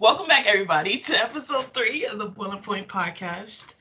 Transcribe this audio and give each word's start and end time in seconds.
Welcome 0.00 0.28
back, 0.28 0.46
everybody, 0.46 0.96
to 0.96 1.12
episode 1.12 1.74
three 1.74 2.06
of 2.06 2.18
the 2.18 2.24
Boiling 2.24 2.62
Point 2.62 2.88
podcast. 2.88 3.74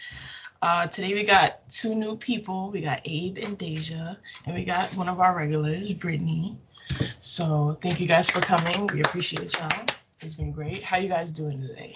Uh, 0.62 0.86
today 0.86 1.14
we 1.14 1.24
got 1.24 1.70
two 1.70 1.96
new 1.96 2.18
people. 2.18 2.72
We 2.72 2.82
got 2.82 3.00
Abe 3.06 3.38
and 3.38 3.58
Dasia, 3.58 4.18
and 4.46 4.54
we 4.54 4.66
got 4.66 4.90
one 4.98 5.08
of 5.08 5.22
our 5.22 5.34
regulars, 5.34 5.94
Brittany. 5.94 6.58
So 7.20 7.78
thank 7.82 8.02
you 8.02 8.06
guys 8.06 8.30
for 8.30 8.42
coming. 8.42 8.88
We 8.88 9.00
appreciate 9.00 9.58
y'all. 9.58 9.86
It's 10.20 10.34
been 10.34 10.52
great. 10.52 10.84
How 10.84 10.98
you 10.98 11.08
guys 11.08 11.32
doing 11.32 11.62
today? 11.62 11.96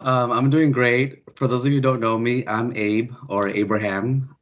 Um, 0.00 0.30
I'm 0.30 0.50
doing 0.50 0.70
great. 0.70 1.22
For 1.36 1.48
those 1.48 1.64
of 1.64 1.72
you 1.72 1.78
who 1.78 1.82
don't 1.82 2.00
know 2.00 2.18
me, 2.18 2.46
I'm 2.46 2.76
Abe 2.76 3.14
or 3.28 3.48
Abraham. 3.48 4.36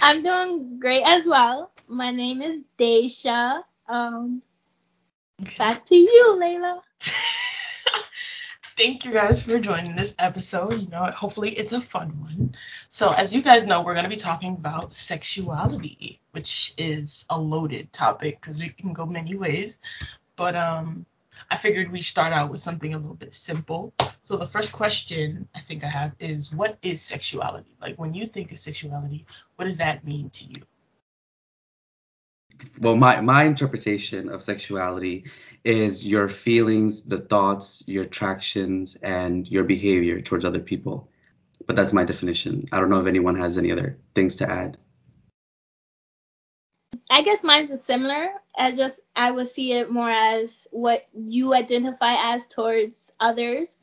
I'm 0.00 0.24
doing 0.24 0.80
great 0.80 1.04
as 1.04 1.24
well. 1.24 1.70
My 1.86 2.10
name 2.10 2.42
is 2.42 2.62
Dasia. 2.76 3.62
Um, 3.88 4.42
back 5.56 5.86
to 5.86 5.94
you, 5.94 6.36
Layla. 6.42 6.80
Thank 8.76 9.04
you 9.04 9.12
guys 9.12 9.40
for 9.40 9.60
joining 9.60 9.94
this 9.94 10.16
episode. 10.18 10.74
You 10.80 10.88
know, 10.88 11.04
hopefully 11.04 11.50
it's 11.50 11.72
a 11.72 11.80
fun 11.80 12.08
one. 12.08 12.56
So, 12.88 13.12
as 13.12 13.32
you 13.32 13.40
guys 13.40 13.68
know, 13.68 13.82
we're 13.82 13.94
going 13.94 14.02
to 14.02 14.10
be 14.10 14.16
talking 14.16 14.54
about 14.54 14.94
sexuality, 14.94 16.18
which 16.32 16.74
is 16.76 17.24
a 17.30 17.40
loaded 17.40 17.92
topic 17.92 18.40
because 18.40 18.60
we 18.60 18.70
can 18.70 18.92
go 18.92 19.06
many 19.06 19.36
ways. 19.36 19.78
But 20.34 20.56
um, 20.56 21.06
I 21.48 21.56
figured 21.56 21.92
we 21.92 22.02
start 22.02 22.32
out 22.32 22.50
with 22.50 22.58
something 22.58 22.92
a 22.92 22.98
little 22.98 23.14
bit 23.14 23.32
simple. 23.32 23.92
So, 24.24 24.36
the 24.36 24.46
first 24.46 24.72
question 24.72 25.48
I 25.54 25.60
think 25.60 25.84
I 25.84 25.88
have 25.88 26.16
is 26.18 26.52
what 26.52 26.76
is 26.82 27.00
sexuality? 27.00 27.70
Like, 27.80 27.96
when 27.96 28.12
you 28.12 28.26
think 28.26 28.50
of 28.50 28.58
sexuality, 28.58 29.24
what 29.54 29.66
does 29.66 29.76
that 29.76 30.04
mean 30.04 30.30
to 30.30 30.44
you? 30.46 30.66
Well 32.78 32.96
my 32.96 33.20
my 33.20 33.44
interpretation 33.44 34.28
of 34.28 34.42
sexuality 34.42 35.24
is 35.64 36.06
your 36.06 36.28
feelings 36.28 37.02
the 37.02 37.18
thoughts 37.18 37.82
your 37.86 38.04
attractions 38.04 38.96
and 39.02 39.50
your 39.50 39.64
behavior 39.64 40.20
towards 40.20 40.44
other 40.44 40.60
people 40.60 41.08
but 41.66 41.76
that's 41.76 41.92
my 41.92 42.04
definition 42.04 42.66
i 42.72 42.78
don't 42.78 42.90
know 42.90 43.00
if 43.00 43.06
anyone 43.06 43.36
has 43.36 43.58
any 43.58 43.72
other 43.72 43.96
things 44.14 44.36
to 44.36 44.50
add 44.50 44.76
I 47.10 47.22
guess 47.22 47.44
mine's 47.44 47.70
is 47.70 47.82
similar. 47.82 48.28
I 48.56 48.72
just 48.72 49.00
I 49.14 49.30
would 49.30 49.48
see 49.48 49.72
it 49.72 49.90
more 49.90 50.10
as 50.10 50.66
what 50.70 51.06
you 51.14 51.54
identify 51.54 52.34
as 52.34 52.46
towards 52.46 53.12
others, 53.20 53.76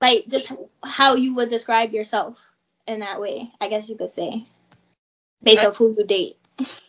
like 0.00 0.26
just 0.28 0.52
how 0.82 1.14
you 1.14 1.34
would 1.34 1.50
describe 1.50 1.92
yourself 1.92 2.38
in 2.86 3.00
that 3.00 3.20
way. 3.20 3.50
I 3.60 3.68
guess 3.68 3.88
you 3.88 3.96
could 3.96 4.10
say, 4.10 4.46
based 5.42 5.64
off 5.64 5.76
who 5.76 5.94
you 5.96 6.04
date. 6.04 6.38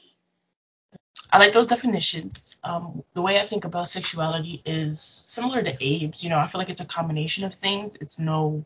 I 1.31 1.39
like 1.39 1.51
those 1.51 1.67
definitions. 1.67 2.57
Um, 2.63 3.03
the 3.13 3.21
way 3.21 3.39
I 3.39 3.43
think 3.43 3.65
about 3.65 3.87
sexuality 3.87 4.61
is 4.65 5.01
similar 5.01 5.61
to 5.61 5.73
Abe's. 5.73 6.23
You 6.23 6.29
know, 6.29 6.37
I 6.37 6.47
feel 6.47 6.59
like 6.59 6.69
it's 6.69 6.81
a 6.81 6.85
combination 6.85 7.43
of 7.43 7.53
things. 7.53 7.97
It's 7.99 8.17
no 8.19 8.65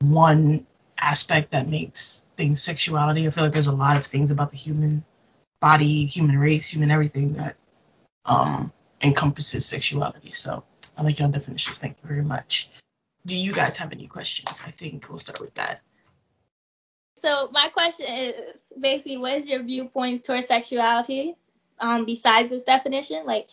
one 0.00 0.66
aspect 0.98 1.50
that 1.50 1.68
makes 1.68 2.26
things 2.36 2.62
sexuality. 2.62 3.26
I 3.26 3.30
feel 3.30 3.44
like 3.44 3.52
there's 3.52 3.66
a 3.66 3.74
lot 3.74 3.96
of 3.96 4.06
things 4.06 4.30
about 4.30 4.50
the 4.50 4.56
human 4.56 5.04
body, 5.60 6.06
human 6.06 6.38
race, 6.38 6.68
human 6.68 6.90
everything 6.90 7.34
that 7.34 7.56
um, 8.24 8.72
encompasses 9.02 9.66
sexuality. 9.66 10.30
So 10.30 10.64
I 10.96 11.02
like 11.02 11.18
your 11.18 11.28
definitions. 11.28 11.78
Thank 11.78 11.96
you 12.02 12.08
very 12.08 12.22
much. 12.22 12.68
Do 13.24 13.34
you 13.34 13.52
guys 13.52 13.78
have 13.78 13.92
any 13.92 14.06
questions? 14.06 14.62
I 14.64 14.70
think 14.70 15.08
we'll 15.08 15.18
start 15.18 15.40
with 15.40 15.54
that. 15.54 15.80
So 17.16 17.48
my 17.50 17.68
question 17.70 18.06
is 18.06 18.72
basically, 18.78 19.16
what 19.16 19.38
is 19.38 19.48
your 19.48 19.62
viewpoints 19.62 20.26
towards 20.26 20.46
sexuality? 20.46 21.34
Um, 21.78 22.04
besides 22.04 22.50
this 22.50 22.64
definition? 22.64 23.24
Like, 23.26 23.48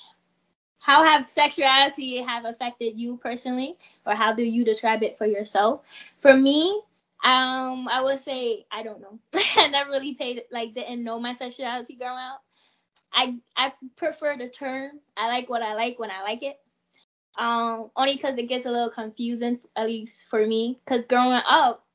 how 0.80 1.04
have 1.04 1.30
sexuality 1.30 2.18
have 2.18 2.46
affected 2.46 3.00
you 3.00 3.18
personally, 3.18 3.78
or 4.06 4.16
how 4.16 4.34
do 4.34 4.44
you 4.44 4.66
describe 4.66 5.02
it 5.02 5.18
for 5.18 5.26
yourself? 5.26 5.82
For 6.20 6.36
me, 6.36 6.82
um, 7.24 7.88
I 7.88 8.02
would 8.04 8.20
say 8.20 8.66
I 8.70 8.84
don't 8.84 9.02
know. 9.02 9.18
I 9.56 9.70
never 9.70 9.92
really 9.92 10.14
paid 10.14 10.44
like 10.52 10.74
didn't 10.74 11.04
know 11.04 11.20
my 11.20 11.34
sexuality 11.34 11.96
growing 11.96 12.18
up. 12.18 12.44
I 13.14 13.38
I 13.56 13.72
prefer 13.96 14.36
the 14.38 14.50
term. 14.50 15.00
I 15.16 15.28
like 15.28 15.50
what 15.50 15.62
I 15.62 15.76
like 15.76 16.00
when 16.00 16.12
I 16.12 16.22
like 16.22 16.44
it. 16.44 16.60
Um, 17.38 17.90
only 17.96 18.16
because 18.16 18.38
it 18.38 18.50
gets 18.50 18.66
a 18.66 18.72
little 18.72 18.90
confusing, 18.90 19.60
at 19.76 19.88
least 19.88 20.28
for 20.30 20.46
me. 20.46 20.80
Because 20.84 21.08
growing 21.08 21.42
up, 21.48 21.86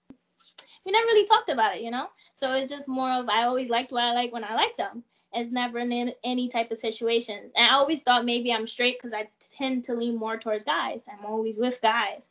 we 0.86 0.92
never 0.92 1.06
really 1.06 1.26
talked 1.26 1.50
about 1.50 1.76
it, 1.76 1.82
you 1.82 1.90
know. 1.90 2.06
So 2.32 2.54
it's 2.54 2.72
just 2.72 2.88
more 2.88 3.10
of 3.10 3.28
I 3.28 3.44
always 3.44 3.68
liked 3.68 3.92
what 3.92 4.02
I 4.02 4.14
like 4.14 4.32
when 4.32 4.44
I 4.46 4.54
liked 4.54 4.78
them 4.78 5.04
as 5.34 5.52
never 5.52 5.78
in 5.78 6.12
any 6.24 6.48
type 6.48 6.70
of 6.70 6.78
situations. 6.78 7.52
And 7.54 7.66
I 7.66 7.74
always 7.74 8.02
thought 8.02 8.24
maybe 8.24 8.52
I'm 8.52 8.66
straight 8.66 8.98
because 8.98 9.14
I 9.14 9.28
tend 9.56 9.84
to 9.84 9.94
lean 9.94 10.16
more 10.16 10.38
towards 10.38 10.64
guys. 10.64 11.06
I'm 11.10 11.26
always 11.26 11.58
with 11.58 11.80
guys. 11.82 12.28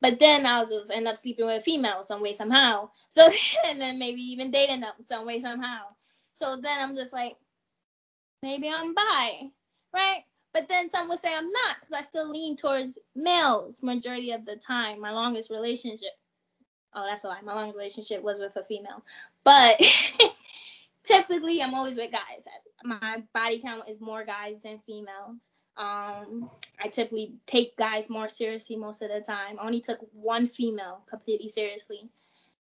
But 0.00 0.18
then 0.18 0.44
I 0.44 0.60
was 0.60 0.68
just 0.68 0.90
end 0.90 1.08
up 1.08 1.16
sleeping 1.16 1.46
with 1.46 1.60
a 1.60 1.64
female 1.64 2.02
some 2.02 2.20
way 2.20 2.34
somehow. 2.34 2.90
So 3.08 3.28
and 3.64 3.80
then 3.80 3.98
maybe 3.98 4.20
even 4.20 4.50
dating 4.50 4.80
them 4.80 4.92
some 5.06 5.26
way 5.26 5.40
somehow. 5.40 5.80
So 6.34 6.56
then 6.56 6.78
I'm 6.78 6.94
just 6.94 7.12
like, 7.12 7.36
maybe 8.42 8.68
I'm 8.68 8.94
bi, 8.94 9.50
right? 9.94 10.24
But 10.52 10.68
then 10.68 10.90
some 10.90 11.08
would 11.08 11.18
say 11.18 11.34
I'm 11.34 11.50
not 11.50 11.76
because 11.80 11.94
I 11.94 12.02
still 12.02 12.30
lean 12.30 12.56
towards 12.56 12.98
males 13.16 13.82
majority 13.82 14.32
of 14.32 14.44
the 14.44 14.56
time. 14.56 15.00
My 15.00 15.10
longest 15.10 15.50
relationship, 15.50 16.12
oh 16.92 17.06
that's 17.08 17.24
a 17.24 17.28
lie. 17.28 17.40
My 17.42 17.54
longest 17.54 17.76
relationship 17.76 18.22
was 18.22 18.38
with 18.38 18.54
a 18.56 18.64
female, 18.64 19.02
but 19.42 19.80
typically 21.04 21.62
I'm 21.62 21.74
always 21.74 21.96
with 21.96 22.10
guys. 22.12 22.46
My 22.82 23.22
body 23.32 23.60
count 23.60 23.88
is 23.88 24.00
more 24.00 24.24
guys 24.24 24.56
than 24.62 24.80
females. 24.86 25.50
Um, 25.76 26.50
I 26.80 26.88
typically 26.88 27.34
take 27.46 27.76
guys 27.76 28.08
more 28.08 28.28
seriously 28.28 28.76
most 28.76 29.02
of 29.02 29.10
the 29.10 29.20
time. 29.20 29.58
I 29.58 29.66
only 29.66 29.80
took 29.80 29.98
one 30.12 30.46
female 30.46 31.02
completely 31.08 31.48
seriously, 31.48 32.08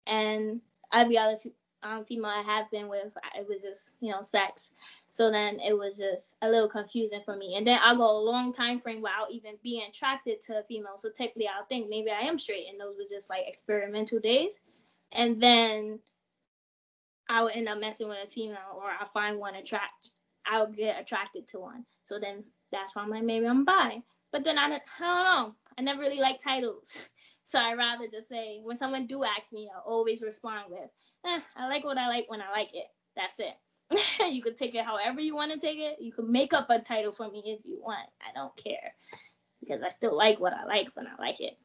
and 0.06 0.60
every 0.92 1.18
other 1.18 1.38
um, 1.82 2.04
female 2.04 2.30
I 2.30 2.42
have 2.42 2.70
been 2.70 2.88
with, 2.88 3.12
it 3.34 3.48
was 3.48 3.60
just 3.62 3.92
you 4.00 4.12
know 4.12 4.22
sex. 4.22 4.72
So 5.10 5.30
then 5.30 5.58
it 5.58 5.76
was 5.76 5.98
just 5.98 6.34
a 6.42 6.48
little 6.48 6.68
confusing 6.68 7.22
for 7.24 7.36
me. 7.36 7.56
And 7.56 7.66
then 7.66 7.80
I'll 7.82 7.96
go 7.96 8.18
a 8.18 8.22
long 8.24 8.52
time 8.52 8.80
frame 8.80 9.02
without 9.02 9.32
even 9.32 9.54
being 9.62 9.88
attracted 9.88 10.40
to 10.42 10.60
a 10.60 10.62
female. 10.64 10.96
So 10.96 11.08
typically 11.10 11.48
I'll 11.48 11.66
think 11.66 11.88
maybe 11.88 12.10
I 12.10 12.20
am 12.20 12.38
straight, 12.38 12.66
and 12.70 12.78
those 12.80 12.96
were 12.96 13.08
just 13.10 13.28
like 13.28 13.48
experimental 13.48 14.20
days. 14.20 14.60
And 15.12 15.36
then 15.36 15.98
I 17.30 17.42
would 17.44 17.54
end 17.54 17.68
up 17.68 17.78
messing 17.78 18.08
with 18.08 18.18
a 18.26 18.30
female 18.30 18.76
or 18.76 18.90
I 18.90 19.06
find 19.14 19.38
one 19.38 19.54
attract 19.54 20.10
I 20.50 20.60
would 20.60 20.76
get 20.76 21.00
attracted 21.00 21.46
to 21.48 21.60
one. 21.60 21.84
So 22.02 22.18
then 22.18 22.44
that's 22.72 22.96
why 22.96 23.02
I'm 23.02 23.10
like 23.10 23.22
maybe 23.22 23.46
I'm 23.46 23.64
bi. 23.64 24.02
But 24.32 24.44
then 24.44 24.58
I 24.58 24.68
don't, 24.68 24.82
I 25.00 25.02
don't 25.04 25.24
know. 25.48 25.54
I 25.78 25.82
never 25.82 26.00
really 26.00 26.20
like 26.20 26.42
titles. 26.42 27.02
So 27.42 27.58
I 27.58 27.74
rather 27.74 28.06
just 28.06 28.28
say 28.28 28.60
when 28.62 28.76
someone 28.76 29.08
do 29.08 29.24
ask 29.24 29.52
me, 29.52 29.68
I'll 29.74 29.82
always 29.82 30.22
respond 30.22 30.66
with, 30.68 30.88
eh, 31.26 31.40
I 31.56 31.66
like 31.66 31.82
what 31.82 31.98
I 31.98 32.06
like 32.06 32.26
when 32.28 32.40
I 32.40 32.48
like 32.52 32.68
it. 32.74 32.86
That's 33.16 33.40
it. 33.40 33.54
you 34.32 34.40
can 34.40 34.54
take 34.54 34.76
it 34.76 34.84
however 34.84 35.18
you 35.18 35.34
want 35.34 35.52
to 35.52 35.58
take 35.58 35.80
it. 35.80 35.96
You 36.00 36.12
can 36.12 36.30
make 36.30 36.52
up 36.52 36.70
a 36.70 36.78
title 36.78 37.10
for 37.10 37.28
me 37.28 37.42
if 37.46 37.66
you 37.66 37.82
want. 37.82 38.08
I 38.20 38.32
don't 38.38 38.54
care 38.54 38.94
because 39.58 39.82
I 39.82 39.88
still 39.88 40.16
like 40.16 40.38
what 40.38 40.52
I 40.52 40.64
like 40.64 40.90
when 40.94 41.08
I 41.08 41.20
like 41.20 41.40
it. 41.40 41.58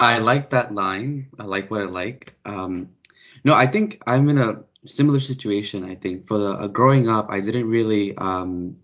I 0.00 0.18
like 0.18 0.50
that 0.50 0.74
line. 0.74 1.28
I 1.38 1.44
like 1.44 1.70
what 1.70 1.82
I 1.82 1.84
like. 1.84 2.34
Um, 2.44 2.90
no, 3.46 3.54
I 3.54 3.68
think 3.68 4.02
I'm 4.08 4.28
in 4.28 4.38
a 4.38 4.64
similar 4.86 5.20
situation. 5.20 5.84
I 5.84 5.94
think 5.94 6.26
for 6.26 6.36
the, 6.36 6.50
uh, 6.50 6.66
growing 6.66 7.08
up, 7.08 7.30
I 7.30 7.38
didn't 7.38 7.68
really 7.68 8.16
um, 8.18 8.76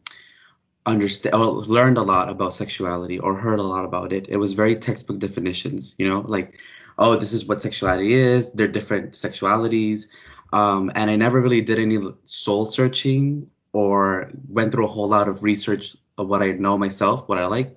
understand 0.86 1.34
or 1.34 1.62
learned 1.62 1.98
a 1.98 2.02
lot 2.02 2.28
about 2.28 2.54
sexuality 2.54 3.18
or 3.18 3.36
heard 3.36 3.58
a 3.58 3.64
lot 3.64 3.84
about 3.84 4.12
it. 4.12 4.26
It 4.28 4.36
was 4.36 4.52
very 4.52 4.76
textbook 4.76 5.18
definitions, 5.18 5.96
you 5.98 6.08
know, 6.08 6.20
like, 6.20 6.60
oh, 6.96 7.16
this 7.16 7.32
is 7.32 7.44
what 7.44 7.60
sexuality 7.60 8.12
is. 8.12 8.52
There 8.52 8.68
are 8.68 8.70
different 8.70 9.14
sexualities. 9.14 10.06
Um, 10.52 10.92
and 10.94 11.10
I 11.10 11.16
never 11.16 11.40
really 11.40 11.62
did 11.62 11.80
any 11.80 11.98
soul 12.22 12.66
searching 12.66 13.50
or 13.72 14.30
went 14.48 14.70
through 14.70 14.84
a 14.84 14.94
whole 14.94 15.08
lot 15.08 15.26
of 15.26 15.42
research 15.42 15.96
of 16.18 16.28
what 16.28 16.40
I 16.40 16.52
know 16.52 16.78
myself, 16.78 17.28
what 17.28 17.38
I 17.38 17.46
like. 17.46 17.76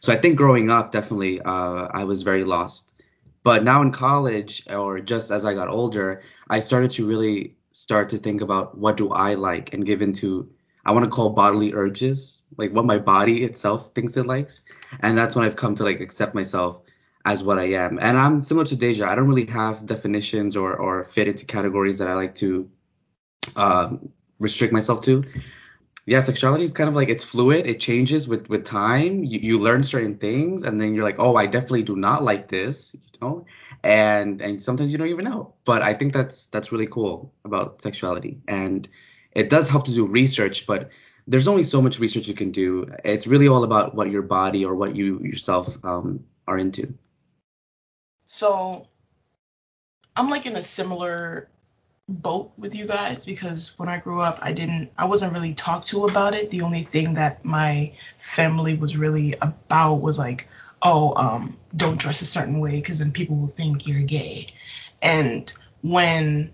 So 0.00 0.10
I 0.10 0.16
think 0.16 0.36
growing 0.36 0.70
up, 0.70 0.90
definitely, 0.90 1.42
uh, 1.42 1.88
I 1.92 2.04
was 2.04 2.22
very 2.22 2.44
lost. 2.44 2.93
But 3.44 3.62
now 3.62 3.82
in 3.82 3.92
college, 3.92 4.64
or 4.68 4.98
just 5.00 5.30
as 5.30 5.44
I 5.44 5.54
got 5.54 5.68
older, 5.68 6.22
I 6.50 6.60
started 6.60 6.90
to 6.92 7.06
really 7.06 7.56
start 7.72 8.08
to 8.08 8.18
think 8.18 8.40
about 8.40 8.76
what 8.76 8.96
do 8.96 9.10
I 9.10 9.34
like 9.34 9.74
and 9.74 9.86
give 9.86 10.02
into 10.02 10.50
I 10.86 10.92
want 10.92 11.04
to 11.04 11.10
call 11.10 11.30
bodily 11.30 11.72
urges, 11.72 12.42
like 12.58 12.72
what 12.72 12.84
my 12.84 12.98
body 12.98 13.44
itself 13.44 13.94
thinks 13.94 14.16
it 14.16 14.26
likes. 14.26 14.60
And 15.00 15.16
that's 15.16 15.34
when 15.34 15.44
I've 15.46 15.56
come 15.56 15.74
to 15.76 15.84
like 15.84 16.00
accept 16.00 16.34
myself 16.34 16.82
as 17.24 17.42
what 17.42 17.58
I 17.58 17.72
am. 17.72 17.98
And 18.00 18.18
I'm 18.18 18.42
similar 18.42 18.66
to 18.66 18.76
Dasia. 18.76 19.06
I 19.06 19.14
don't 19.14 19.28
really 19.28 19.46
have 19.46 19.86
definitions 19.86 20.56
or 20.56 20.76
or 20.76 21.04
fit 21.04 21.28
into 21.28 21.46
categories 21.46 21.98
that 21.98 22.08
I 22.08 22.14
like 22.14 22.34
to 22.36 22.70
um, 23.56 24.10
restrict 24.38 24.72
myself 24.72 25.02
to 25.02 25.24
yeah, 26.06 26.20
sexuality 26.20 26.64
is 26.64 26.74
kind 26.74 26.88
of 26.88 26.94
like 26.94 27.08
it's 27.08 27.24
fluid. 27.24 27.66
It 27.66 27.80
changes 27.80 28.28
with 28.28 28.48
with 28.48 28.64
time. 28.64 29.24
You, 29.24 29.38
you 29.38 29.58
learn 29.58 29.82
certain 29.82 30.18
things, 30.18 30.62
and 30.62 30.80
then 30.80 30.94
you're 30.94 31.04
like, 31.04 31.18
oh, 31.18 31.34
I 31.34 31.46
definitely 31.46 31.84
do 31.84 31.96
not 31.96 32.22
like 32.22 32.48
this, 32.48 32.94
you 32.94 33.18
know. 33.22 33.46
And 33.82 34.40
and 34.40 34.62
sometimes 34.62 34.92
you 34.92 34.98
don't 34.98 35.08
even 35.08 35.24
know. 35.24 35.54
But 35.64 35.82
I 35.82 35.94
think 35.94 36.12
that's 36.12 36.46
that's 36.46 36.72
really 36.72 36.86
cool 36.86 37.32
about 37.44 37.80
sexuality, 37.80 38.40
and 38.46 38.86
it 39.32 39.48
does 39.48 39.68
help 39.68 39.86
to 39.86 39.94
do 39.94 40.06
research. 40.06 40.66
But 40.66 40.90
there's 41.26 41.48
only 41.48 41.64
so 41.64 41.80
much 41.80 41.98
research 41.98 42.28
you 42.28 42.34
can 42.34 42.50
do. 42.50 42.86
It's 43.04 43.26
really 43.26 43.48
all 43.48 43.64
about 43.64 43.94
what 43.94 44.10
your 44.10 44.22
body 44.22 44.64
or 44.64 44.74
what 44.74 44.94
you 44.94 45.20
yourself 45.20 45.82
um, 45.84 46.24
are 46.46 46.58
into. 46.58 46.94
So 48.26 48.88
I'm 50.14 50.28
like 50.28 50.44
in 50.44 50.56
a 50.56 50.62
similar 50.62 51.48
boat 52.08 52.52
with 52.58 52.74
you 52.74 52.86
guys 52.86 53.24
because 53.24 53.78
when 53.78 53.88
I 53.88 53.98
grew 53.98 54.20
up, 54.20 54.38
I 54.42 54.52
didn't, 54.52 54.90
I 54.96 55.06
wasn't 55.06 55.32
really 55.32 55.54
talked 55.54 55.88
to 55.88 56.04
about 56.04 56.34
it. 56.34 56.50
The 56.50 56.62
only 56.62 56.82
thing 56.82 57.14
that 57.14 57.44
my 57.44 57.92
family 58.18 58.74
was 58.74 58.96
really 58.96 59.34
about 59.40 59.96
was 59.96 60.18
like, 60.18 60.48
oh, 60.82 61.14
um, 61.16 61.56
don't 61.74 61.98
dress 61.98 62.20
a 62.20 62.26
certain 62.26 62.60
way 62.60 62.76
because 62.76 62.98
then 62.98 63.12
people 63.12 63.36
will 63.36 63.46
think 63.46 63.86
you're 63.86 64.02
gay. 64.02 64.48
And 65.00 65.50
when 65.82 66.52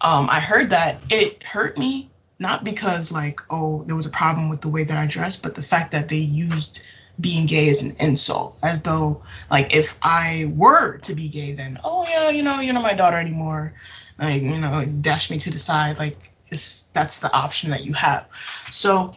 um, 0.00 0.28
I 0.30 0.40
heard 0.40 0.70
that, 0.70 1.00
it 1.10 1.42
hurt 1.42 1.76
me, 1.76 2.10
not 2.38 2.62
because 2.62 3.10
like, 3.10 3.40
oh, 3.50 3.82
there 3.84 3.96
was 3.96 4.06
a 4.06 4.10
problem 4.10 4.50
with 4.50 4.60
the 4.60 4.68
way 4.68 4.84
that 4.84 4.96
I 4.96 5.06
dressed, 5.06 5.42
but 5.42 5.56
the 5.56 5.62
fact 5.62 5.92
that 5.92 6.08
they 6.08 6.18
used 6.18 6.84
being 7.18 7.46
gay 7.46 7.68
as 7.68 7.82
an 7.82 7.96
insult, 7.98 8.56
as 8.62 8.82
though 8.82 9.22
like 9.50 9.74
if 9.74 9.98
I 10.00 10.50
were 10.54 10.98
to 10.98 11.14
be 11.14 11.28
gay, 11.28 11.52
then 11.52 11.78
oh 11.84 12.06
yeah, 12.08 12.30
you 12.30 12.42
know, 12.42 12.60
you're 12.60 12.72
not 12.72 12.84
my 12.84 12.94
daughter 12.94 13.18
anymore 13.18 13.74
like 14.20 14.42
you 14.42 14.58
know 14.58 14.84
dash 14.84 15.30
me 15.30 15.38
to 15.38 15.50
the 15.50 15.58
side 15.58 15.98
like 15.98 16.16
it's 16.48 16.82
that's 16.92 17.20
the 17.20 17.32
option 17.32 17.70
that 17.70 17.84
you 17.84 17.92
have. 17.94 18.28
So 18.70 19.12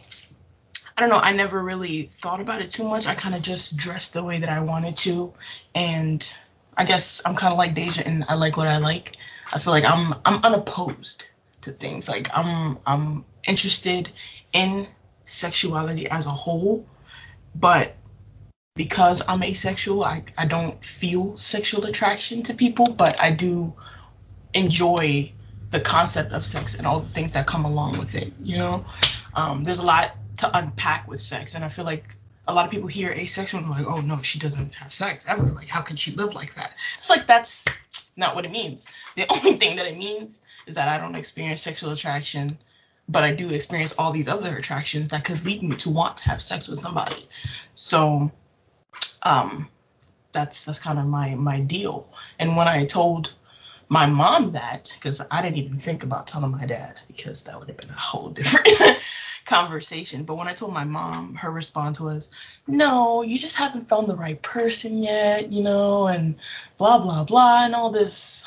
i 0.96 1.00
don't 1.00 1.10
know 1.10 1.18
i 1.18 1.32
never 1.32 1.60
really 1.60 2.04
thought 2.04 2.40
about 2.40 2.62
it 2.62 2.70
too 2.70 2.88
much. 2.88 3.06
I 3.06 3.14
kind 3.14 3.34
of 3.34 3.42
just 3.42 3.76
dressed 3.76 4.14
the 4.14 4.24
way 4.24 4.38
that 4.38 4.48
i 4.48 4.60
wanted 4.60 4.96
to. 4.98 5.32
And 5.74 6.32
i 6.76 6.84
guess 6.84 7.22
i'm 7.24 7.34
kind 7.34 7.52
of 7.52 7.58
like 7.58 7.74
dasia 7.74 8.06
and 8.06 8.24
i 8.28 8.34
like 8.34 8.56
what 8.56 8.68
i 8.68 8.78
like. 8.78 9.16
I 9.52 9.58
feel 9.58 9.72
like 9.72 9.84
i'm 9.84 10.14
i'm 10.24 10.44
unopposed 10.44 11.28
to 11.62 11.72
things. 11.72 12.08
Like 12.08 12.30
i'm 12.34 12.78
i'm 12.86 13.24
interested 13.46 14.10
in 14.52 14.86
sexuality 15.24 16.08
as 16.08 16.26
a 16.26 16.30
whole. 16.30 16.86
But 17.54 17.96
because 18.76 19.22
i'm 19.28 19.40
asexual 19.42 20.02
i, 20.04 20.24
I 20.36 20.46
don't 20.46 20.84
feel 20.84 21.38
sexual 21.38 21.84
attraction 21.84 22.42
to 22.44 22.54
people 22.54 22.86
but 22.86 23.20
i 23.20 23.30
do 23.30 23.72
enjoy 24.54 25.32
the 25.70 25.80
concept 25.80 26.32
of 26.32 26.46
sex 26.46 26.76
and 26.76 26.86
all 26.86 27.00
the 27.00 27.08
things 27.08 27.34
that 27.34 27.46
come 27.46 27.64
along 27.64 27.98
with 27.98 28.14
it. 28.14 28.32
You 28.40 28.58
know, 28.58 28.84
um, 29.34 29.64
there's 29.64 29.80
a 29.80 29.86
lot 29.86 30.16
to 30.38 30.56
unpack 30.56 31.08
with 31.08 31.20
sex, 31.20 31.54
and 31.54 31.64
I 31.64 31.68
feel 31.68 31.84
like 31.84 32.16
a 32.46 32.54
lot 32.54 32.64
of 32.64 32.70
people 32.70 32.88
hear 32.88 33.10
asexual 33.10 33.60
and 33.60 33.70
like, 33.70 33.86
oh 33.86 34.00
no, 34.00 34.20
she 34.20 34.38
doesn't 34.38 34.74
have 34.74 34.92
sex 34.92 35.26
ever. 35.28 35.42
Like, 35.42 35.68
how 35.68 35.80
can 35.82 35.96
she 35.96 36.12
live 36.12 36.34
like 36.34 36.54
that? 36.54 36.74
It's 36.98 37.10
like 37.10 37.26
that's 37.26 37.64
not 38.16 38.34
what 38.34 38.44
it 38.44 38.50
means. 38.50 38.86
The 39.16 39.26
only 39.30 39.56
thing 39.56 39.76
that 39.76 39.86
it 39.86 39.96
means 39.96 40.40
is 40.66 40.76
that 40.76 40.88
I 40.88 40.98
don't 40.98 41.14
experience 41.14 41.62
sexual 41.62 41.90
attraction, 41.92 42.58
but 43.08 43.24
I 43.24 43.32
do 43.32 43.50
experience 43.50 43.94
all 43.98 44.12
these 44.12 44.28
other 44.28 44.56
attractions 44.56 45.08
that 45.08 45.24
could 45.24 45.44
lead 45.44 45.62
me 45.62 45.76
to 45.76 45.90
want 45.90 46.18
to 46.18 46.30
have 46.30 46.42
sex 46.42 46.68
with 46.68 46.78
somebody. 46.78 47.28
So, 47.74 48.30
um, 49.22 49.68
that's 50.32 50.64
that's 50.66 50.78
kind 50.78 50.98
of 50.98 51.06
my 51.06 51.34
my 51.34 51.60
deal. 51.60 52.08
And 52.38 52.56
when 52.56 52.68
I 52.68 52.84
told 52.84 53.32
my 53.88 54.06
mom 54.06 54.52
that 54.52 54.92
because 54.94 55.20
I 55.30 55.42
didn't 55.42 55.58
even 55.58 55.78
think 55.78 56.02
about 56.02 56.26
telling 56.26 56.50
my 56.50 56.66
dad 56.66 56.94
because 57.06 57.42
that 57.42 57.58
would 57.58 57.68
have 57.68 57.76
been 57.76 57.90
a 57.90 57.92
whole 57.92 58.30
different 58.30 58.98
conversation. 59.44 60.24
But 60.24 60.36
when 60.36 60.48
I 60.48 60.54
told 60.54 60.72
my 60.72 60.84
mom, 60.84 61.34
her 61.34 61.50
response 61.50 62.00
was, 62.00 62.30
"No, 62.66 63.22
you 63.22 63.38
just 63.38 63.56
haven't 63.56 63.88
found 63.88 64.06
the 64.06 64.16
right 64.16 64.40
person 64.40 65.02
yet, 65.02 65.52
you 65.52 65.62
know, 65.62 66.06
and 66.06 66.36
blah 66.78 66.98
blah 66.98 67.24
blah 67.24 67.64
and 67.64 67.74
all 67.74 67.90
this 67.90 68.44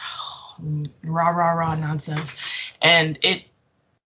rah 1.03 1.29
rah 1.29 1.51
rah 1.53 1.75
nonsense." 1.75 2.33
And 2.81 3.19
it 3.21 3.43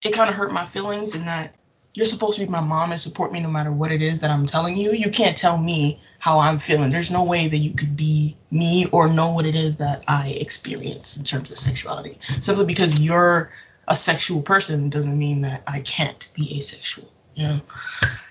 it 0.02 0.14
kind 0.14 0.30
of 0.30 0.36
hurt 0.36 0.52
my 0.52 0.64
feelings 0.64 1.14
in 1.14 1.26
that 1.26 1.54
you're 1.92 2.06
supposed 2.06 2.38
to 2.38 2.44
be 2.44 2.50
my 2.50 2.60
mom 2.60 2.92
and 2.92 3.00
support 3.00 3.32
me 3.32 3.40
no 3.40 3.50
matter 3.50 3.72
what 3.72 3.92
it 3.92 4.00
is 4.00 4.20
that 4.20 4.30
I'm 4.30 4.46
telling 4.46 4.76
you. 4.76 4.92
You 4.92 5.10
can't 5.10 5.36
tell 5.36 5.58
me 5.58 6.00
how 6.20 6.38
I'm 6.38 6.58
feeling. 6.58 6.90
There's 6.90 7.10
no 7.10 7.24
way 7.24 7.48
that 7.48 7.56
you 7.56 7.72
could 7.72 7.96
be 7.96 8.36
me 8.50 8.86
or 8.92 9.08
know 9.08 9.32
what 9.32 9.46
it 9.46 9.56
is 9.56 9.78
that 9.78 10.04
I 10.06 10.28
experience 10.28 11.16
in 11.16 11.24
terms 11.24 11.50
of 11.50 11.58
sexuality. 11.58 12.18
Simply 12.40 12.66
because 12.66 13.00
you're 13.00 13.50
a 13.88 13.96
sexual 13.96 14.42
person 14.42 14.90
doesn't 14.90 15.18
mean 15.18 15.40
that 15.40 15.64
I 15.66 15.80
can't 15.80 16.30
be 16.36 16.58
asexual. 16.58 17.10
You 17.34 17.48
know, 17.48 17.60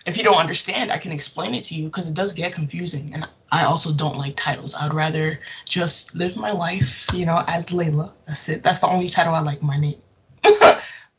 if 0.06 0.18
you 0.18 0.24
don't 0.24 0.38
understand, 0.38 0.91
I 0.91 1.00
can 1.00 1.12
explain 1.12 1.56
it 1.56 1.63
to 1.65 1.75
you 1.75 1.86
because 1.86 2.07
it 2.07 2.13
does 2.13 2.33
get 2.33 2.53
confusing. 2.53 3.12
And 3.15 3.27
I 3.51 3.65
also 3.65 3.92
don't 3.92 4.18
like 4.18 4.35
titles. 4.35 4.75
I'd 4.75 4.94
rather 4.94 5.39
just 5.65 6.13
live 6.13 6.38
my 6.38 6.51
life, 6.51 7.07
you 7.12 7.25
know, 7.25 7.44
as 7.47 7.69
Layla. 7.69 8.12
That's 8.27 8.50
it. 8.50 8.62
That's 8.62 8.81
the 8.81 8.88
only 8.88 9.07
title 9.07 9.33
I 9.33 9.42
like 9.42 9.63
my 9.63 9.77
name. 9.77 9.95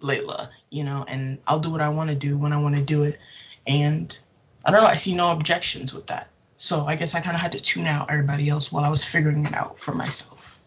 Layla, 0.00 0.49
you 0.70 0.84
know, 0.84 1.05
and 1.06 1.38
I'll 1.49 1.58
do 1.58 1.70
what 1.70 1.81
I 1.81 1.88
want 1.88 2.11
to 2.11 2.16
do 2.16 2.38
when 2.38 2.52
I 2.52 2.62
want 2.62 2.76
to 2.76 2.82
do 2.82 3.02
it. 3.02 3.19
And 3.66 4.16
I 4.64 4.70
don't 4.70 4.82
know, 4.82 4.88
I 4.88 4.96
see 4.96 5.16
no 5.16 5.32
objections 5.32 5.93
with 5.93 6.06
that. 6.06 6.28
So 6.61 6.85
I 6.85 6.97
guess 6.97 7.15
I 7.15 7.23
kind 7.23 7.35
of 7.35 7.41
had 7.41 7.53
to 7.53 7.62
tune 7.62 7.87
out 7.87 8.11
everybody 8.11 8.51
else 8.51 8.71
while 8.71 8.85
I 8.85 8.91
was 8.91 9.03
figuring 9.03 9.47
it 9.47 9.55
out 9.55 9.79
for 9.79 9.95
myself. 9.95 10.61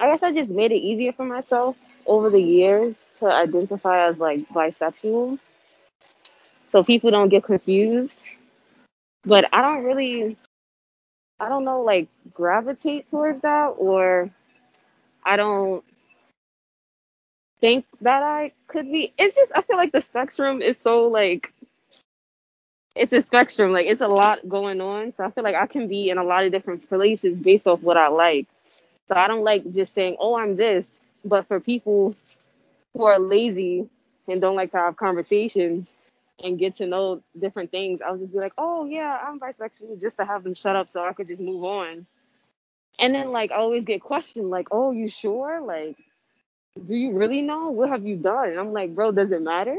I 0.00 0.06
guess 0.06 0.22
I 0.22 0.32
just 0.32 0.48
made 0.48 0.72
it 0.72 0.78
easier 0.78 1.12
for 1.12 1.26
myself 1.26 1.76
over 2.06 2.30
the 2.30 2.40
years 2.40 2.94
to 3.18 3.26
identify 3.26 4.08
as 4.08 4.18
like 4.18 4.48
bisexual. 4.48 5.38
So 6.72 6.82
people 6.82 7.10
don't 7.10 7.28
get 7.28 7.44
confused. 7.44 8.18
But 9.22 9.46
I 9.52 9.60
don't 9.60 9.84
really 9.84 10.38
I 11.38 11.50
don't 11.50 11.66
know 11.66 11.82
like 11.82 12.08
gravitate 12.32 13.10
towards 13.10 13.42
that 13.42 13.74
or 13.76 14.30
I 15.22 15.36
don't 15.36 15.84
think 17.60 17.84
that 18.00 18.22
I 18.22 18.52
could 18.68 18.90
be. 18.90 19.12
It's 19.18 19.34
just 19.34 19.52
I 19.54 19.60
feel 19.60 19.76
like 19.76 19.92
the 19.92 20.00
spectrum 20.00 20.62
is 20.62 20.78
so 20.78 21.08
like 21.08 21.52
it's 22.94 23.12
a 23.12 23.22
spectrum. 23.22 23.72
Like 23.72 23.86
it's 23.86 24.00
a 24.00 24.08
lot 24.08 24.48
going 24.48 24.80
on. 24.80 25.12
So 25.12 25.24
I 25.24 25.30
feel 25.30 25.44
like 25.44 25.56
I 25.56 25.66
can 25.66 25.88
be 25.88 26.10
in 26.10 26.18
a 26.18 26.24
lot 26.24 26.44
of 26.44 26.52
different 26.52 26.88
places 26.88 27.38
based 27.38 27.66
off 27.66 27.82
what 27.82 27.96
I 27.96 28.08
like. 28.08 28.48
So 29.08 29.14
I 29.16 29.26
don't 29.28 29.44
like 29.44 29.70
just 29.72 29.94
saying, 29.94 30.16
oh, 30.20 30.36
I'm 30.36 30.56
this. 30.56 30.98
But 31.24 31.46
for 31.48 31.60
people 31.60 32.14
who 32.94 33.04
are 33.04 33.18
lazy 33.18 33.88
and 34.28 34.40
don't 34.40 34.56
like 34.56 34.72
to 34.72 34.78
have 34.78 34.96
conversations 34.96 35.92
and 36.42 36.58
get 36.58 36.76
to 36.76 36.86
know 36.86 37.22
different 37.38 37.70
things, 37.70 38.02
I'll 38.02 38.16
just 38.16 38.32
be 38.32 38.38
like, 38.38 38.54
oh, 38.58 38.86
yeah, 38.86 39.18
I'm 39.26 39.38
bisexual 39.38 40.00
just 40.00 40.16
to 40.18 40.24
have 40.24 40.44
them 40.44 40.54
shut 40.54 40.76
up 40.76 40.90
so 40.90 41.04
I 41.04 41.12
could 41.12 41.28
just 41.28 41.40
move 41.40 41.64
on. 41.64 42.06
And 42.98 43.14
then, 43.14 43.32
like, 43.32 43.52
I 43.52 43.56
always 43.56 43.84
get 43.84 44.02
questioned, 44.02 44.50
like, 44.50 44.68
oh, 44.70 44.92
you 44.92 45.08
sure? 45.08 45.60
Like, 45.60 45.96
do 46.86 46.94
you 46.94 47.12
really 47.12 47.42
know? 47.42 47.70
What 47.70 47.90
have 47.90 48.06
you 48.06 48.16
done? 48.16 48.50
And 48.50 48.58
I'm 48.58 48.72
like, 48.72 48.94
bro, 48.94 49.12
does 49.12 49.32
it 49.32 49.42
matter? 49.42 49.76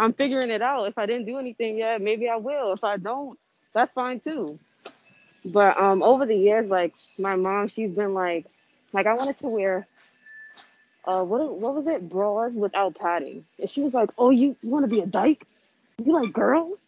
I'm 0.00 0.14
figuring 0.14 0.50
it 0.50 0.62
out. 0.62 0.86
If 0.88 0.96
I 0.96 1.06
didn't 1.06 1.26
do 1.26 1.38
anything 1.38 1.76
yet, 1.76 2.00
maybe 2.00 2.28
I 2.28 2.36
will. 2.36 2.72
If 2.72 2.82
I 2.84 2.96
don't, 2.96 3.38
that's 3.74 3.92
fine 3.92 4.20
too. 4.20 4.58
But 5.44 5.78
um, 5.78 6.02
over 6.02 6.24
the 6.24 6.34
years, 6.34 6.68
like 6.68 6.94
my 7.18 7.36
mom, 7.36 7.68
she's 7.68 7.90
been 7.90 8.14
like, 8.14 8.46
like 8.92 9.06
I 9.06 9.14
wanted 9.14 9.36
to 9.38 9.48
wear, 9.48 9.86
uh, 11.04 11.22
what 11.22 11.52
what 11.52 11.74
was 11.74 11.86
it, 11.86 12.08
bras 12.08 12.54
without 12.54 12.94
padding, 12.94 13.44
and 13.58 13.68
she 13.68 13.82
was 13.82 13.94
like, 13.94 14.10
oh, 14.18 14.30
you, 14.30 14.56
you 14.62 14.70
want 14.70 14.84
to 14.84 14.90
be 14.90 15.00
a 15.00 15.06
dyke? 15.06 15.46
You 16.02 16.12
like 16.14 16.32
girls? 16.32 16.80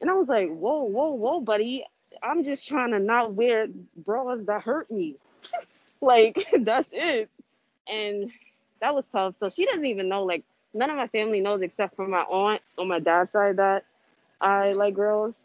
And 0.00 0.10
I 0.10 0.14
was 0.14 0.28
like, 0.28 0.48
whoa, 0.48 0.84
whoa, 0.84 1.12
whoa, 1.12 1.40
buddy, 1.40 1.84
I'm 2.22 2.44
just 2.44 2.68
trying 2.68 2.90
to 2.90 2.98
not 2.98 3.34
wear 3.34 3.68
bras 3.96 4.42
that 4.44 4.62
hurt 4.62 4.90
me. 4.90 5.16
like 6.00 6.46
that's 6.60 6.90
it. 6.92 7.30
And 7.88 8.30
that 8.80 8.94
was 8.94 9.06
tough. 9.06 9.36
So 9.38 9.48
she 9.48 9.64
doesn't 9.66 9.86
even 9.86 10.08
know 10.08 10.24
like 10.24 10.44
none 10.74 10.90
of 10.90 10.96
my 10.96 11.08
family 11.08 11.40
knows 11.40 11.62
except 11.62 11.96
for 11.96 12.06
my 12.08 12.22
aunt 12.22 12.62
on 12.78 12.88
my 12.88 13.00
dad's 13.00 13.32
side 13.32 13.56
that 13.58 13.84
I 14.40 14.72
like 14.72 14.94
girls. 14.94 15.36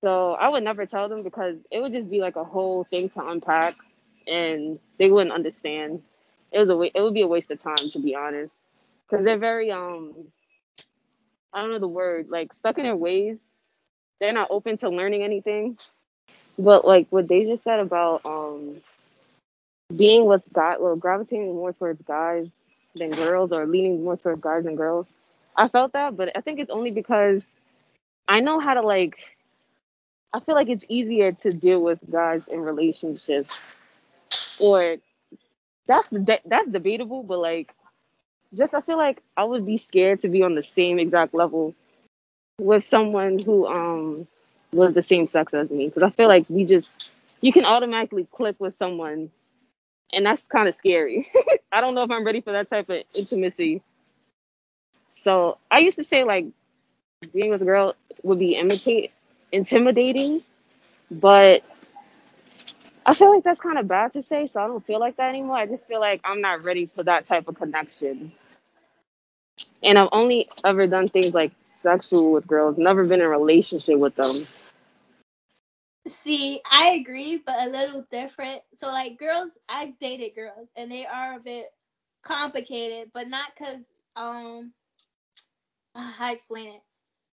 So 0.00 0.32
I 0.34 0.48
would 0.48 0.62
never 0.64 0.86
tell 0.86 1.08
them 1.08 1.22
because 1.22 1.56
it 1.70 1.80
would 1.80 1.92
just 1.92 2.10
be 2.10 2.20
like 2.20 2.36
a 2.36 2.44
whole 2.44 2.84
thing 2.84 3.08
to 3.10 3.26
unpack, 3.26 3.74
and 4.26 4.78
they 4.98 5.10
wouldn't 5.10 5.34
understand. 5.34 6.02
It 6.52 6.58
was 6.60 6.68
a 6.68 6.80
it 6.96 7.02
would 7.02 7.14
be 7.14 7.22
a 7.22 7.26
waste 7.28 7.50
of 7.50 7.62
time 7.62 7.88
to 7.90 7.98
be 7.98 8.14
honest, 8.14 8.54
because 9.08 9.24
they're 9.24 9.38
very 9.38 9.70
um 9.70 10.14
I 11.52 11.60
don't 11.60 11.70
know 11.70 11.78
the 11.78 11.88
word 11.88 12.28
like 12.30 12.52
stuck 12.52 12.78
in 12.78 12.84
their 12.84 12.96
ways. 12.96 13.38
They're 14.20 14.32
not 14.32 14.48
open 14.50 14.76
to 14.78 14.88
learning 14.90 15.22
anything. 15.22 15.78
But 16.58 16.86
like 16.86 17.06
what 17.10 17.28
they 17.28 17.44
just 17.44 17.64
said 17.64 17.80
about 17.80 18.24
um 18.24 18.82
being 19.94 20.26
with 20.26 20.42
guys, 20.52 20.76
well, 20.80 20.96
gravitating 20.96 21.54
more 21.54 21.72
towards 21.72 22.02
guys 22.02 22.48
than 22.94 23.10
girls 23.10 23.52
or 23.52 23.66
leaning 23.66 24.04
more 24.04 24.16
towards 24.16 24.40
guys 24.40 24.64
than 24.64 24.76
girls. 24.76 25.06
I 25.56 25.68
felt 25.68 25.92
that, 25.92 26.16
but 26.16 26.36
I 26.36 26.40
think 26.40 26.58
it's 26.60 26.70
only 26.70 26.90
because 26.90 27.46
I 28.28 28.40
know 28.40 28.60
how 28.60 28.74
to 28.74 28.82
like. 28.82 29.36
I 30.32 30.40
feel 30.40 30.54
like 30.54 30.68
it's 30.68 30.84
easier 30.88 31.32
to 31.32 31.52
deal 31.52 31.80
with 31.80 31.98
guys 32.10 32.48
in 32.48 32.60
relationships, 32.60 33.58
or 34.58 34.96
that's 35.86 36.08
that's 36.44 36.68
debatable. 36.68 37.22
But 37.22 37.38
like, 37.38 37.74
just 38.54 38.74
I 38.74 38.80
feel 38.80 38.96
like 38.96 39.22
I 39.36 39.44
would 39.44 39.66
be 39.66 39.76
scared 39.76 40.20
to 40.22 40.28
be 40.28 40.42
on 40.42 40.54
the 40.54 40.62
same 40.62 40.98
exact 40.98 41.34
level 41.34 41.74
with 42.58 42.84
someone 42.84 43.38
who 43.38 43.66
um 43.66 44.26
was 44.72 44.92
the 44.94 45.02
same 45.02 45.26
sex 45.26 45.54
as 45.54 45.70
me 45.70 45.86
because 45.86 46.02
I 46.02 46.10
feel 46.10 46.28
like 46.28 46.44
we 46.48 46.64
just 46.64 47.10
you 47.40 47.52
can 47.52 47.64
automatically 47.64 48.26
click 48.32 48.56
with 48.58 48.76
someone 48.76 49.30
and 50.12 50.26
that's 50.26 50.46
kind 50.46 50.68
of 50.68 50.74
scary. 50.74 51.30
I 51.72 51.80
don't 51.80 51.94
know 51.94 52.02
if 52.02 52.10
I'm 52.10 52.24
ready 52.24 52.40
for 52.40 52.52
that 52.52 52.70
type 52.70 52.88
of 52.88 53.02
intimacy. 53.14 53.82
So 55.08 55.58
I 55.70 55.80
used 55.80 55.96
to 55.98 56.04
say 56.04 56.24
like 56.24 56.46
being 57.32 57.50
with 57.50 57.62
a 57.62 57.64
girl 57.64 57.94
would 58.22 58.38
be 58.38 58.56
imitate 58.56 59.12
intimidating, 59.52 60.42
but 61.10 61.62
I 63.06 63.14
feel 63.14 63.32
like 63.34 63.44
that's 63.44 63.60
kind 63.60 63.78
of 63.78 63.88
bad 63.88 64.14
to 64.14 64.22
say, 64.22 64.46
so 64.46 64.62
I 64.62 64.66
don't 64.66 64.84
feel 64.84 65.00
like 65.00 65.16
that 65.16 65.28
anymore. 65.28 65.56
I 65.56 65.66
just 65.66 65.86
feel 65.86 66.00
like 66.00 66.20
I'm 66.24 66.40
not 66.40 66.64
ready 66.64 66.86
for 66.86 67.02
that 67.04 67.26
type 67.26 67.48
of 67.48 67.56
connection. 67.56 68.32
And 69.82 69.98
I've 69.98 70.08
only 70.12 70.48
ever 70.64 70.86
done 70.86 71.08
things 71.08 71.34
like 71.34 71.52
sexual 71.72 72.32
with 72.32 72.46
girls, 72.46 72.78
never 72.78 73.04
been 73.04 73.20
in 73.20 73.26
a 73.26 73.28
relationship 73.28 73.98
with 73.98 74.14
them. 74.16 74.46
See, 76.08 76.60
I 76.70 76.90
agree, 77.00 77.38
but 77.44 77.56
a 77.66 77.70
little 77.70 78.02
different. 78.10 78.62
So, 78.74 78.88
like, 78.88 79.18
girls, 79.18 79.58
I've 79.68 79.98
dated 79.98 80.34
girls, 80.34 80.70
and 80.76 80.90
they 80.90 81.06
are 81.06 81.34
a 81.36 81.40
bit 81.40 81.66
complicated, 82.22 83.10
but 83.14 83.28
not 83.28 83.52
because, 83.56 83.86
um, 84.16 84.72
how 85.94 86.26
I 86.28 86.32
explain 86.32 86.68
it. 86.68 86.82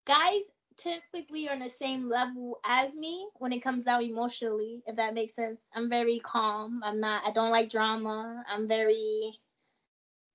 Guys 0.05 0.43
typically 0.77 1.49
are 1.49 1.53
on 1.53 1.59
the 1.59 1.69
same 1.69 2.09
level 2.09 2.59
as 2.65 2.95
me 2.95 3.27
when 3.35 3.51
it 3.53 3.61
comes 3.63 3.83
down 3.83 4.03
emotionally, 4.03 4.83
if 4.87 4.95
that 4.97 5.13
makes 5.13 5.35
sense. 5.35 5.61
I'm 5.75 5.89
very 5.89 6.19
calm. 6.19 6.81
I'm 6.83 6.99
not, 6.99 7.23
I 7.25 7.31
don't 7.31 7.51
like 7.51 7.69
drama. 7.69 8.43
I'm 8.49 8.67
very, 8.67 9.39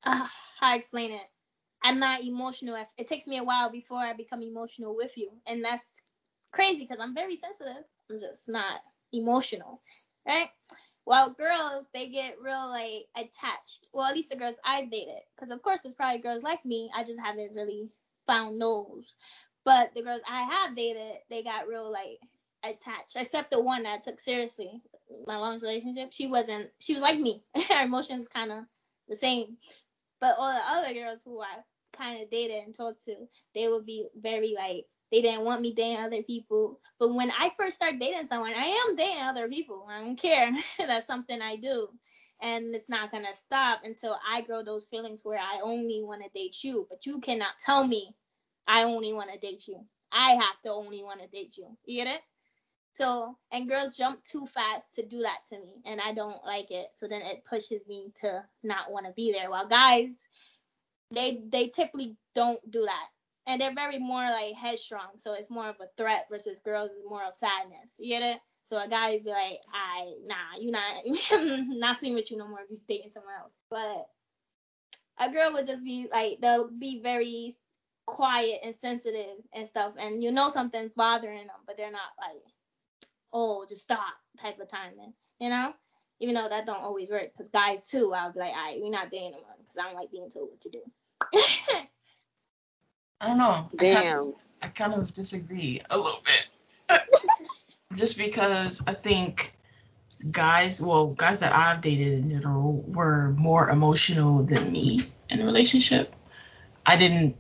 uh, 0.05 0.27
how 0.61 0.73
I 0.73 0.77
explain 0.77 1.13
it. 1.13 1.27
I'm 1.83 1.99
not 1.99 2.23
emotional. 2.25 2.77
It 2.99 3.09
takes 3.09 3.27
me 3.27 3.39
a 3.39 3.45
while 3.45 3.71
before 3.71 3.99
I 3.99 4.13
become 4.15 4.43
emotional 4.43 4.97
with 4.97 5.17
you. 5.17 5.31
And 5.47 5.65
that's 5.65 6.03
crazy 6.53 6.83
because 6.83 6.99
I'm 7.01 7.15
very 7.15 7.37
sensitive. 7.37 7.85
I'm 8.11 8.21
just 8.21 8.49
not 8.49 8.81
emotional, 9.13 9.81
right? 10.27 10.49
Well, 11.07 11.31
girls, 11.31 11.87
they 11.95 12.09
get 12.09 12.41
real 12.41 12.69
like 12.69 13.07
attached. 13.17 13.89
Well, 13.93 14.07
at 14.07 14.15
least 14.15 14.31
the 14.31 14.37
girls 14.37 14.59
I've 14.65 14.91
dated, 14.91 15.23
because 15.35 15.53
of 15.53 15.63
course 15.63 15.83
there's 15.83 15.95
probably 15.95 16.21
girls 16.21 16.43
like 16.43 16.65
me. 16.65 16.91
I 16.95 17.05
just 17.05 17.21
haven't 17.21 17.55
really 17.55 17.89
found 18.27 18.61
those. 18.61 19.15
But 19.65 19.95
the 19.95 20.03
girls 20.03 20.21
I 20.29 20.43
have 20.43 20.77
dated, 20.77 21.19
they 21.31 21.43
got 21.43 21.69
real 21.69 21.91
like 21.91 22.19
attached. 22.65 23.17
Except 23.17 23.51
the 23.51 23.61
one 23.61 23.85
that 23.85 23.95
I 23.95 23.99
took 23.99 24.21
seriously, 24.21 24.83
my 25.27 25.37
longest 25.37 25.65
relationship. 25.65 26.13
She 26.13 26.27
wasn't. 26.27 26.71
She 26.81 26.95
was 26.95 27.03
like 27.03 27.19
me. 27.19 27.43
Her 27.69 27.85
emotions 27.85 28.29
kind 28.29 28.51
of 28.53 28.65
the 29.09 29.17
same. 29.17 29.57
But 30.21 30.37
all 30.39 30.53
the 30.53 30.71
other 30.71 30.95
girls 30.95 31.23
who 31.25 31.41
I 31.41 31.63
kind 31.93 32.23
of 32.23 32.31
dated 32.31 32.65
and 32.65 32.75
talked 32.75 33.05
to, 33.05 33.15
they 33.55 33.69
would 33.69 33.87
be 33.87 34.07
very 34.21 34.55
like 34.57 34.87
they 35.11 35.23
didn't 35.23 35.45
want 35.45 35.63
me 35.63 35.73
dating 35.75 35.99
other 35.99 36.23
people. 36.23 36.81
But 36.99 37.15
when 37.15 37.31
I 37.31 37.53
first 37.57 37.77
start 37.77 37.99
dating 38.01 38.27
someone, 38.27 38.55
I 38.55 38.67
am 38.89 38.97
dating 38.97 39.23
other 39.23 39.49
people. 39.49 39.87
I 39.89 40.01
don't 40.01 40.17
care. 40.17 40.51
That's 40.79 41.07
something 41.07 41.41
I 41.41 41.57
do. 41.57 41.89
And 42.41 42.75
it's 42.75 42.89
not 42.89 43.11
gonna 43.11 43.35
stop 43.35 43.81
until 43.85 44.17
I 44.29 44.43
grow 44.43 44.63
those 44.63 44.87
feelings 44.87 45.25
where 45.25 45.39
I 45.39 45.61
only 45.63 46.03
want 46.03 46.23
to 46.23 46.29
date 46.31 46.63
you. 46.63 46.87
But 46.91 47.07
you 47.07 47.21
cannot 47.21 47.59
tell 47.65 47.87
me 47.87 48.15
I 48.67 48.83
only 48.83 49.13
want 49.13 49.31
to 49.33 49.39
date 49.39 49.69
you. 49.69 49.85
I 50.13 50.33
have 50.33 50.61
to 50.65 50.71
only 50.71 51.03
want 51.03 51.21
to 51.21 51.29
date 51.29 51.57
you. 51.57 51.77
You 51.85 52.05
get 52.05 52.15
it? 52.15 52.21
So, 52.93 53.37
and 53.53 53.69
girls 53.69 53.97
jump 53.97 54.25
too 54.25 54.47
fast 54.47 54.95
to 54.95 55.07
do 55.07 55.21
that 55.23 55.41
to 55.51 55.61
me, 55.61 55.83
and 55.85 56.01
I 56.01 56.15
don't 56.15 56.43
like 56.47 56.71
it. 56.71 56.89
So 56.93 57.07
then 57.07 57.21
it 57.23 57.45
pushes 57.45 57.87
me 57.87 58.13
to 58.23 58.43
not 58.63 58.91
want 58.91 59.07
to 59.07 59.13
be 59.13 59.33
there. 59.33 59.51
While 59.51 59.69
guys, 59.69 60.19
they 61.11 61.43
they 61.51 61.69
typically 61.69 62.17
don't 62.35 62.61
do 62.71 62.83
that 62.87 63.07
and 63.47 63.61
they're 63.61 63.75
very 63.75 63.99
more 63.99 64.25
like 64.25 64.55
headstrong. 64.55 65.19
So 65.19 65.35
it's 65.35 65.51
more 65.51 65.69
of 65.69 65.77
a 65.81 65.89
threat 65.97 66.27
versus 66.31 66.61
girls 66.61 66.91
is 66.91 67.05
more 67.09 67.25
of 67.25 67.37
sadness. 67.37 67.95
You 67.99 68.19
get 68.19 68.35
it? 68.35 68.41
So 68.65 68.79
a 68.79 68.89
guy 68.89 69.13
would 69.13 69.25
be 69.25 69.31
like, 69.31 69.61
I 69.73 70.15
nah, 70.27 70.59
you 70.59 70.71
not 70.73 71.05
not 71.69 71.97
sleeping 71.97 72.17
with 72.17 72.31
you 72.31 72.37
no 72.37 72.49
more 72.49 72.61
if 72.61 72.71
you 72.71 72.77
dating 72.89 73.13
someone 73.13 73.35
else. 73.41 73.53
But 73.71 74.09
a 75.19 75.33
girl 75.33 75.53
would 75.53 75.67
just 75.67 75.85
be 75.85 76.09
like 76.13 76.41
they'll 76.41 76.69
be 76.69 77.01
very 77.01 77.57
quiet 78.07 78.61
and 78.63 78.75
sensitive 78.81 79.37
and 79.53 79.67
stuff, 79.67 79.95
and 79.99 80.23
you 80.23 80.33
know 80.33 80.49
something's 80.49 80.93
bothering 80.93 81.47
them, 81.47 81.57
but 81.67 81.77
they're 81.77 81.91
not 81.91 82.13
like, 82.19 82.43
oh, 83.33 83.67
just 83.69 83.83
stop 83.83 84.15
type 84.41 84.59
of 84.61 84.69
timing, 84.69 85.13
you 85.41 85.49
know? 85.49 85.73
Even 86.21 86.35
though 86.35 86.49
that 86.49 86.67
don't 86.67 86.81
always 86.81 87.11
work, 87.11 87.33
because 87.33 87.51
guys 87.51 87.87
too, 87.87 88.15
I'll 88.15 88.33
be 88.33 88.39
like, 88.39 88.53
all 88.53 88.65
right, 88.65 88.79
we're 88.81 88.91
not 88.91 89.11
dating 89.11 89.33
no 89.33 89.39
because 89.59 89.77
I 89.77 89.83
don't 89.83 89.97
like 89.97 90.11
being 90.11 90.31
told 90.31 90.51
what 90.51 90.61
to 90.63 90.71
do. 90.71 90.83
I 93.21 93.29
don't 93.29 93.39
know. 93.39 93.71
Damn. 93.77 93.97
I 93.97 94.03
kind, 94.03 94.19
of, 94.19 94.35
I 94.63 94.67
kind 94.69 94.95
of 94.95 95.13
disagree 95.13 95.81
a 95.89 95.97
little 95.97 96.23
bit. 96.25 97.01
Just 97.95 98.19
because 98.19 98.83
I 98.87 98.95
think 98.95 99.55
guys, 100.31 100.81
well, 100.81 101.09
guys 101.09 101.41
that 101.41 101.53
I've 101.53 101.81
dated 101.81 102.25
in 102.25 102.31
general 102.31 102.85
were 102.87 103.31
more 103.31 103.71
emotional 103.71 104.45
than 104.45 104.71
me 104.71 105.11
in 105.31 105.41
a 105.41 105.45
relationship. 105.45 106.15
I 106.85 106.97
didn't 106.97 107.37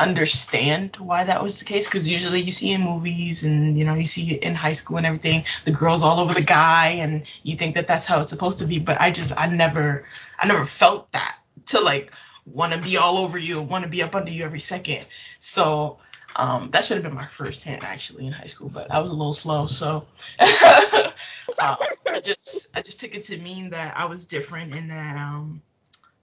understand 0.00 0.96
why 0.96 1.24
that 1.24 1.42
was 1.42 1.58
the 1.58 1.64
case 1.66 1.86
because 1.86 2.08
usually 2.08 2.40
you 2.40 2.52
see 2.52 2.72
in 2.72 2.80
movies 2.80 3.44
and 3.44 3.76
you 3.76 3.84
know 3.84 3.94
you 3.94 4.06
see 4.06 4.34
it 4.34 4.42
in 4.42 4.54
high 4.54 4.72
school 4.72 4.96
and 4.96 5.04
everything 5.04 5.44
the 5.66 5.70
girls 5.70 6.02
all 6.02 6.20
over 6.20 6.32
the 6.32 6.42
guy 6.42 6.88
and 7.02 7.24
you 7.42 7.54
think 7.54 7.74
that 7.74 7.86
that's 7.86 8.06
how 8.06 8.18
it's 8.18 8.30
supposed 8.30 8.60
to 8.60 8.64
be 8.64 8.78
but 8.78 8.98
i 8.98 9.10
just 9.10 9.38
i 9.38 9.46
never 9.46 10.06
i 10.38 10.46
never 10.46 10.64
felt 10.64 11.12
that 11.12 11.36
to 11.66 11.80
like 11.80 12.12
want 12.46 12.72
to 12.72 12.80
be 12.80 12.96
all 12.96 13.18
over 13.18 13.38
you, 13.38 13.60
want 13.60 13.84
to 13.84 13.90
be 13.90 14.02
up 14.02 14.14
under 14.14 14.30
you 14.30 14.44
every 14.44 14.60
second. 14.60 15.04
So 15.38 15.98
um, 16.36 16.70
that 16.70 16.84
should 16.84 16.96
have 16.96 17.04
been 17.04 17.14
my 17.14 17.26
first 17.26 17.64
hint 17.64 17.84
actually 17.84 18.26
in 18.26 18.32
high 18.32 18.46
school, 18.46 18.68
but 18.68 18.90
I 18.90 19.00
was 19.00 19.10
a 19.10 19.14
little 19.14 19.32
slow, 19.32 19.66
so 19.66 20.06
um, 20.40 21.76
I 22.08 22.20
just 22.22 22.68
I 22.76 22.82
just 22.82 23.00
took 23.00 23.14
it 23.14 23.24
to 23.24 23.38
mean 23.38 23.70
that 23.70 23.96
I 23.96 24.06
was 24.06 24.24
different 24.24 24.74
and 24.74 24.90
that 24.90 25.16
um, 25.16 25.62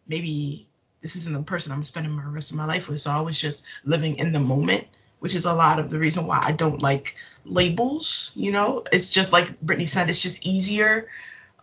maybe 0.08 0.68
this 1.02 1.16
isn't 1.16 1.34
the 1.34 1.44
person 1.44 1.72
I'm 1.72 1.84
spending 1.84 2.14
my 2.14 2.24
rest 2.26 2.52
of 2.52 2.58
my 2.58 2.66
life 2.66 2.88
with. 2.88 3.00
So 3.00 3.12
I 3.12 3.22
was 3.22 3.40
just 3.40 3.66
living 3.84 4.16
in 4.16 4.32
the 4.32 4.40
moment, 4.40 4.88
which 5.20 5.36
is 5.36 5.46
a 5.46 5.54
lot 5.54 5.80
of 5.80 5.90
the 5.90 6.00
reason 6.00 6.26
why 6.26 6.42
I 6.44 6.54
don't 6.54 6.82
like 6.82 7.16
labels. 7.46 8.32
You 8.36 8.52
know, 8.52 8.84
it's 8.92 9.14
just 9.14 9.32
like 9.32 9.60
Brittany 9.62 9.86
said, 9.86 10.10
it's 10.10 10.22
just 10.22 10.46
easier 10.46 11.10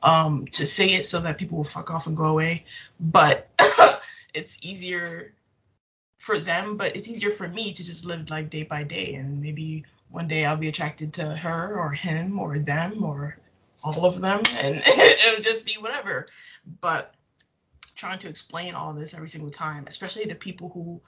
um, 0.03 0.47
to 0.49 0.67
say 0.67 0.95
it 0.95 1.07
so 1.07 1.21
that 1.21 1.39
people 1.39 1.59
will 1.59 1.65
fuck 1.65 1.91
off 1.91 2.07
and 2.07 2.17
go 2.17 2.27
away. 2.27 2.65
But 3.01 3.49
it's 4.35 4.59
easier 4.63 5.33
for 6.19 6.39
them, 6.39 6.77
but 6.77 6.97
it's 6.97 7.09
easier 7.09 7.31
for 7.31 7.49
me 7.49 7.73
to 7.73 7.85
just 7.85 8.05
live 8.05 8.31
like 8.31 8.51
day 8.51 8.65
by 8.65 8.85
day. 8.85 9.15
And 9.15 9.41
maybe 9.41 9.85
one 10.11 10.29
day 10.29 10.45
I'll 10.45 10.57
be 10.57 10.69
attracted 10.69 11.15
to 11.15 11.25
her 11.25 11.79
or 11.79 11.91
him 11.91 12.39
or 12.39 12.59
them 12.59 13.03
or 13.05 13.37
all 13.83 14.07
of 14.07 14.21
them, 14.21 14.43
and 14.59 14.83
it'll 14.87 15.41
just 15.41 15.67
be 15.67 15.75
whatever. 15.75 16.27
But 16.81 17.15
trying 17.95 18.19
to 18.21 18.29
explain 18.29 18.75
all 18.75 18.95
this 18.95 19.15
every 19.15 19.29
single 19.29 19.51
time, 19.51 19.85
especially 19.87 20.27
to 20.27 20.35
people 20.35 20.71
who 20.71 21.01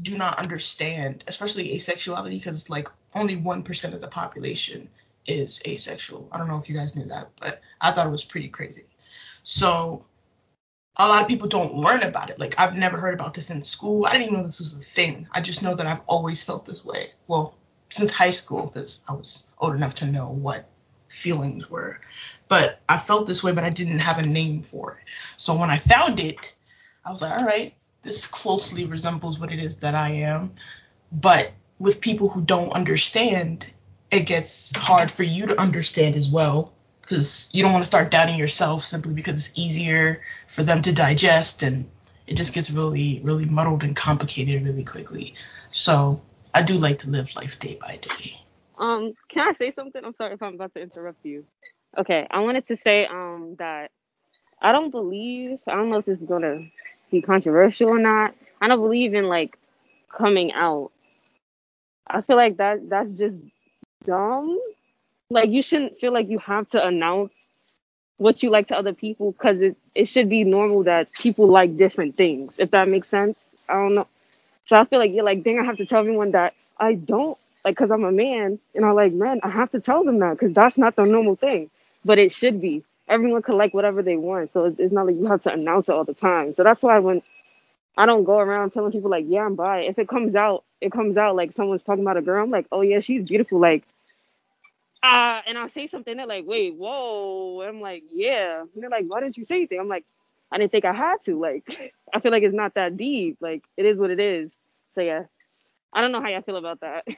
do 0.00 0.18
not 0.18 0.38
understand, 0.38 1.24
especially 1.26 1.76
asexuality, 1.76 2.30
because 2.30 2.68
like 2.70 2.88
only 3.14 3.36
1% 3.36 3.94
of 3.94 4.00
the 4.00 4.08
population 4.08 4.88
is 5.26 5.62
asexual. 5.66 6.28
I 6.32 6.38
don't 6.38 6.48
know 6.48 6.58
if 6.58 6.68
you 6.68 6.76
guys 6.76 6.96
knew 6.96 7.06
that, 7.06 7.28
but 7.40 7.60
I 7.80 7.92
thought 7.92 8.06
it 8.06 8.10
was 8.10 8.24
pretty 8.24 8.48
crazy. 8.48 8.84
So 9.42 10.04
a 10.96 11.08
lot 11.08 11.22
of 11.22 11.28
people 11.28 11.48
don't 11.48 11.74
learn 11.74 12.02
about 12.02 12.30
it. 12.30 12.38
Like 12.38 12.58
I've 12.58 12.76
never 12.76 12.98
heard 12.98 13.14
about 13.14 13.34
this 13.34 13.50
in 13.50 13.62
school. 13.62 14.06
I 14.06 14.12
didn't 14.12 14.24
even 14.28 14.34
know 14.34 14.44
this 14.44 14.60
was 14.60 14.76
a 14.76 14.82
thing. 14.82 15.28
I 15.32 15.40
just 15.40 15.62
know 15.62 15.74
that 15.74 15.86
I've 15.86 16.02
always 16.06 16.44
felt 16.44 16.66
this 16.66 16.84
way. 16.84 17.10
Well, 17.26 17.56
since 17.88 18.10
high 18.10 18.30
school, 18.30 18.66
because 18.66 19.02
I 19.08 19.14
was 19.14 19.50
old 19.58 19.74
enough 19.74 19.94
to 19.96 20.06
know 20.06 20.32
what 20.32 20.68
feelings 21.08 21.68
were. 21.68 22.00
But 22.48 22.80
I 22.88 22.98
felt 22.98 23.26
this 23.26 23.42
way, 23.42 23.52
but 23.52 23.64
I 23.64 23.70
didn't 23.70 24.00
have 24.00 24.18
a 24.18 24.26
name 24.26 24.62
for 24.62 24.94
it. 24.94 25.04
So 25.36 25.56
when 25.56 25.70
I 25.70 25.78
found 25.78 26.20
it, 26.20 26.54
I 27.04 27.10
was 27.10 27.22
like, 27.22 27.38
all 27.38 27.46
right, 27.46 27.74
this 28.02 28.26
closely 28.26 28.86
resembles 28.86 29.38
what 29.38 29.52
it 29.52 29.58
is 29.58 29.76
that 29.76 29.94
I 29.94 30.10
am. 30.10 30.52
But 31.12 31.52
with 31.78 32.00
people 32.00 32.28
who 32.28 32.40
don't 32.40 32.72
understand, 32.72 33.70
it 34.10 34.26
gets 34.26 34.76
hard 34.76 35.10
for 35.10 35.22
you 35.22 35.46
to 35.46 35.60
understand 35.60 36.16
as 36.16 36.28
well 36.28 36.72
because 37.10 37.50
you 37.52 37.64
don't 37.64 37.72
want 37.72 37.82
to 37.82 37.86
start 37.86 38.12
doubting 38.12 38.38
yourself 38.38 38.84
simply 38.84 39.12
because 39.12 39.48
it's 39.48 39.58
easier 39.58 40.22
for 40.46 40.62
them 40.62 40.80
to 40.80 40.92
digest 40.92 41.64
and 41.64 41.90
it 42.28 42.36
just 42.36 42.54
gets 42.54 42.70
really 42.70 43.20
really 43.24 43.46
muddled 43.46 43.82
and 43.82 43.96
complicated 43.96 44.64
really 44.64 44.84
quickly. 44.84 45.34
So 45.68 46.22
i 46.54 46.62
do 46.62 46.74
like 46.74 47.00
to 47.00 47.10
live 47.10 47.34
life 47.34 47.58
day 47.58 47.76
by 47.80 47.98
day. 48.00 48.40
Um 48.78 49.14
can 49.28 49.48
i 49.48 49.52
say 49.52 49.72
something? 49.72 50.04
I'm 50.04 50.12
sorry 50.12 50.34
if 50.34 50.42
i'm 50.42 50.54
about 50.54 50.72
to 50.74 50.80
interrupt 50.80 51.24
you. 51.24 51.44
Okay 51.98 52.28
i 52.30 52.38
wanted 52.38 52.68
to 52.68 52.76
say 52.76 53.06
um 53.06 53.56
that 53.58 53.90
i 54.62 54.70
don't 54.70 54.92
believe 54.92 55.60
i 55.66 55.74
don't 55.74 55.90
know 55.90 55.98
if 55.98 56.06
this 56.06 56.20
is 56.20 56.28
to 56.28 56.64
be 57.10 57.22
controversial 57.22 57.88
or 57.88 57.98
not. 57.98 58.36
I 58.60 58.68
don't 58.68 58.80
believe 58.80 59.14
in 59.14 59.26
like 59.26 59.58
coming 60.16 60.52
out. 60.52 60.92
I 62.06 62.20
feel 62.20 62.36
like 62.36 62.58
that 62.58 62.88
that's 62.88 63.14
just 63.14 63.36
dumb 64.04 64.60
like 65.30 65.50
you 65.50 65.62
shouldn't 65.62 65.96
feel 65.98 66.12
like 66.12 66.28
you 66.28 66.38
have 66.38 66.68
to 66.70 66.84
announce 66.86 67.34
what 68.18 68.42
you 68.42 68.50
like 68.50 68.68
to 68.68 68.78
other 68.78 68.94
people 68.94 69.32
because 69.32 69.60
it, 69.60 69.76
it 69.94 70.06
should 70.06 70.28
be 70.30 70.44
normal 70.44 70.84
that 70.84 71.12
people 71.14 71.48
like 71.48 71.76
different 71.76 72.16
things 72.16 72.58
if 72.58 72.70
that 72.72 72.88
makes 72.88 73.08
sense 73.08 73.38
i 73.68 73.74
don't 73.74 73.94
know 73.94 74.08
so 74.66 74.78
i 74.80 74.84
feel 74.86 74.98
like 74.98 75.12
you're 75.12 75.24
like 75.24 75.42
dang 75.44 75.58
i 75.60 75.64
have 75.64 75.76
to 75.78 75.86
tell 75.86 76.00
everyone 76.00 76.32
that 76.32 76.54
i 76.78 76.94
don't 76.94 77.38
like 77.64 77.76
because 77.76 77.90
i'm 77.90 78.04
a 78.04 78.12
man 78.12 78.58
and 78.74 78.84
i'm 78.84 78.94
like 78.94 79.12
man 79.12 79.40
i 79.42 79.50
have 79.50 79.70
to 79.70 79.80
tell 79.80 80.04
them 80.04 80.18
that 80.20 80.32
because 80.32 80.52
that's 80.54 80.78
not 80.78 80.96
the 80.96 81.04
normal 81.04 81.36
thing 81.36 81.70
but 82.04 82.18
it 82.18 82.32
should 82.32 82.60
be 82.60 82.84
everyone 83.08 83.42
can 83.42 83.56
like 83.58 83.74
whatever 83.74 84.02
they 84.02 84.16
want 84.16 84.48
so 84.50 84.74
it's 84.78 84.92
not 84.92 85.06
like 85.06 85.16
you 85.16 85.26
have 85.26 85.42
to 85.42 85.52
announce 85.52 85.88
it 85.88 85.94
all 85.94 86.04
the 86.04 86.14
time 86.14 86.52
so 86.52 86.64
that's 86.64 86.82
why 86.82 86.98
when 87.00 87.22
I 87.96 88.06
don't 88.06 88.24
go 88.24 88.38
around 88.38 88.72
telling 88.72 88.92
people 88.92 89.10
like, 89.10 89.24
yeah, 89.28 89.44
I'm 89.46 89.54
bi. 89.56 89.80
If 89.82 89.98
it 89.98 90.08
comes 90.08 90.34
out, 90.34 90.64
it 90.80 90.92
comes 90.92 91.16
out 91.16 91.36
like 91.36 91.52
someone's 91.52 91.84
talking 91.84 92.04
about 92.04 92.16
a 92.16 92.22
girl. 92.22 92.42
I'm 92.44 92.50
like, 92.50 92.66
oh 92.72 92.82
yeah, 92.82 93.00
she's 93.00 93.24
beautiful. 93.24 93.60
Like, 93.60 93.84
uh, 95.02 95.42
and 95.46 95.58
I'll 95.58 95.68
say 95.68 95.86
something. 95.86 96.16
They're 96.16 96.26
like, 96.26 96.46
wait, 96.46 96.74
whoa. 96.74 97.60
And 97.60 97.70
I'm 97.70 97.80
like, 97.80 98.04
yeah. 98.12 98.60
And 98.60 98.82
they're 98.82 98.90
like, 98.90 99.06
why 99.06 99.20
didn't 99.20 99.36
you 99.36 99.44
say 99.44 99.56
anything? 99.56 99.80
I'm 99.80 99.88
like, 99.88 100.04
I 100.52 100.58
didn't 100.58 100.72
think 100.72 100.84
I 100.84 100.92
had 100.92 101.20
to. 101.22 101.38
Like, 101.38 101.92
I 102.14 102.20
feel 102.20 102.32
like 102.32 102.42
it's 102.42 102.54
not 102.54 102.74
that 102.74 102.96
deep. 102.96 103.38
Like, 103.40 103.62
it 103.76 103.86
is 103.86 104.00
what 104.00 104.10
it 104.10 104.20
is. 104.20 104.56
So 104.88 105.00
yeah, 105.00 105.24
I 105.92 106.00
don't 106.00 106.12
know 106.12 106.20
how 106.20 106.28
y'all 106.28 106.42
feel 106.42 106.56
about 106.56 106.80
that. 106.80 107.06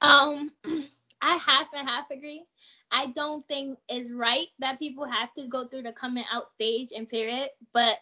Um, 0.00 0.52
I 1.22 1.36
half 1.36 1.68
and 1.74 1.88
half 1.88 2.10
agree. 2.10 2.44
I 2.90 3.06
don't 3.06 3.46
think 3.48 3.78
it's 3.88 4.10
right 4.10 4.48
that 4.58 4.78
people 4.78 5.04
have 5.06 5.32
to 5.34 5.46
go 5.46 5.66
through 5.66 5.82
the 5.82 5.92
coming 5.92 6.24
out 6.30 6.46
stage 6.46 6.90
and 6.96 7.08
period, 7.08 7.50
but 7.72 7.98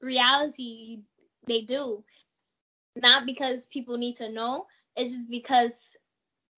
reality 0.00 1.00
they 1.46 1.62
do. 1.62 2.04
Not 2.96 3.26
because 3.26 3.66
people 3.66 3.96
need 3.98 4.16
to 4.16 4.30
know, 4.30 4.66
it's 4.96 5.12
just 5.12 5.30
because 5.30 5.91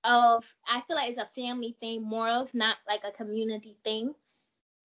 of 0.04 0.44
I 0.68 0.82
feel 0.82 0.96
like 0.96 1.08
it's 1.08 1.18
a 1.18 1.28
family 1.34 1.76
thing 1.80 2.02
more 2.02 2.28
of 2.28 2.54
not 2.54 2.76
like 2.86 3.02
a 3.04 3.12
community 3.12 3.76
thing 3.84 4.14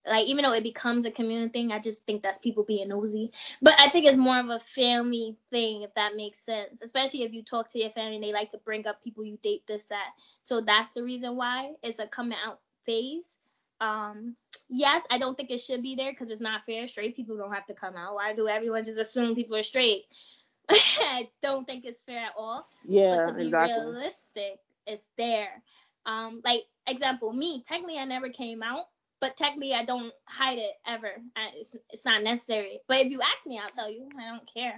like 0.05 0.27
even 0.27 0.43
though 0.43 0.53
it 0.53 0.63
becomes 0.63 1.05
a 1.05 1.11
community 1.11 1.51
thing, 1.51 1.71
I 1.71 1.79
just 1.79 2.05
think 2.05 2.23
that's 2.23 2.37
people 2.37 2.63
being 2.63 2.87
nosy. 2.87 3.31
But 3.61 3.75
I 3.77 3.89
think 3.89 4.05
it's 4.05 4.17
more 4.17 4.39
of 4.39 4.49
a 4.49 4.59
family 4.59 5.35
thing, 5.51 5.83
if 5.83 5.93
that 5.95 6.15
makes 6.15 6.39
sense. 6.39 6.81
Especially 6.81 7.23
if 7.23 7.33
you 7.33 7.43
talk 7.43 7.69
to 7.69 7.79
your 7.79 7.91
family 7.91 8.15
and 8.15 8.23
they 8.23 8.33
like 8.33 8.51
to 8.51 8.57
bring 8.57 8.87
up 8.87 9.03
people 9.03 9.25
you 9.25 9.37
date, 9.43 9.63
this, 9.67 9.85
that. 9.87 10.09
So 10.41 10.61
that's 10.61 10.91
the 10.91 11.03
reason 11.03 11.35
why 11.35 11.73
it's 11.83 11.99
a 11.99 12.07
coming 12.07 12.37
out 12.45 12.59
phase. 12.85 13.37
Um, 13.81 14.35
yes, 14.69 15.05
I 15.09 15.19
don't 15.19 15.35
think 15.35 15.51
it 15.51 15.59
should 15.59 15.83
be 15.83 15.95
there 15.95 16.11
because 16.11 16.31
it's 16.31 16.41
not 16.41 16.65
fair. 16.65 16.87
Straight 16.87 17.15
people 17.15 17.37
don't 17.37 17.53
have 17.53 17.67
to 17.67 17.73
come 17.73 17.95
out. 17.95 18.15
Why 18.15 18.33
do 18.33 18.47
everyone 18.47 18.83
just 18.83 18.99
assume 18.99 19.35
people 19.35 19.57
are 19.57 19.63
straight? 19.63 20.05
I 20.69 21.29
don't 21.41 21.65
think 21.65 21.85
it's 21.85 22.01
fair 22.01 22.25
at 22.25 22.33
all. 22.37 22.67
Yeah, 22.85 23.15
but 23.17 23.31
to 23.31 23.37
be 23.37 23.45
exactly. 23.45 23.83
realistic, 23.83 24.59
it's 24.89 25.09
there. 25.17 25.63
Um, 26.05 26.41
like 26.43 26.63
example, 26.87 27.31
me, 27.31 27.63
technically 27.67 27.97
I 27.97 28.05
never 28.05 28.29
came 28.29 28.63
out 28.63 28.85
but 29.19 29.35
technically 29.35 29.73
I 29.73 29.85
don't 29.85 30.13
hide 30.25 30.59
it 30.59 30.73
ever. 30.87 31.11
I, 31.35 31.49
it's, 31.55 31.75
it's 31.89 32.05
not 32.05 32.23
necessary. 32.23 32.79
But 32.87 32.99
if 32.99 33.11
you 33.11 33.21
ask 33.21 33.45
me, 33.45 33.59
I'll 33.59 33.69
tell 33.69 33.91
you. 33.91 34.07
I 34.17 34.29
don't 34.29 34.49
care. 34.51 34.77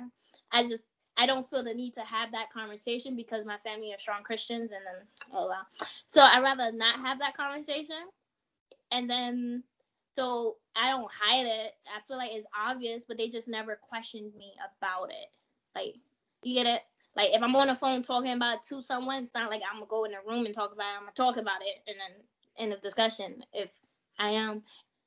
I 0.52 0.64
just 0.64 0.86
I 1.18 1.26
don't 1.26 1.50
feel 1.50 1.64
the 1.64 1.74
need 1.74 1.94
to 1.96 2.02
have 2.02 2.32
that 2.32 2.52
conversation 2.52 3.16
because 3.16 3.46
my 3.46 3.58
family 3.64 3.94
are 3.94 4.00
strong 4.00 4.24
Christians 4.24 4.72
and 4.72 4.82
then 4.86 5.08
oh 5.34 5.48
wow. 5.48 5.88
So 6.08 6.22
I 6.22 6.42
rather 6.42 6.72
not 6.72 7.00
have 7.00 7.20
that 7.20 7.38
conversation. 7.38 8.04
And 8.92 9.10
then 9.10 9.64
so 10.14 10.58
I 10.76 10.90
don't 10.90 11.12
hide 11.12 11.46
it. 11.46 11.74
I 11.88 12.02
feel 12.08 12.18
like 12.18 12.32
it's 12.34 12.48
obvious, 12.58 13.04
but 13.08 13.18
they 13.18 13.30
just 13.30 13.48
never 13.48 13.80
questioned 13.90 14.34
me 14.38 14.54
about 14.78 15.10
it. 15.10 15.32
Like 15.76 15.96
you 16.44 16.56
get 16.56 16.66
it? 16.66 16.82
Like 17.16 17.32
if 17.34 17.42
I'm 17.42 17.56
on 17.56 17.68
the 17.68 17.76
phone 17.76 18.04
talking 18.04 18.32
about 18.34 18.58
it 18.58 18.64
to 18.70 18.84
someone, 18.84 19.24
it's 19.24 19.34
not 19.34 19.50
like 19.50 19.62
I'm 19.70 19.80
gonna 19.80 19.90
go 19.90 20.06
in 20.06 20.12
the 20.12 20.18
room 20.26 20.46
and 20.46 20.56
talk 20.56 20.74
about 20.74 20.86
it. 20.86 20.98
I'm 20.98 21.02
gonna 21.02 21.12
talk 21.14 21.38
about 21.38 21.62
it 21.62 21.76
and 21.88 21.98
then 22.00 22.24
end 22.58 22.74
of 22.74 22.82
discussion. 22.82 23.44
If 23.54 23.70
I 24.18 24.30
am. 24.30 24.64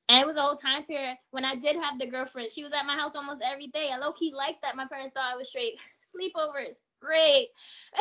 And 0.09 0.21
it 0.21 0.27
was 0.27 0.37
a 0.37 0.43
whole 0.43 0.57
time 0.57 0.85
period 0.85 1.17
when 1.31 1.47
I 1.47 1.55
did 1.55 1.77
have 1.77 1.99
the 1.99 2.07
girlfriend. 2.07 2.53
She 2.53 2.63
was 2.63 2.75
at 2.75 2.85
my 2.85 2.95
house 2.95 3.17
almost 3.17 3.43
every 3.43 3.69
day. 3.69 3.91
I 3.91 3.97
low 3.97 4.13
key 4.13 4.35
liked 4.37 4.61
that. 4.63 4.77
My 4.77 4.87
parents 4.87 5.13
thought 5.13 5.33
I 5.33 5.37
was 5.37 5.49
straight. 5.49 5.81
Sleepovers, 6.15 6.83
great. 7.01 7.49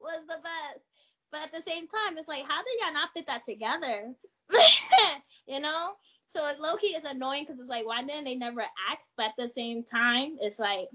was 0.00 0.20
the 0.26 0.36
best. 0.42 0.84
But 1.32 1.42
at 1.42 1.52
the 1.52 1.62
same 1.62 1.88
time, 1.88 2.16
it's 2.18 2.28
like, 2.28 2.44
how 2.46 2.62
did 2.62 2.80
y'all 2.80 2.92
not 2.92 3.12
fit 3.14 3.26
that 3.26 3.44
together? 3.44 4.12
you 5.46 5.60
know? 5.60 5.94
So 6.26 6.48
low 6.60 6.76
key 6.76 6.88
is 6.88 7.04
annoying 7.04 7.44
because 7.44 7.58
it's 7.58 7.68
like, 7.68 7.86
why 7.86 8.02
didn't 8.02 8.24
they 8.24 8.36
never 8.36 8.60
ask? 8.60 9.12
But 9.16 9.26
at 9.26 9.32
the 9.38 9.48
same 9.48 9.84
time, 9.84 10.36
it's 10.40 10.58
like, 10.58 10.88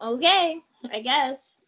okay, 0.00 0.60
I 0.92 1.00
guess. 1.00 1.60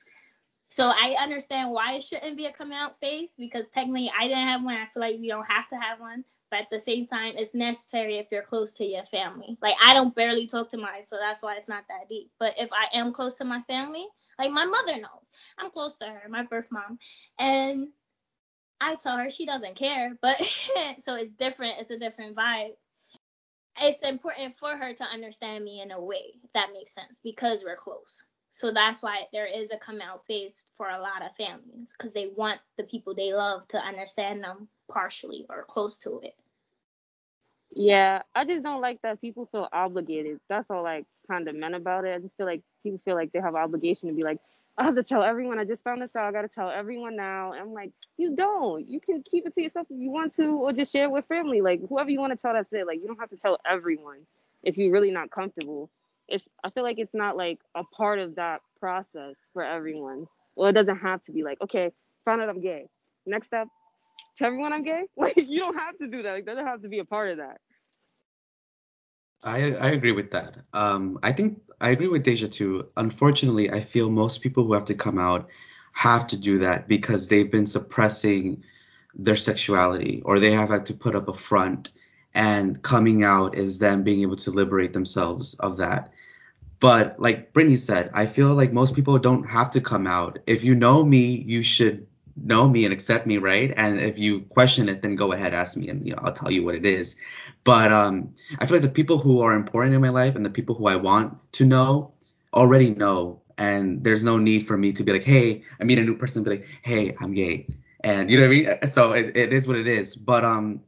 So 0.68 0.88
I 0.88 1.16
understand 1.20 1.72
why 1.72 1.94
it 1.94 2.04
shouldn't 2.04 2.36
be 2.36 2.46
a 2.46 2.52
coming 2.52 2.78
out 2.78 3.00
phase 3.00 3.34
because 3.36 3.64
technically 3.72 4.10
I 4.16 4.28
didn't 4.28 4.46
have 4.46 4.62
one. 4.62 4.76
I 4.76 4.86
feel 4.92 5.00
like 5.00 5.18
you 5.18 5.28
don't 5.28 5.50
have 5.50 5.68
to 5.70 5.76
have 5.76 6.00
one. 6.00 6.24
But 6.50 6.60
at 6.62 6.70
the 6.70 6.78
same 6.80 7.06
time, 7.06 7.34
it's 7.36 7.54
necessary 7.54 8.18
if 8.18 8.26
you're 8.32 8.42
close 8.42 8.72
to 8.74 8.84
your 8.84 9.04
family. 9.06 9.56
Like 9.62 9.76
I 9.82 9.94
don't 9.94 10.14
barely 10.14 10.46
talk 10.46 10.68
to 10.70 10.78
mine, 10.78 11.04
so 11.04 11.16
that's 11.20 11.42
why 11.42 11.54
it's 11.56 11.68
not 11.68 11.84
that 11.88 12.08
deep. 12.08 12.30
But 12.40 12.54
if 12.58 12.70
I 12.72 12.96
am 12.96 13.12
close 13.12 13.36
to 13.36 13.44
my 13.44 13.62
family, 13.62 14.06
like 14.38 14.50
my 14.50 14.64
mother 14.64 14.96
knows, 14.96 15.30
I'm 15.58 15.70
close 15.70 15.98
to 15.98 16.06
her, 16.06 16.28
my 16.28 16.42
birth 16.42 16.66
mom, 16.72 16.98
and 17.38 17.88
I 18.80 18.96
tell 18.96 19.16
her 19.16 19.30
she 19.30 19.46
doesn't 19.46 19.76
care. 19.76 20.16
But 20.20 20.38
so 21.02 21.14
it's 21.14 21.32
different. 21.32 21.78
It's 21.78 21.90
a 21.90 21.98
different 21.98 22.36
vibe. 22.36 22.72
It's 23.80 24.02
important 24.02 24.56
for 24.58 24.76
her 24.76 24.92
to 24.92 25.04
understand 25.04 25.64
me 25.64 25.80
in 25.80 25.90
a 25.90 26.00
way 26.00 26.34
that 26.54 26.70
makes 26.72 26.94
sense 26.94 27.20
because 27.22 27.64
we're 27.64 27.76
close. 27.76 28.24
So 28.52 28.72
that's 28.72 29.02
why 29.02 29.26
there 29.32 29.46
is 29.46 29.70
a 29.70 29.78
come 29.78 30.00
out 30.00 30.26
phase 30.26 30.64
for 30.76 30.90
a 30.90 31.00
lot 31.00 31.22
of 31.22 31.34
families 31.36 31.88
because 31.96 32.12
they 32.12 32.28
want 32.36 32.60
the 32.76 32.84
people 32.84 33.14
they 33.14 33.32
love 33.32 33.66
to 33.68 33.78
understand 33.78 34.42
them 34.42 34.68
partially 34.90 35.46
or 35.48 35.64
close 35.64 35.98
to 36.00 36.20
it. 36.22 36.34
Yeah, 37.72 38.22
I 38.34 38.44
just 38.44 38.64
don't 38.64 38.80
like 38.80 39.00
that 39.02 39.20
people 39.20 39.48
feel 39.52 39.68
obligated. 39.72 40.40
That's 40.48 40.68
all 40.70 40.84
I 40.84 41.04
kind 41.28 41.48
of 41.48 41.54
meant 41.54 41.76
about 41.76 42.04
it. 42.04 42.14
I 42.14 42.18
just 42.18 42.36
feel 42.36 42.46
like 42.46 42.62
people 42.82 43.00
feel 43.04 43.14
like 43.14 43.30
they 43.30 43.40
have 43.40 43.54
obligation 43.54 44.08
to 44.08 44.14
be 44.14 44.24
like, 44.24 44.40
I 44.80 44.84
have 44.84 44.96
to 44.96 45.04
tell 45.04 45.22
everyone. 45.22 45.60
I 45.60 45.66
just 45.66 45.84
found 45.84 46.02
this 46.02 46.16
out. 46.16 46.26
I 46.26 46.32
got 46.32 46.42
to 46.42 46.48
tell 46.48 46.70
everyone 46.70 47.16
now. 47.16 47.52
And 47.52 47.62
I'm 47.62 47.74
like, 47.74 47.92
you 48.18 48.34
don't. 48.36 48.88
You 48.88 49.00
can 49.00 49.22
keep 49.24 49.46
it 49.46 49.54
to 49.56 49.62
yourself 49.62 49.88
if 49.90 49.98
you 50.00 50.10
want 50.10 50.34
to, 50.36 50.58
or 50.58 50.72
just 50.72 50.92
share 50.92 51.04
it 51.04 51.12
with 51.12 51.26
family. 51.26 51.62
Like 51.62 51.82
whoever 51.88 52.10
you 52.10 52.20
want 52.20 52.32
to 52.32 52.38
tell, 52.38 52.54
that's 52.54 52.72
it. 52.72 52.86
Like 52.88 53.00
you 53.02 53.08
don't 53.08 53.20
have 53.20 53.30
to 53.30 53.38
tell 53.38 53.58
everyone 53.70 54.20
if 54.64 54.78
you're 54.78 54.92
really 54.92 55.12
not 55.12 55.30
comfortable 55.30 55.90
it's 56.28 56.48
I 56.64 56.70
feel 56.70 56.84
like 56.84 56.98
it's 56.98 57.14
not 57.14 57.36
like 57.36 57.60
a 57.76 57.84
part 57.84 58.18
of 58.18 58.36
that 58.36 58.62
process 58.78 59.36
for 59.52 59.64
everyone. 59.64 60.26
Well, 60.56 60.68
it 60.70 60.74
doesn't 60.74 60.98
have 60.98 61.24
to 61.24 61.32
be 61.32 61.42
like, 61.42 61.60
okay, 61.62 61.92
found 62.24 62.42
out 62.42 62.48
I'm 62.48 62.60
gay. 62.62 62.86
Next 63.26 63.48
step, 63.48 63.68
tell 64.36 64.48
everyone 64.48 64.72
I'm 64.72 64.84
gay. 64.84 65.04
Like 65.16 65.36
you 65.36 65.60
don't 65.60 65.78
have 65.78 65.98
to 65.98 66.08
do 66.08 66.22
that. 66.22 66.32
Like 66.32 66.46
that 66.46 66.54
doesn't 66.54 66.66
have 66.66 66.82
to 66.82 66.88
be 66.88 67.00
a 67.00 67.04
part 67.04 67.30
of 67.30 67.38
that. 67.38 67.58
I 69.42 69.72
I 69.72 69.88
agree 69.90 70.12
with 70.12 70.32
that. 70.32 70.56
Um, 70.72 71.18
I 71.22 71.32
think 71.32 71.60
I 71.80 71.90
agree 71.90 72.08
with 72.08 72.24
Dasia 72.24 72.50
too. 72.50 72.88
Unfortunately, 72.96 73.70
I 73.70 73.80
feel 73.80 74.10
most 74.10 74.42
people 74.42 74.64
who 74.64 74.74
have 74.74 74.86
to 74.86 74.94
come 74.94 75.18
out 75.18 75.48
have 75.92 76.26
to 76.28 76.36
do 76.36 76.58
that 76.60 76.88
because 76.88 77.28
they've 77.28 77.50
been 77.50 77.66
suppressing 77.66 78.64
their 79.14 79.36
sexuality 79.36 80.22
or 80.24 80.38
they 80.38 80.52
have 80.52 80.68
had 80.68 80.86
to 80.86 80.94
put 80.94 81.16
up 81.16 81.28
a 81.28 81.34
front 81.34 81.90
and 82.34 82.80
coming 82.82 83.24
out 83.24 83.56
is 83.56 83.78
them 83.78 84.04
being 84.04 84.22
able 84.22 84.36
to 84.36 84.50
liberate 84.50 84.92
themselves 84.92 85.54
of 85.54 85.78
that. 85.78 86.12
But 86.78 87.18
like 87.20 87.52
Brittany 87.52 87.76
said, 87.76 88.10
I 88.14 88.26
feel 88.26 88.54
like 88.54 88.72
most 88.72 88.94
people 88.94 89.18
don't 89.18 89.44
have 89.44 89.72
to 89.72 89.80
come 89.80 90.06
out. 90.06 90.38
If 90.46 90.64
you 90.64 90.74
know 90.74 91.02
me, 91.04 91.34
you 91.46 91.62
should 91.62 92.06
know 92.36 92.68
me 92.68 92.84
and 92.84 92.92
accept 92.92 93.26
me, 93.26 93.38
right? 93.38 93.72
And 93.76 94.00
if 94.00 94.18
you 94.18 94.40
question 94.40 94.88
it, 94.88 95.02
then 95.02 95.16
go 95.16 95.32
ahead, 95.32 95.54
ask 95.54 95.76
me, 95.76 95.88
and 95.88 96.06
you 96.06 96.12
know 96.12 96.20
I'll 96.22 96.32
tell 96.32 96.50
you 96.50 96.64
what 96.64 96.74
it 96.74 96.86
is. 96.86 97.16
But 97.64 97.92
um, 97.92 98.34
I 98.58 98.66
feel 98.66 98.76
like 98.76 98.82
the 98.82 98.88
people 98.88 99.18
who 99.18 99.40
are 99.40 99.54
important 99.54 99.94
in 99.94 100.00
my 100.00 100.08
life 100.08 100.36
and 100.36 100.44
the 100.44 100.50
people 100.50 100.74
who 100.74 100.86
I 100.86 100.96
want 100.96 101.36
to 101.52 101.64
know 101.64 102.12
already 102.54 102.90
know, 102.90 103.40
and 103.58 104.02
there's 104.02 104.24
no 104.24 104.38
need 104.38 104.66
for 104.66 104.76
me 104.76 104.92
to 104.92 105.02
be 105.02 105.12
like, 105.12 105.24
hey, 105.24 105.62
I 105.80 105.84
meet 105.84 105.98
a 105.98 106.02
new 106.02 106.16
person, 106.16 106.42
be 106.42 106.50
like, 106.50 106.66
hey, 106.82 107.14
I'm 107.20 107.34
gay, 107.34 107.66
and 108.00 108.30
you 108.30 108.36
know 108.36 108.48
what 108.48 108.54
I 108.54 108.78
mean. 108.78 108.88
So 108.88 109.12
it, 109.12 109.36
it 109.36 109.52
is 109.52 109.68
what 109.68 109.76
it 109.76 109.86
is. 109.86 110.16
But 110.16 110.44
um, 110.44 110.80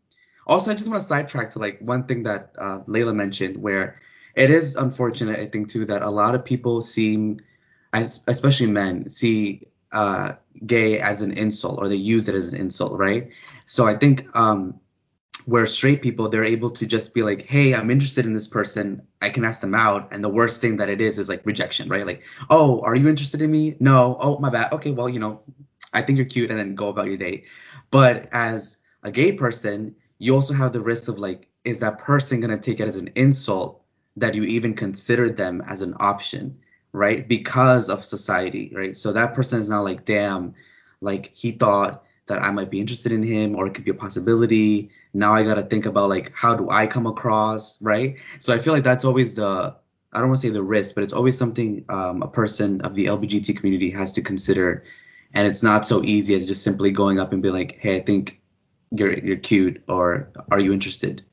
also 0.47 0.71
I 0.71 0.75
just 0.75 0.89
want 0.89 1.03
to 1.03 1.09
sidetrack 1.09 1.51
to 1.53 1.59
like 1.59 1.79
one 1.81 2.05
thing 2.05 2.23
that 2.25 2.53
uh, 2.59 2.81
Layla 2.81 3.15
mentioned, 3.15 3.57
where 3.57 3.97
it 4.35 4.51
is 4.51 4.77
unfortunate, 4.77 5.39
I 5.39 5.47
think, 5.47 5.69
too, 5.69 5.85
that 5.87 6.03
a 6.03 6.11
lot 6.11 6.35
of 6.35 6.45
people 6.45 6.81
seem, 6.81 7.41
as 7.93 8.25
especially 8.27 8.69
men, 8.69 9.09
see 9.09 9.69
uh, 9.93 10.33
gay 10.67 10.99
as 11.01 11.23
an 11.23 11.33
insult 11.33 11.79
or 11.79 11.89
they 11.89 11.97
use 11.97 12.29
it 12.29 12.35
as 12.35 12.49
an 12.49 12.59
insult, 12.59 12.99
right? 12.99 13.31
So 13.67 13.87
I 13.87 13.95
think 13.95 14.27
um, 14.37 14.81
where 15.47 15.67
straight 15.67 16.03
people 16.03 16.29
they're 16.29 16.45
able 16.45 16.71
to 16.71 16.87
just 16.87 17.15
be 17.15 17.23
like, 17.23 17.43
hey, 17.43 17.75
I'm 17.75 17.91
interested 17.91 18.27
in 18.27 18.33
this 18.33 18.49
person, 18.49 19.03
I 19.21 19.31
can 19.31 19.45
ask 19.45 19.61
them 19.61 19.75
out, 19.75 20.13
and 20.13 20.23
the 20.23 20.29
worst 20.29 20.61
thing 20.61 20.77
that 20.77 20.89
it 20.89 21.01
is 21.01 21.19
is 21.19 21.29
like 21.29 21.45
rejection, 21.45 21.89
right? 21.89 22.07
Like, 22.07 22.25
oh, 22.51 22.81
are 22.81 22.95
you 22.95 23.09
interested 23.09 23.43
in 23.43 23.51
me? 23.51 23.77
No. 23.81 24.17
Oh, 24.21 24.39
my 24.39 24.51
bad. 24.51 24.73
Okay, 24.73 24.93
well, 24.93 25.09
you 25.09 25.21
know, 25.21 25.43
I 25.93 26.03
think 26.03 26.17
you're 26.17 26.27
cute, 26.27 26.51
and 26.51 26.59
then 26.59 26.75
go 26.75 26.89
about 26.89 27.07
your 27.07 27.17
day. 27.17 27.45
But 27.91 28.29
as 28.33 28.79
a 29.03 29.11
gay 29.11 29.33
person, 29.33 29.97
you 30.19 30.35
also 30.35 30.55
have 30.55 30.73
the 30.73 30.81
risk 30.81 31.09
of 31.09 31.19
like, 31.19 31.49
is 31.65 31.81
that 31.81 31.99
person 31.99 32.41
gonna 32.41 32.59
take 32.59 32.81
it 32.81 32.87
as 32.87 32.97
an 32.97 33.11
insult 33.17 33.83
that 34.17 34.35
you 34.35 34.45
even 34.45 34.75
considered 34.75 35.37
them 35.37 35.63
as 35.67 35.83
an 35.83 35.95
option, 36.01 36.59
right? 36.93 37.27
Because 37.27 37.89
of 37.89 38.05
society, 38.05 38.73
right? 38.75 38.97
So 38.97 39.13
that 39.13 39.35
person 39.35 39.61
is 39.61 39.69
now 39.69 39.83
like, 39.83 40.05
damn, 40.05 40.55
like 41.01 41.31
he 41.33 41.53
thought 41.53 42.05
that 42.27 42.43
I 42.43 42.51
might 42.51 42.71
be 42.71 42.81
interested 42.81 43.13
in 43.13 43.23
him 43.23 43.57
or 43.57 43.67
it 43.67 43.75
could 43.75 43.85
be 43.85 43.91
a 43.91 43.95
possibility. 43.95 44.91
Now 45.13 45.35
I 45.35 45.43
got 45.43 45.55
to 45.55 45.63
think 45.63 45.87
about 45.87 46.09
like, 46.09 46.33
how 46.35 46.55
do 46.55 46.71
I 46.71 46.87
come 46.87 47.07
across, 47.07 47.81
right? 47.83 48.19
So 48.39 48.55
I 48.55 48.59
feel 48.59 48.73
like 48.73 48.85
that's 48.85 49.05
always 49.05 49.35
the, 49.35 49.77
I 50.13 50.19
don't 50.19 50.29
want 50.29 50.41
to 50.41 50.47
say 50.47 50.53
the 50.53 50.63
risk, 50.63 50.95
but 50.95 51.05
it's 51.05 51.13
always 51.13 51.37
something 51.37 51.85
um, 51.89 52.23
a 52.23 52.29
person 52.29 52.83
of 52.83 52.95
the 52.95 53.07
LGBT 53.07 53.57
community 53.57 53.91
has 53.91 54.13
to 54.13 54.23
consider. 54.23 54.85
And 55.35 55.47
it's 55.47 55.63
not 55.63 55.87
so 55.87 56.05
easy 56.05 56.35
as 56.35 56.47
just 56.47 56.63
simply 56.63 56.91
going 56.91 57.19
up 57.19 57.33
and 57.33 57.43
be 57.43 57.51
like, 57.51 57.79
hey, 57.81 57.97
I 57.97 58.01
think 58.01 58.41
you're 58.91 59.19
you're 59.19 59.37
cute 59.37 59.83
or 59.89 60.31
are 60.51 60.61
you 60.61 60.73
interested? 60.73 61.25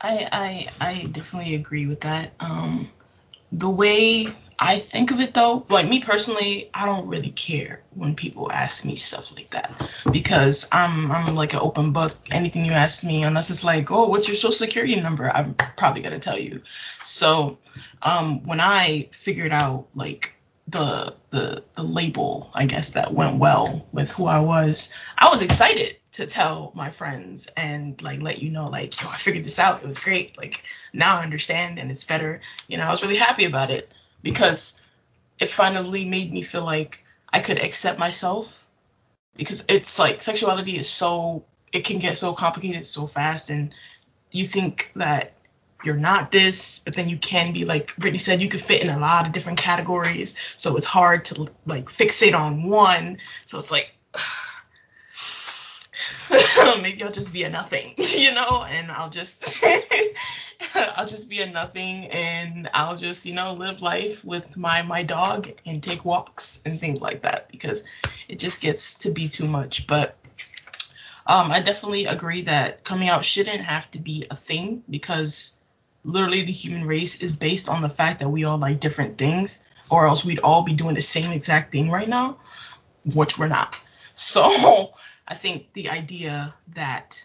I 0.00 0.28
I 0.32 0.86
I 0.86 1.04
definitely 1.10 1.54
agree 1.54 1.86
with 1.86 2.00
that. 2.00 2.32
Um, 2.40 2.88
the 3.52 3.70
way 3.70 4.26
I 4.58 4.78
think 4.78 5.10
of 5.10 5.20
it 5.20 5.34
though, 5.34 5.66
like 5.68 5.88
me 5.88 6.00
personally, 6.00 6.70
I 6.72 6.86
don't 6.86 7.08
really 7.08 7.30
care 7.30 7.82
when 7.94 8.14
people 8.14 8.50
ask 8.50 8.84
me 8.84 8.94
stuff 8.94 9.34
like 9.34 9.50
that 9.50 9.90
because 10.10 10.68
I'm 10.70 11.10
I'm 11.10 11.34
like 11.34 11.52
an 11.52 11.60
open 11.60 11.92
book. 11.92 12.12
Anything 12.30 12.64
you 12.64 12.72
ask 12.72 13.04
me, 13.04 13.24
unless 13.24 13.50
it's 13.50 13.64
like, 13.64 13.90
oh, 13.90 14.08
what's 14.08 14.28
your 14.28 14.36
social 14.36 14.52
security 14.52 15.00
number, 15.00 15.28
I'm 15.28 15.54
probably 15.54 16.02
gonna 16.02 16.18
tell 16.18 16.38
you. 16.38 16.62
So, 17.02 17.58
um, 18.02 18.44
when 18.44 18.60
I 18.60 19.08
figured 19.10 19.52
out 19.52 19.88
like 19.94 20.34
the 20.68 21.14
the 21.30 21.64
the 21.74 21.82
label, 21.82 22.50
I 22.54 22.66
guess 22.66 22.90
that 22.90 23.12
went 23.12 23.40
well 23.40 23.88
with 23.92 24.12
who 24.12 24.26
I 24.26 24.40
was, 24.40 24.92
I 25.18 25.28
was 25.30 25.42
excited 25.42 25.96
to 26.12 26.26
tell 26.26 26.72
my 26.74 26.90
friends 26.90 27.48
and 27.56 28.00
like 28.02 28.20
let 28.20 28.42
you 28.42 28.50
know 28.50 28.68
like 28.68 29.00
yo 29.00 29.08
I 29.08 29.16
figured 29.16 29.44
this 29.44 29.58
out. 29.58 29.82
It 29.82 29.86
was 29.86 29.98
great. 29.98 30.36
Like 30.38 30.62
now 30.92 31.18
I 31.18 31.24
understand 31.24 31.78
and 31.78 31.90
it's 31.90 32.04
better. 32.04 32.40
You 32.68 32.78
know 32.78 32.84
I 32.84 32.90
was 32.90 33.02
really 33.02 33.16
happy 33.16 33.44
about 33.44 33.70
it 33.70 33.92
because 34.22 34.80
it 35.40 35.48
finally 35.48 36.04
made 36.04 36.32
me 36.32 36.42
feel 36.42 36.64
like 36.64 37.04
I 37.32 37.40
could 37.40 37.58
accept 37.58 37.98
myself 37.98 38.64
because 39.36 39.64
it's 39.68 39.98
like 39.98 40.22
sexuality 40.22 40.76
is 40.76 40.88
so 40.88 41.44
it 41.72 41.84
can 41.84 41.98
get 41.98 42.18
so 42.18 42.34
complicated 42.34 42.84
so 42.84 43.06
fast 43.06 43.48
and 43.48 43.74
you 44.30 44.44
think 44.44 44.92
that 44.96 45.32
you're 45.82 45.96
not 45.96 46.30
this 46.30 46.80
but 46.80 46.94
then 46.94 47.08
you 47.08 47.16
can 47.16 47.54
be 47.54 47.64
like 47.64 47.96
Brittany 47.96 48.18
said 48.18 48.42
you 48.42 48.50
could 48.50 48.60
fit 48.60 48.82
in 48.82 48.90
a 48.90 48.98
lot 48.98 49.26
of 49.26 49.32
different 49.32 49.58
categories. 49.58 50.34
So 50.58 50.76
it's 50.76 50.86
hard 50.86 51.24
to 51.26 51.48
like 51.64 51.86
fixate 51.86 52.38
on 52.38 52.68
one. 52.68 53.16
So 53.46 53.58
it's 53.58 53.70
like 53.70 53.91
maybe 56.82 57.02
I'll 57.02 57.12
just 57.12 57.32
be 57.32 57.44
a 57.44 57.50
nothing, 57.50 57.94
you 58.16 58.32
know, 58.32 58.64
and 58.68 58.90
I'll 58.90 59.10
just 59.10 59.62
I'll 60.74 61.06
just 61.06 61.28
be 61.28 61.40
a 61.40 61.50
nothing 61.50 62.06
and 62.06 62.68
I'll 62.72 62.96
just, 62.96 63.26
you 63.26 63.34
know, 63.34 63.54
live 63.54 63.82
life 63.82 64.24
with 64.24 64.56
my 64.56 64.82
my 64.82 65.02
dog 65.02 65.48
and 65.66 65.82
take 65.82 66.04
walks 66.04 66.62
and 66.64 66.78
things 66.78 67.00
like 67.00 67.22
that 67.22 67.48
because 67.48 67.84
it 68.28 68.38
just 68.38 68.62
gets 68.62 68.94
to 69.00 69.10
be 69.10 69.28
too 69.28 69.46
much. 69.46 69.86
But 69.86 70.16
um, 71.26 71.52
I 71.52 71.60
definitely 71.60 72.06
agree 72.06 72.42
that 72.42 72.84
coming 72.84 73.08
out 73.08 73.24
shouldn't 73.24 73.60
have 73.60 73.90
to 73.92 73.98
be 73.98 74.26
a 74.30 74.36
thing 74.36 74.82
because 74.88 75.54
literally 76.04 76.42
the 76.42 76.52
human 76.52 76.84
race 76.84 77.22
is 77.22 77.32
based 77.32 77.68
on 77.68 77.82
the 77.82 77.88
fact 77.88 78.20
that 78.20 78.28
we 78.28 78.44
all 78.44 78.58
like 78.58 78.80
different 78.80 79.18
things 79.18 79.62
or 79.90 80.06
else 80.06 80.24
we'd 80.24 80.40
all 80.40 80.62
be 80.62 80.72
doing 80.72 80.94
the 80.94 81.02
same 81.02 81.30
exact 81.32 81.70
thing 81.70 81.90
right 81.90 82.08
now, 82.08 82.38
which 83.14 83.38
we're 83.38 83.48
not. 83.48 83.76
So 84.14 84.91
I 85.26 85.34
think 85.34 85.72
the 85.72 85.90
idea 85.90 86.54
that 86.74 87.24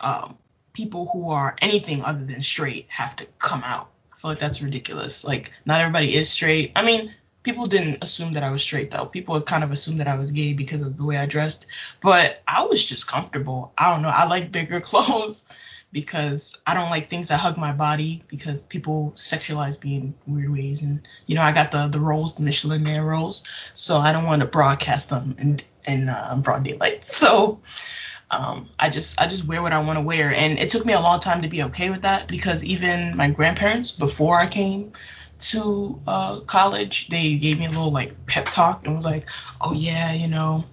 um, 0.00 0.36
people 0.72 1.08
who 1.12 1.30
are 1.30 1.56
anything 1.60 2.02
other 2.02 2.24
than 2.24 2.40
straight 2.40 2.86
have 2.88 3.16
to 3.16 3.26
come 3.38 3.62
out, 3.64 3.90
I 4.12 4.16
feel 4.16 4.30
like 4.30 4.38
that's 4.38 4.62
ridiculous. 4.62 5.24
Like, 5.24 5.52
not 5.64 5.80
everybody 5.80 6.14
is 6.14 6.28
straight. 6.28 6.72
I 6.76 6.84
mean, 6.84 7.14
people 7.42 7.66
didn't 7.66 8.02
assume 8.02 8.32
that 8.32 8.42
I 8.42 8.50
was 8.50 8.62
straight 8.62 8.90
though. 8.90 9.06
People 9.06 9.40
kind 9.40 9.62
of 9.62 9.70
assumed 9.70 10.00
that 10.00 10.08
I 10.08 10.18
was 10.18 10.32
gay 10.32 10.52
because 10.52 10.82
of 10.82 10.96
the 10.96 11.04
way 11.04 11.16
I 11.16 11.26
dressed, 11.26 11.66
but 12.00 12.42
I 12.46 12.62
was 12.64 12.84
just 12.84 13.06
comfortable. 13.06 13.72
I 13.78 13.92
don't 13.92 14.02
know. 14.02 14.10
I 14.12 14.26
like 14.26 14.50
bigger 14.50 14.80
clothes 14.90 15.52
because 15.92 16.60
I 16.66 16.74
don't 16.74 16.90
like 16.90 17.08
things 17.08 17.28
that 17.28 17.40
hug 17.40 17.56
my 17.56 17.72
body 17.72 18.22
because 18.28 18.62
people 18.62 19.12
sexualize 19.16 19.82
me 19.82 19.96
in 19.96 20.14
weird 20.26 20.52
ways. 20.52 20.82
And 20.82 21.06
you 21.26 21.36
know 21.36 21.42
I 21.42 21.52
got 21.52 21.70
the 21.70 21.88
the 21.88 22.00
rolls 22.00 22.34
the 22.34 22.42
Michelin 22.42 22.82
Man 22.82 23.02
rolls 23.02 23.46
so 23.74 23.98
I 23.98 24.12
don't 24.12 24.24
want 24.24 24.40
to 24.40 24.46
broadcast 24.46 25.10
them 25.10 25.36
in 25.38 25.58
in 25.86 26.08
uh, 26.08 26.40
broad 26.42 26.64
daylight. 26.64 27.04
So 27.16 27.60
um, 28.30 28.68
I 28.78 28.90
just 28.90 29.20
I 29.20 29.26
just 29.26 29.46
wear 29.46 29.62
what 29.62 29.72
I 29.72 29.80
want 29.80 29.98
to 29.98 30.02
wear. 30.02 30.32
And 30.32 30.58
it 30.58 30.68
took 30.68 30.84
me 30.84 30.92
a 30.92 31.00
long 31.00 31.20
time 31.20 31.42
to 31.42 31.48
be 31.48 31.62
okay 31.64 31.90
with 31.90 32.02
that 32.02 32.28
because 32.28 32.64
even 32.64 33.16
my 33.16 33.30
grandparents 33.30 33.92
before 33.92 34.38
I 34.38 34.46
came 34.46 34.92
to 35.38 36.00
uh, 36.06 36.40
college 36.40 37.08
they 37.08 37.36
gave 37.36 37.58
me 37.58 37.66
a 37.66 37.68
little 37.68 37.92
like 37.92 38.26
pep 38.26 38.46
talk 38.46 38.86
and 38.86 38.96
was 38.96 39.04
like 39.04 39.28
oh 39.60 39.74
yeah 39.74 40.12
you 40.12 40.28
know 40.28 40.64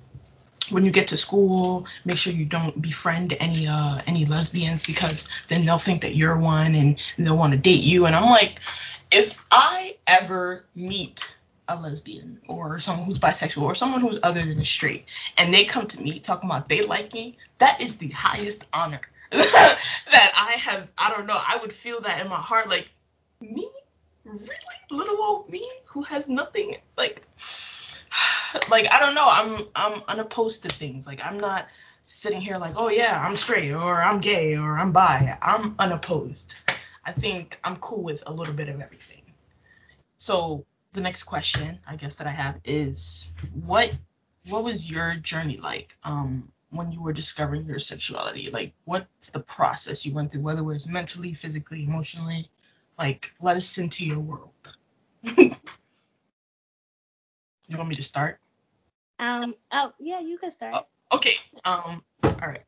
when 0.69 0.85
you 0.85 0.91
get 0.91 1.07
to 1.07 1.17
school, 1.17 1.87
make 2.05 2.17
sure 2.17 2.33
you 2.33 2.45
don't 2.45 2.81
befriend 2.81 3.35
any 3.39 3.67
uh 3.67 4.01
any 4.07 4.25
lesbians 4.25 4.85
because 4.85 5.29
then 5.47 5.65
they'll 5.65 5.77
think 5.77 6.01
that 6.01 6.15
you're 6.15 6.37
one 6.37 6.75
and 6.75 6.99
they'll 7.17 7.37
want 7.37 7.53
to 7.53 7.59
date 7.59 7.83
you. 7.83 8.05
And 8.05 8.15
I'm 8.15 8.29
like, 8.29 8.59
if 9.11 9.43
I 9.51 9.97
ever 10.07 10.65
meet 10.75 11.33
a 11.67 11.79
lesbian 11.79 12.41
or 12.47 12.79
someone 12.79 13.05
who's 13.05 13.19
bisexual 13.19 13.63
or 13.63 13.75
someone 13.75 14.01
who's 14.01 14.19
other 14.21 14.41
than 14.41 14.63
straight 14.65 15.05
and 15.37 15.53
they 15.53 15.63
come 15.63 15.87
to 15.87 16.01
me 16.01 16.19
talking 16.19 16.49
about 16.49 16.67
they 16.69 16.85
like 16.85 17.13
me, 17.13 17.37
that 17.59 17.81
is 17.81 17.97
the 17.97 18.09
highest 18.09 18.65
honor 18.73 19.01
that 19.31 19.79
I 20.37 20.57
have. 20.59 20.87
I 20.97 21.09
don't 21.09 21.25
know. 21.25 21.37
I 21.37 21.57
would 21.57 21.73
feel 21.73 22.01
that 22.01 22.21
in 22.21 22.29
my 22.29 22.37
heart, 22.37 22.69
like 22.69 22.89
me, 23.41 23.67
really, 24.25 24.49
little 24.91 25.17
old 25.21 25.49
me 25.49 25.67
who 25.85 26.03
has 26.03 26.29
nothing 26.29 26.77
like 26.97 27.23
like 28.69 28.91
I 28.91 28.99
don't 28.99 29.15
know. 29.15 29.27
I'm 29.27 29.65
I'm 29.75 30.01
unopposed 30.07 30.63
to 30.63 30.69
things. 30.69 31.07
Like 31.07 31.25
I'm 31.25 31.39
not 31.39 31.67
sitting 32.01 32.41
here 32.41 32.57
like, 32.57 32.73
oh 32.75 32.89
yeah, 32.89 33.21
I'm 33.25 33.35
straight 33.35 33.71
or 33.71 34.01
I'm 34.01 34.19
gay 34.19 34.57
or 34.57 34.77
I'm 34.77 34.91
bi. 34.91 35.37
I'm 35.41 35.75
unopposed. 35.79 36.57
I 37.05 37.11
think 37.11 37.59
I'm 37.63 37.77
cool 37.77 38.03
with 38.03 38.23
a 38.27 38.33
little 38.33 38.53
bit 38.53 38.69
of 38.69 38.81
everything. 38.81 39.21
So 40.17 40.65
the 40.93 41.01
next 41.01 41.23
question 41.23 41.79
I 41.87 41.95
guess 41.95 42.17
that 42.17 42.27
I 42.27 42.31
have 42.31 42.59
is 42.63 43.33
what 43.65 43.91
what 44.47 44.63
was 44.63 44.89
your 44.89 45.15
journey 45.15 45.57
like 45.57 45.97
um 46.03 46.51
when 46.69 46.91
you 46.91 47.01
were 47.01 47.13
discovering 47.13 47.65
your 47.65 47.79
sexuality? 47.79 48.49
Like 48.51 48.73
what's 48.85 49.29
the 49.29 49.39
process 49.39 50.05
you 50.05 50.13
went 50.13 50.31
through, 50.31 50.41
whether 50.41 50.61
it 50.61 50.65
was 50.65 50.87
mentally, 50.87 51.33
physically, 51.33 51.83
emotionally? 51.83 52.49
Like 52.97 53.33
let 53.41 53.57
us 53.57 53.77
into 53.77 54.05
your 54.05 54.19
world. 54.19 54.51
You 57.69 57.77
want 57.77 57.89
me 57.89 57.95
to 57.95 58.03
start? 58.03 58.39
Um. 59.19 59.55
Oh, 59.71 59.93
yeah, 59.99 60.19
you 60.19 60.37
can 60.37 60.51
start. 60.51 60.85
Oh, 61.11 61.17
okay. 61.17 61.35
Um. 61.65 62.03
All 62.23 62.31
right. 62.41 62.63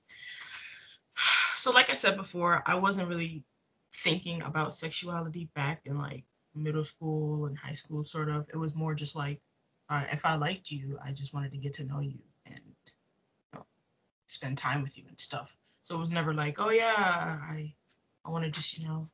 So, 1.56 1.72
like 1.72 1.90
I 1.90 1.96
said 1.96 2.16
before, 2.16 2.62
I 2.66 2.76
wasn't 2.76 3.08
really 3.08 3.44
thinking 3.92 4.42
about 4.44 4.76
sexuality 4.76 5.50
back 5.56 5.82
in 5.86 5.98
like 5.98 6.26
middle 6.54 6.84
school 6.84 7.46
and 7.46 7.58
high 7.58 7.74
school, 7.74 8.04
sort 8.04 8.30
of. 8.30 8.46
It 8.54 8.58
was 8.58 8.76
more 8.76 8.94
just 8.94 9.16
like, 9.16 9.40
uh, 9.90 10.06
if 10.12 10.26
I 10.26 10.36
liked 10.36 10.70
you, 10.70 10.98
I 11.04 11.12
just 11.12 11.34
wanted 11.34 11.54
to 11.54 11.58
get 11.58 11.74
to 11.74 11.86
know 11.86 12.02
you 12.02 12.20
and 12.46 12.60
you 12.60 13.60
know, 13.60 13.66
spend 14.28 14.58
time 14.58 14.84
with 14.84 14.98
you 14.98 15.06
and 15.08 15.20
stuff. 15.20 15.58
So 15.84 15.96
it 15.96 16.00
was 16.00 16.12
never 16.12 16.34
like, 16.34 16.60
oh 16.60 16.70
yeah, 16.70 16.94
I 16.98 17.74
I 18.26 18.30
want 18.30 18.44
to 18.44 18.52
just 18.52 18.78
you 18.78 18.86
know 18.86 19.10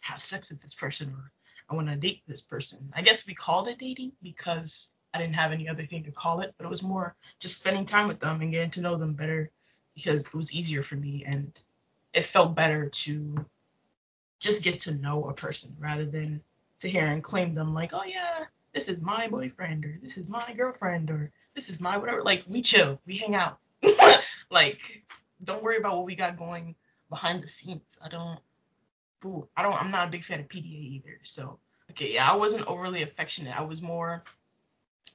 have 0.00 0.20
sex 0.20 0.50
with 0.50 0.60
this 0.60 0.74
person 0.74 1.10
or 1.10 1.30
I 1.70 1.74
want 1.74 1.88
to 1.88 1.96
date 1.96 2.22
this 2.26 2.42
person. 2.42 2.90
I 2.94 3.02
guess 3.02 3.26
we 3.26 3.34
called 3.34 3.68
it 3.68 3.78
dating 3.78 4.12
because 4.22 4.94
I 5.14 5.18
didn't 5.18 5.34
have 5.34 5.52
any 5.52 5.68
other 5.68 5.82
thing 5.82 6.04
to 6.04 6.12
call 6.12 6.40
it, 6.40 6.54
but 6.56 6.66
it 6.66 6.70
was 6.70 6.82
more 6.82 7.14
just 7.38 7.56
spending 7.56 7.84
time 7.84 8.08
with 8.08 8.20
them 8.20 8.40
and 8.40 8.52
getting 8.52 8.70
to 8.72 8.80
know 8.80 8.96
them 8.96 9.14
better 9.14 9.50
because 9.94 10.22
it 10.22 10.34
was 10.34 10.54
easier 10.54 10.82
for 10.82 10.96
me 10.96 11.24
and 11.26 11.60
it 12.12 12.24
felt 12.24 12.54
better 12.54 12.88
to 12.88 13.44
just 14.40 14.62
get 14.62 14.80
to 14.80 14.94
know 14.94 15.28
a 15.28 15.34
person 15.34 15.74
rather 15.80 16.04
than 16.04 16.42
to 16.78 16.88
hear 16.88 17.04
and 17.04 17.22
claim 17.22 17.54
them 17.54 17.74
like, 17.74 17.92
oh 17.94 18.04
yeah, 18.04 18.44
this 18.72 18.88
is 18.88 19.00
my 19.00 19.28
boyfriend 19.28 19.84
or 19.84 19.98
this 20.02 20.16
is 20.16 20.28
my 20.28 20.52
girlfriend 20.56 21.10
or 21.10 21.30
this 21.54 21.68
is 21.68 21.80
my 21.80 21.96
whatever. 21.96 22.22
Like 22.22 22.44
we 22.48 22.62
chill, 22.62 23.00
we 23.06 23.18
hang 23.18 23.34
out. 23.34 23.58
like 24.50 25.04
don't 25.42 25.62
worry 25.62 25.76
about 25.76 25.96
what 25.96 26.06
we 26.06 26.14
got 26.14 26.36
going 26.36 26.74
behind 27.10 27.42
the 27.42 27.48
scenes. 27.48 27.98
I 28.04 28.08
don't. 28.08 28.40
Ooh, 29.24 29.46
I 29.56 29.62
don't. 29.62 29.80
I'm 29.80 29.90
not 29.90 30.08
a 30.08 30.10
big 30.10 30.24
fan 30.24 30.40
of 30.40 30.48
PDA 30.48 30.66
either. 30.66 31.20
So 31.22 31.58
okay, 31.90 32.14
yeah, 32.14 32.30
I 32.30 32.36
wasn't 32.36 32.66
overly 32.66 33.02
affectionate. 33.02 33.58
I 33.58 33.62
was 33.62 33.82
more 33.82 34.24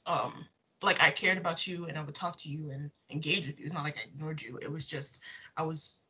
um 0.07 0.47
like 0.83 1.01
I 1.01 1.11
cared 1.11 1.37
about 1.37 1.65
you 1.65 1.85
and 1.85 1.97
I 1.97 2.03
would 2.03 2.15
talk 2.15 2.37
to 2.39 2.49
you 2.49 2.69
and 2.71 2.91
engage 3.09 3.47
with 3.47 3.59
you. 3.59 3.65
It's 3.65 3.73
not 3.73 3.83
like 3.83 3.97
I 3.97 4.07
ignored 4.07 4.41
you. 4.41 4.57
It 4.61 4.71
was 4.71 4.85
just 4.85 5.19
I 5.55 5.63
was 5.63 6.03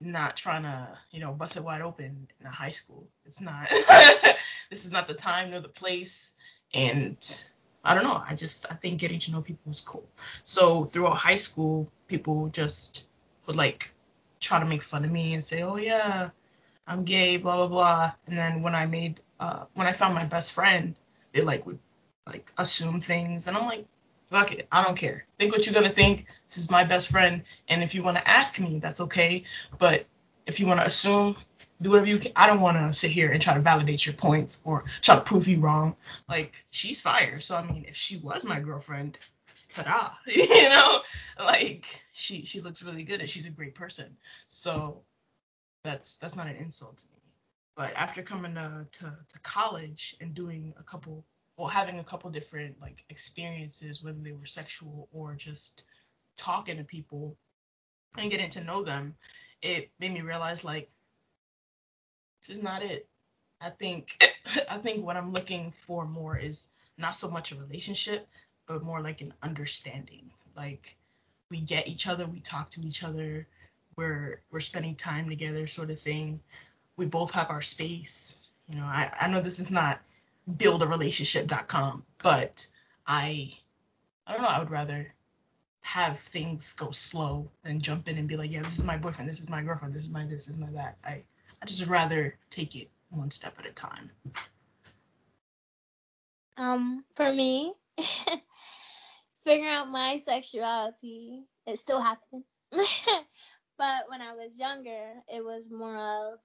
not 0.00 0.36
trying 0.36 0.62
to, 0.64 0.98
you 1.10 1.20
know, 1.20 1.32
bust 1.32 1.56
it 1.56 1.64
wide 1.64 1.82
open 1.82 2.28
in 2.40 2.46
a 2.46 2.50
high 2.50 2.70
school. 2.70 3.06
It's 3.24 3.40
not 3.40 3.68
this 4.70 4.84
is 4.84 4.92
not 4.92 5.08
the 5.08 5.14
time 5.14 5.50
nor 5.50 5.60
the 5.60 5.68
place. 5.68 6.34
And 6.74 7.16
I 7.84 7.94
don't 7.94 8.04
know. 8.04 8.22
I 8.24 8.34
just 8.34 8.66
I 8.70 8.74
think 8.74 9.00
getting 9.00 9.18
to 9.20 9.32
know 9.32 9.42
people 9.42 9.62
was 9.66 9.80
cool. 9.80 10.06
So 10.42 10.84
throughout 10.84 11.16
high 11.16 11.36
school, 11.36 11.90
people 12.06 12.48
just 12.48 13.06
would 13.46 13.56
like 13.56 13.92
try 14.40 14.60
to 14.60 14.66
make 14.66 14.82
fun 14.82 15.04
of 15.04 15.10
me 15.10 15.34
and 15.34 15.44
say, 15.44 15.62
Oh 15.62 15.76
yeah, 15.76 16.30
I'm 16.86 17.04
gay, 17.04 17.36
blah 17.36 17.56
blah 17.56 17.68
blah. 17.68 18.12
And 18.26 18.36
then 18.36 18.62
when 18.62 18.74
I 18.74 18.86
made 18.86 19.20
uh 19.40 19.66
when 19.74 19.86
I 19.86 19.92
found 19.92 20.14
my 20.14 20.24
best 20.24 20.52
friend, 20.52 20.94
they 21.32 21.40
like 21.42 21.66
would 21.66 21.78
like 22.26 22.52
assume 22.58 23.00
things 23.00 23.46
and 23.48 23.56
I'm 23.56 23.66
like, 23.66 23.86
fuck 24.30 24.52
it, 24.52 24.66
I 24.72 24.84
don't 24.84 24.96
care. 24.96 25.24
Think 25.38 25.52
what 25.52 25.66
you're 25.66 25.74
gonna 25.74 25.90
think. 25.90 26.26
This 26.48 26.58
is 26.58 26.70
my 26.70 26.84
best 26.84 27.10
friend, 27.10 27.42
and 27.68 27.82
if 27.82 27.94
you 27.94 28.02
want 28.02 28.16
to 28.18 28.28
ask 28.28 28.58
me, 28.60 28.78
that's 28.78 29.00
okay. 29.02 29.44
But 29.78 30.06
if 30.46 30.60
you 30.60 30.66
want 30.66 30.80
to 30.80 30.86
assume, 30.86 31.36
do 31.80 31.90
whatever 31.90 32.08
you 32.08 32.18
can. 32.18 32.32
I 32.36 32.46
don't 32.46 32.60
want 32.60 32.76
to 32.78 32.92
sit 32.94 33.10
here 33.10 33.30
and 33.32 33.42
try 33.42 33.54
to 33.54 33.60
validate 33.60 34.06
your 34.06 34.14
points 34.14 34.60
or 34.64 34.84
try 35.02 35.16
to 35.16 35.22
prove 35.22 35.48
you 35.48 35.60
wrong. 35.60 35.96
Like 36.28 36.54
she's 36.70 37.00
fire, 37.00 37.40
so 37.40 37.56
I 37.56 37.64
mean, 37.66 37.86
if 37.88 37.96
she 37.96 38.16
was 38.18 38.44
my 38.44 38.60
girlfriend, 38.60 39.18
ta-da, 39.68 40.10
you 40.32 40.68
know, 40.68 41.00
like 41.38 41.86
she 42.12 42.44
she 42.44 42.60
looks 42.60 42.82
really 42.82 43.04
good 43.04 43.20
and 43.20 43.28
she's 43.30 43.46
a 43.46 43.50
great 43.50 43.74
person. 43.74 44.16
So 44.48 45.02
That's 45.84 46.16
that's 46.18 46.36
not 46.36 46.46
an 46.48 46.56
insult 46.56 46.98
to 46.98 47.06
me. 47.12 47.20
But 47.76 47.94
after 47.96 48.22
coming 48.22 48.54
to, 48.56 48.86
to, 48.92 49.04
to 49.04 49.40
college 49.40 50.16
and 50.20 50.34
doing 50.34 50.74
a 50.78 50.82
couple, 50.82 51.24
well, 51.56 51.68
having 51.68 51.98
a 51.98 52.04
couple 52.04 52.30
different 52.30 52.80
like 52.80 53.04
experiences, 53.10 54.02
whether 54.02 54.18
they 54.18 54.32
were 54.32 54.46
sexual 54.46 55.08
or 55.12 55.34
just 55.34 55.84
talking 56.36 56.78
to 56.78 56.84
people 56.84 57.36
and 58.16 58.30
getting 58.30 58.50
to 58.50 58.64
know 58.64 58.82
them, 58.82 59.14
it 59.60 59.90
made 60.00 60.12
me 60.12 60.22
realize 60.22 60.64
like 60.64 60.90
this 62.40 62.56
is 62.56 62.62
not 62.62 62.82
it. 62.82 63.06
I 63.60 63.70
think 63.70 64.22
I 64.70 64.78
think 64.78 65.04
what 65.04 65.16
I'm 65.16 65.32
looking 65.32 65.70
for 65.70 66.04
more 66.06 66.36
is 66.36 66.68
not 66.98 67.16
so 67.16 67.30
much 67.30 67.52
a 67.52 67.56
relationship, 67.56 68.26
but 68.66 68.82
more 68.82 69.00
like 69.00 69.20
an 69.20 69.34
understanding. 69.42 70.30
Like 70.56 70.96
we 71.50 71.60
get 71.60 71.88
each 71.88 72.06
other, 72.06 72.26
we 72.26 72.40
talk 72.40 72.70
to 72.70 72.80
each 72.80 73.04
other, 73.04 73.46
we're 73.96 74.40
we're 74.50 74.60
spending 74.60 74.94
time 74.94 75.28
together, 75.28 75.66
sort 75.66 75.90
of 75.90 76.00
thing. 76.00 76.40
We 76.96 77.06
both 77.06 77.30
have 77.32 77.50
our 77.50 77.62
space. 77.62 78.36
You 78.68 78.76
know, 78.76 78.84
I, 78.84 79.12
I 79.20 79.28
know 79.28 79.40
this 79.40 79.60
is 79.60 79.70
not 79.70 80.00
buildarelationship.com, 80.50 82.04
but 82.22 82.66
I 83.06 83.52
I 84.26 84.32
don't 84.32 84.42
know, 84.42 84.48
I 84.48 84.58
would 84.58 84.70
rather 84.70 85.12
have 85.82 86.18
things 86.18 86.72
go 86.74 86.90
slow 86.92 87.50
than 87.64 87.80
jump 87.80 88.08
in 88.08 88.16
and 88.16 88.28
be 88.28 88.36
like, 88.36 88.52
yeah, 88.52 88.62
this 88.62 88.78
is 88.78 88.84
my 88.84 88.96
boyfriend, 88.96 89.28
this 89.28 89.40
is 89.40 89.50
my 89.50 89.62
girlfriend, 89.62 89.94
this 89.94 90.02
is 90.02 90.10
my 90.10 90.24
this, 90.24 90.46
this 90.46 90.54
is 90.54 90.58
my 90.58 90.70
that. 90.72 90.96
I 91.04 91.24
I 91.60 91.66
just 91.66 91.86
rather 91.86 92.36
take 92.50 92.76
it 92.76 92.90
one 93.10 93.30
step 93.30 93.58
at 93.58 93.66
a 93.66 93.72
time. 93.72 94.10
Um, 96.56 97.04
for 97.14 97.32
me, 97.32 97.72
figuring 99.44 99.70
out 99.70 99.88
my 99.88 100.16
sexuality, 100.16 101.44
it 101.66 101.78
still 101.78 102.00
happened. 102.00 102.44
but 102.72 104.08
when 104.08 104.20
I 104.20 104.34
was 104.34 104.56
younger, 104.56 105.14
it 105.28 105.44
was 105.44 105.70
more 105.70 105.96
of 105.96 106.38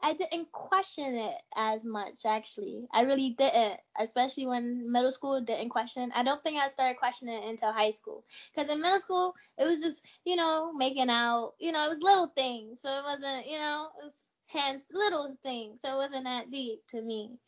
I 0.00 0.14
didn't 0.14 0.52
question 0.52 1.14
it 1.16 1.42
as 1.54 1.84
much 1.84 2.24
actually. 2.24 2.86
I 2.92 3.02
really 3.02 3.30
didn't, 3.30 3.80
especially 3.98 4.46
when 4.46 4.90
middle 4.90 5.10
school 5.12 5.40
didn't 5.40 5.68
question. 5.70 6.12
I 6.14 6.22
don't 6.22 6.42
think 6.42 6.58
I 6.58 6.68
started 6.68 6.98
questioning 6.98 7.42
it 7.42 7.48
until 7.48 7.72
high 7.72 7.90
school. 7.90 8.24
Cuz 8.54 8.68
in 8.70 8.80
middle 8.80 9.00
school, 9.00 9.34
it 9.58 9.64
was 9.64 9.80
just, 9.82 10.02
you 10.24 10.36
know, 10.36 10.72
making 10.72 11.10
out, 11.10 11.54
you 11.58 11.72
know, 11.72 11.84
it 11.84 11.88
was 11.88 12.02
little 12.02 12.28
things. 12.28 12.80
So 12.80 12.88
it 12.90 13.04
wasn't, 13.04 13.46
you 13.46 13.58
know, 13.58 13.90
it 13.98 14.04
was 14.04 14.30
hands 14.46 14.86
little 14.90 15.36
things. 15.42 15.80
So 15.82 15.92
it 15.92 15.96
wasn't 15.96 16.24
that 16.24 16.50
deep 16.50 16.86
to 16.88 17.02
me, 17.02 17.38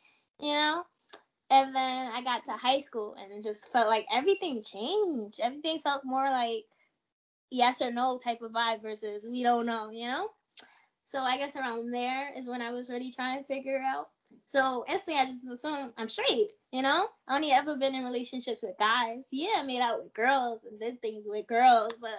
you 0.41 0.53
know? 0.53 0.85
And 1.51 1.75
then 1.75 2.13
I 2.13 2.23
got 2.23 2.45
to 2.47 2.53
high 2.53 2.81
school 2.81 3.15
and 3.15 3.33
it 3.33 3.43
just 3.43 3.71
felt 3.73 3.89
like 3.89 4.07
everything 4.13 4.63
changed. 4.63 5.41
Everything 5.41 5.81
felt 5.81 6.05
more 6.05 6.29
like 6.31 6.67
yes 7.51 7.83
or 7.83 7.91
no 7.93 8.19
type 8.19 8.43
of 8.43 8.53
vibe 8.53 8.83
versus 8.83 9.25
we 9.25 9.43
don't 9.43 9.67
know, 9.67 9.91
you 9.91 10.07
know? 10.09 10.31
So 11.09 11.23
I 11.23 11.39
guess 11.39 11.57
around 11.57 11.91
there 11.91 12.31
is 12.37 12.47
when 12.47 12.61
I 12.61 12.71
was 12.71 12.91
really 12.91 13.11
trying 13.11 13.39
to 13.39 13.47
figure 13.47 13.81
out. 13.81 14.09
So 14.45 14.85
instantly 14.87 15.19
I 15.19 15.25
just 15.25 15.49
assumed 15.51 15.93
I'm 15.97 16.11
straight, 16.11 16.53
you 16.71 16.83
know? 16.83 17.09
I 17.27 17.35
only 17.35 17.51
ever 17.51 17.79
been 17.79 17.95
in 17.95 18.05
relationships 18.05 18.63
with 18.63 18.77
guys. 18.79 19.27
Yeah, 19.33 19.57
I 19.57 19.63
made 19.63 19.81
out 19.81 20.03
with 20.03 20.13
girls 20.13 20.61
and 20.71 20.79
did 20.79 21.01
things 21.01 21.25
with 21.27 21.47
girls, 21.47 21.93
but 21.99 22.11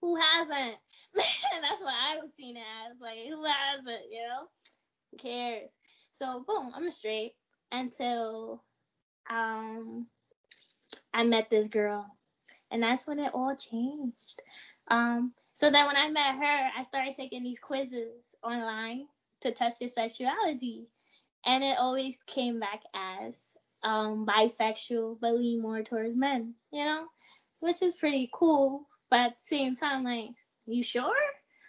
who 0.00 0.16
hasn't? 0.16 0.76
That's 1.14 1.82
what 1.82 1.92
I 1.92 2.16
was 2.16 2.30
seen 2.34 2.56
as. 2.56 2.98
Like, 2.98 3.18
who 3.28 3.44
hasn't, 3.44 4.10
you 4.10 4.22
know? 4.26 4.48
Who 5.10 5.18
cares? 5.18 5.68
So 6.12 6.44
boom, 6.48 6.72
I'm 6.74 6.90
straight 6.90 7.34
until 7.70 8.62
um 9.28 10.06
I 11.12 11.24
met 11.24 11.50
this 11.50 11.68
girl. 11.68 12.06
And 12.70 12.82
that's 12.82 13.06
when 13.06 13.18
it 13.18 13.34
all 13.34 13.54
changed. 13.54 14.40
Um 14.88 15.34
so 15.56 15.70
then 15.70 15.86
when 15.86 15.96
I 15.96 16.10
met 16.10 16.36
her, 16.36 16.70
I 16.76 16.82
started 16.82 17.16
taking 17.16 17.42
these 17.42 17.58
quizzes 17.58 18.34
online 18.42 19.06
to 19.40 19.52
test 19.52 19.80
your 19.80 19.88
sexuality. 19.88 20.86
And 21.44 21.64
it 21.64 21.78
always 21.78 22.16
came 22.26 22.60
back 22.60 22.82
as 22.94 23.56
um, 23.82 24.26
bisexual, 24.26 25.18
but 25.20 25.34
lean 25.34 25.62
more 25.62 25.82
towards 25.82 26.14
men, 26.14 26.54
you 26.72 26.84
know? 26.84 27.06
Which 27.60 27.82
is 27.82 27.94
pretty 27.94 28.28
cool. 28.34 28.86
But 29.10 29.20
at 29.20 29.38
the 29.38 29.56
same 29.56 29.76
time, 29.76 30.04
like, 30.04 30.30
you 30.66 30.82
sure? 30.82 31.14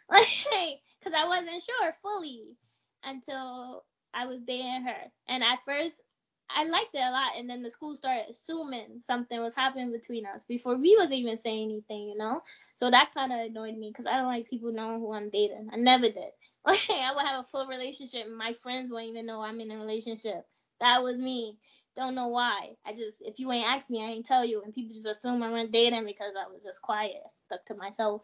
Like, 0.09 0.23
hey, 0.23 0.79
because 0.97 1.13
I 1.13 1.27
wasn't 1.27 1.61
sure 1.61 1.93
fully 2.01 2.55
until 3.03 3.83
I 4.13 4.25
was 4.25 4.39
dating 4.47 4.83
her. 4.83 5.11
And 5.27 5.43
at 5.43 5.59
first, 5.65 6.01
I 6.49 6.65
liked 6.65 6.95
it 6.95 6.99
a 6.99 7.11
lot, 7.11 7.33
and 7.37 7.49
then 7.49 7.61
the 7.61 7.71
school 7.71 7.95
started 7.95 8.25
assuming 8.29 9.01
something 9.03 9.39
was 9.39 9.55
happening 9.55 9.91
between 9.91 10.25
us 10.25 10.43
before 10.43 10.77
we 10.77 10.95
was 10.97 11.11
even 11.11 11.37
saying 11.37 11.69
anything, 11.69 12.09
you 12.09 12.17
know. 12.17 12.41
So 12.75 12.89
that 12.89 13.13
kind 13.13 13.33
of 13.33 13.39
annoyed 13.39 13.77
me 13.77 13.89
because 13.89 14.05
I 14.05 14.17
don't 14.17 14.27
like 14.27 14.49
people 14.49 14.71
knowing 14.71 14.99
who 14.99 15.13
I'm 15.13 15.29
dating. 15.29 15.69
I 15.71 15.77
never 15.77 16.09
did. 16.09 16.31
Like 16.65 16.89
I 16.89 17.13
would 17.15 17.25
have 17.25 17.45
a 17.45 17.47
full 17.47 17.67
relationship, 17.67 18.25
and 18.25 18.37
my 18.37 18.53
friends 18.61 18.91
wouldn't 18.91 19.09
even 19.09 19.25
know 19.25 19.41
I'm 19.41 19.61
in 19.61 19.71
a 19.71 19.77
relationship. 19.77 20.45
That 20.81 21.01
was 21.01 21.17
me. 21.17 21.57
Don't 21.95 22.13
know 22.13 22.27
why. 22.27 22.71
I 22.85 22.93
just 22.93 23.21
if 23.21 23.39
you 23.39 23.51
ain't 23.53 23.67
ask 23.67 23.89
me, 23.89 24.03
I 24.03 24.09
ain't 24.09 24.25
tell 24.25 24.43
you, 24.43 24.61
and 24.61 24.73
people 24.73 24.93
just 24.93 25.07
assume 25.07 25.41
I 25.43 25.51
went 25.51 25.71
dating 25.71 26.05
because 26.05 26.33
I 26.37 26.51
was 26.51 26.61
just 26.63 26.81
quiet, 26.81 27.15
stuck 27.45 27.65
to 27.67 27.75
myself. 27.75 28.21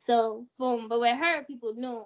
So 0.00 0.46
boom. 0.58 0.88
But 0.88 1.00
with 1.00 1.16
her, 1.16 1.44
people 1.44 1.74
knew, 1.74 2.04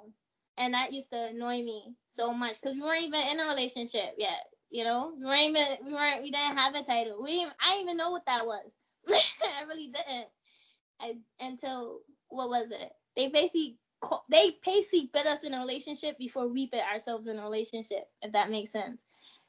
and 0.57 0.75
that 0.75 0.93
used 0.93 1.11
to 1.11 1.27
annoy 1.27 1.57
me 1.63 1.95
so 2.09 2.33
much 2.33 2.61
because 2.61 2.77
we 2.77 2.83
weren't 2.83 3.05
even 3.05 3.21
in 3.21 3.41
a 3.41 3.47
relationship 3.49 4.15
yet. 4.17 4.47
You 4.73 4.85
know, 4.85 5.13
we 5.19 5.27
weren't 5.27 5.43
even 5.43 5.67
we 5.85 5.93
weren't 5.93 6.23
we 6.23 6.31
didn't 6.31 6.57
have 6.57 6.75
a 6.75 6.83
title. 6.83 7.23
We 7.23 7.45
I 7.61 7.75
didn't 7.75 7.83
even 7.83 7.97
know 7.99 8.11
what 8.11 8.25
that 8.25 8.47
was. 8.47 8.73
I 9.09 9.65
really 9.69 9.89
didn't. 9.89 10.29
I, 10.99 11.17
until 11.41 11.99
what 12.29 12.49
was 12.49 12.69
it? 12.71 12.91
They 13.15 13.29
basically 13.29 13.77
they 14.31 14.57
basically 14.65 15.11
put 15.13 15.27
us 15.27 15.45
in 15.45 15.53
a 15.53 15.59
relationship 15.59 16.17
before 16.17 16.49
we 16.49 16.69
put 16.69 16.81
ourselves 16.81 17.27
in 17.27 17.39
a 17.39 17.43
relationship, 17.43 18.09
if 18.23 18.33
that 18.33 18.51
makes 18.51 18.73
sense. 18.73 18.99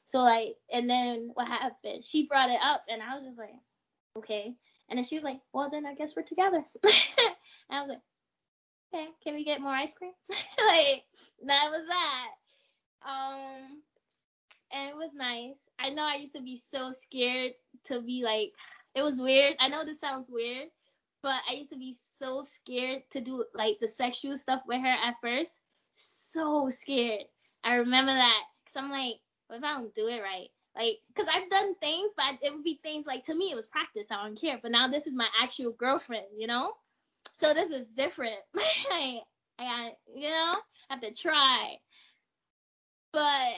So 0.06 0.18
like, 0.18 0.56
and 0.70 0.90
then 0.90 1.30
what 1.32 1.48
happened? 1.48 2.04
She 2.04 2.26
brought 2.26 2.50
it 2.50 2.60
up, 2.62 2.84
and 2.90 3.02
I 3.02 3.16
was 3.16 3.24
just 3.24 3.38
like, 3.38 3.54
okay. 4.18 4.54
And 4.90 4.98
then 4.98 5.04
she 5.04 5.16
was 5.16 5.24
like, 5.24 5.40
well, 5.54 5.70
then 5.70 5.86
I 5.86 5.94
guess 5.94 6.14
we're 6.14 6.22
together. 6.22 6.62
and 6.84 7.32
I 7.70 7.80
was 7.80 7.88
like, 7.88 8.02
okay, 8.94 9.08
can 9.22 9.34
we 9.34 9.44
get 9.44 9.62
more 9.62 9.72
ice 9.72 9.94
cream? 9.94 10.12
like 10.28 11.04
that 11.46 11.70
was 11.70 11.86
that. 11.88 12.28
Um, 13.08 13.82
and 14.74 14.90
it 14.90 14.96
was 14.96 15.12
nice. 15.14 15.68
I 15.78 15.90
know 15.90 16.04
I 16.04 16.16
used 16.16 16.34
to 16.34 16.42
be 16.42 16.56
so 16.56 16.90
scared 16.90 17.52
to 17.84 18.00
be 18.00 18.22
like, 18.24 18.52
it 18.94 19.02
was 19.02 19.20
weird. 19.20 19.54
I 19.60 19.68
know 19.68 19.84
this 19.84 20.00
sounds 20.00 20.30
weird, 20.30 20.68
but 21.22 21.36
I 21.48 21.54
used 21.54 21.70
to 21.70 21.78
be 21.78 21.96
so 22.18 22.42
scared 22.42 23.02
to 23.10 23.20
do 23.20 23.44
like 23.54 23.78
the 23.80 23.88
sexual 23.88 24.36
stuff 24.36 24.62
with 24.66 24.80
her 24.80 24.86
at 24.86 25.14
first. 25.22 25.58
So 25.96 26.68
scared. 26.68 27.24
I 27.62 27.76
remember 27.76 28.12
that 28.12 28.42
because 28.64 28.76
I'm 28.76 28.90
like, 28.90 29.16
what 29.46 29.58
if 29.58 29.64
I 29.64 29.74
don't 29.74 29.94
do 29.94 30.08
it 30.08 30.20
right? 30.20 30.48
Like, 30.76 30.98
because 31.08 31.28
I've 31.32 31.48
done 31.50 31.76
things, 31.76 32.12
but 32.16 32.38
it 32.42 32.52
would 32.52 32.64
be 32.64 32.80
things 32.82 33.06
like 33.06 33.22
to 33.24 33.34
me 33.34 33.52
it 33.52 33.56
was 33.56 33.68
practice. 33.68 34.08
I 34.10 34.24
don't 34.24 34.40
care. 34.40 34.58
But 34.60 34.72
now 34.72 34.88
this 34.88 35.06
is 35.06 35.14
my 35.14 35.28
actual 35.40 35.70
girlfriend, 35.72 36.26
you 36.36 36.48
know? 36.48 36.72
So 37.32 37.54
this 37.54 37.70
is 37.70 37.90
different. 37.90 38.40
I, 38.90 39.20
I, 39.58 39.92
you 40.14 40.30
know, 40.30 40.52
I 40.90 40.94
have 40.94 41.00
to 41.00 41.14
try. 41.14 41.76
But 43.12 43.54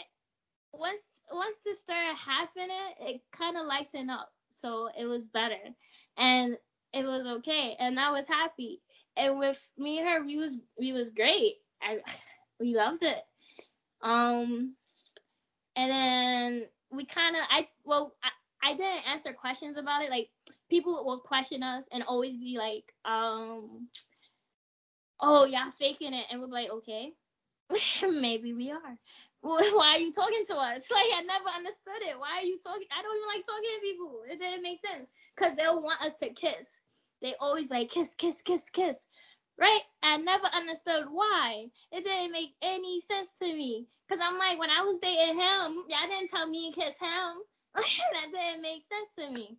once 0.78 1.12
once 1.30 1.56
this 1.64 1.80
started 1.80 2.16
happening, 2.16 2.70
it 3.00 3.20
kind 3.32 3.56
of 3.56 3.66
lightened 3.66 4.10
up. 4.10 4.32
So 4.54 4.88
it 4.98 5.04
was 5.04 5.26
better, 5.26 5.58
and 6.16 6.56
it 6.92 7.04
was 7.04 7.26
okay, 7.38 7.76
and 7.78 7.98
I 7.98 8.10
was 8.10 8.28
happy. 8.28 8.80
And 9.16 9.38
with 9.38 9.60
me 9.76 9.98
and 9.98 10.08
her, 10.08 10.24
we 10.24 10.36
was 10.36 10.60
we 10.78 10.92
was 10.92 11.10
great. 11.10 11.54
I 11.82 12.00
we 12.60 12.74
loved 12.74 13.02
it. 13.02 13.22
Um, 14.02 14.74
and 15.74 15.90
then 15.90 16.66
we 16.90 17.04
kind 17.04 17.36
of 17.36 17.42
I 17.50 17.68
well 17.84 18.14
I, 18.22 18.70
I 18.70 18.74
didn't 18.74 19.08
answer 19.08 19.32
questions 19.32 19.76
about 19.76 20.02
it. 20.02 20.10
Like 20.10 20.30
people 20.68 21.04
will 21.04 21.20
question 21.20 21.62
us 21.62 21.84
and 21.92 22.02
always 22.02 22.36
be 22.36 22.56
like, 22.58 22.92
um, 23.04 23.88
oh 25.20 25.44
y'all 25.44 25.70
faking 25.78 26.14
it, 26.14 26.26
and 26.30 26.40
we're 26.40 26.46
like, 26.48 26.70
okay, 26.70 27.12
maybe 28.02 28.52
we 28.52 28.70
are. 28.70 28.98
why 29.40 29.96
are 29.96 29.98
you 29.98 30.12
talking 30.12 30.44
to 30.48 30.56
us? 30.56 30.88
Like 30.90 31.10
I 31.14 31.22
never 31.22 31.48
understood 31.54 32.02
it. 32.02 32.18
Why 32.18 32.38
are 32.40 32.44
you 32.44 32.58
talking? 32.62 32.86
I 32.96 33.02
don't 33.02 33.16
even 33.16 33.28
like 33.28 33.46
talking 33.46 33.70
to 33.74 33.80
people. 33.82 34.22
It 34.30 34.40
didn't 34.40 34.62
make 34.62 34.80
sense. 34.80 35.08
Cause 35.36 35.52
they'll 35.56 35.82
want 35.82 36.02
us 36.02 36.14
to 36.22 36.30
kiss. 36.30 36.80
They 37.22 37.34
always 37.40 37.70
like 37.70 37.90
kiss, 37.90 38.14
kiss, 38.14 38.42
kiss, 38.42 38.64
kiss. 38.70 39.06
Right? 39.58 39.80
I 40.02 40.16
never 40.18 40.46
understood 40.54 41.06
why. 41.10 41.66
It 41.92 42.04
didn't 42.04 42.32
make 42.32 42.54
any 42.62 43.00
sense 43.00 43.30
to 43.40 43.46
me. 43.46 43.86
Cause 44.08 44.18
I'm 44.22 44.38
like, 44.38 44.58
when 44.58 44.70
I 44.70 44.82
was 44.82 44.98
dating 45.02 45.40
him, 45.40 45.84
y'all 45.88 46.08
didn't 46.08 46.30
tell 46.30 46.46
me 46.48 46.72
to 46.72 46.80
kiss 46.80 46.98
him. 46.98 47.42
that 47.74 48.32
didn't 48.32 48.62
make 48.62 48.82
sense 48.82 49.10
to 49.18 49.40
me. 49.40 49.58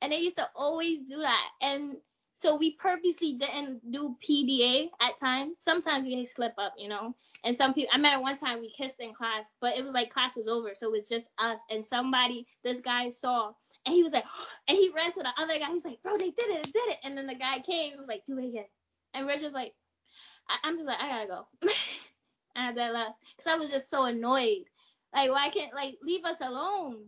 And 0.00 0.12
they 0.12 0.18
used 0.18 0.36
to 0.36 0.48
always 0.56 1.00
do 1.08 1.18
that. 1.18 1.48
And 1.60 1.96
so 2.42 2.56
we 2.56 2.72
purposely 2.74 3.34
didn't 3.34 3.88
do 3.92 4.16
PDA 4.28 4.88
at 5.00 5.16
times. 5.16 5.58
Sometimes 5.62 6.04
we 6.04 6.24
slip 6.24 6.54
up, 6.58 6.74
you 6.76 6.88
know. 6.88 7.14
And 7.44 7.56
some 7.56 7.72
people, 7.72 7.90
I 7.92 7.96
remember 7.98 8.20
one 8.20 8.36
time 8.36 8.58
we 8.58 8.68
kissed 8.76 8.98
in 8.98 9.14
class, 9.14 9.52
but 9.60 9.76
it 9.76 9.84
was 9.84 9.92
like 9.92 10.10
class 10.10 10.36
was 10.36 10.48
over, 10.48 10.74
so 10.74 10.88
it 10.88 10.92
was 10.92 11.08
just 11.08 11.30
us. 11.38 11.60
And 11.70 11.86
somebody, 11.86 12.48
this 12.64 12.80
guy 12.80 13.10
saw, 13.10 13.52
and 13.86 13.94
he 13.94 14.02
was 14.02 14.12
like, 14.12 14.24
and 14.68 14.76
he 14.76 14.90
ran 14.94 15.12
to 15.12 15.20
the 15.20 15.32
other 15.40 15.56
guy. 15.56 15.70
He's 15.70 15.84
like, 15.84 16.02
bro, 16.02 16.18
they 16.18 16.30
did 16.30 16.50
it, 16.50 16.64
they 16.64 16.70
did 16.72 16.88
it. 16.88 16.98
And 17.04 17.16
then 17.16 17.28
the 17.28 17.36
guy 17.36 17.60
came, 17.60 17.92
and 17.92 18.00
was 18.00 18.08
like, 18.08 18.26
do 18.26 18.38
it 18.38 18.48
again. 18.48 18.66
And 19.14 19.24
we're 19.24 19.38
just 19.38 19.54
like, 19.54 19.72
I, 20.48 20.56
I'm 20.64 20.76
just 20.76 20.88
like, 20.88 21.00
I 21.00 21.08
gotta 21.08 21.28
go. 21.28 21.46
and 22.56 22.80
I 22.80 22.90
left 22.90 23.14
because 23.36 23.52
I 23.52 23.54
was 23.54 23.70
just 23.70 23.88
so 23.88 24.06
annoyed. 24.06 24.64
Like, 25.14 25.30
why 25.30 25.48
can't 25.50 25.74
like 25.74 25.94
leave 26.02 26.24
us 26.24 26.40
alone? 26.40 27.04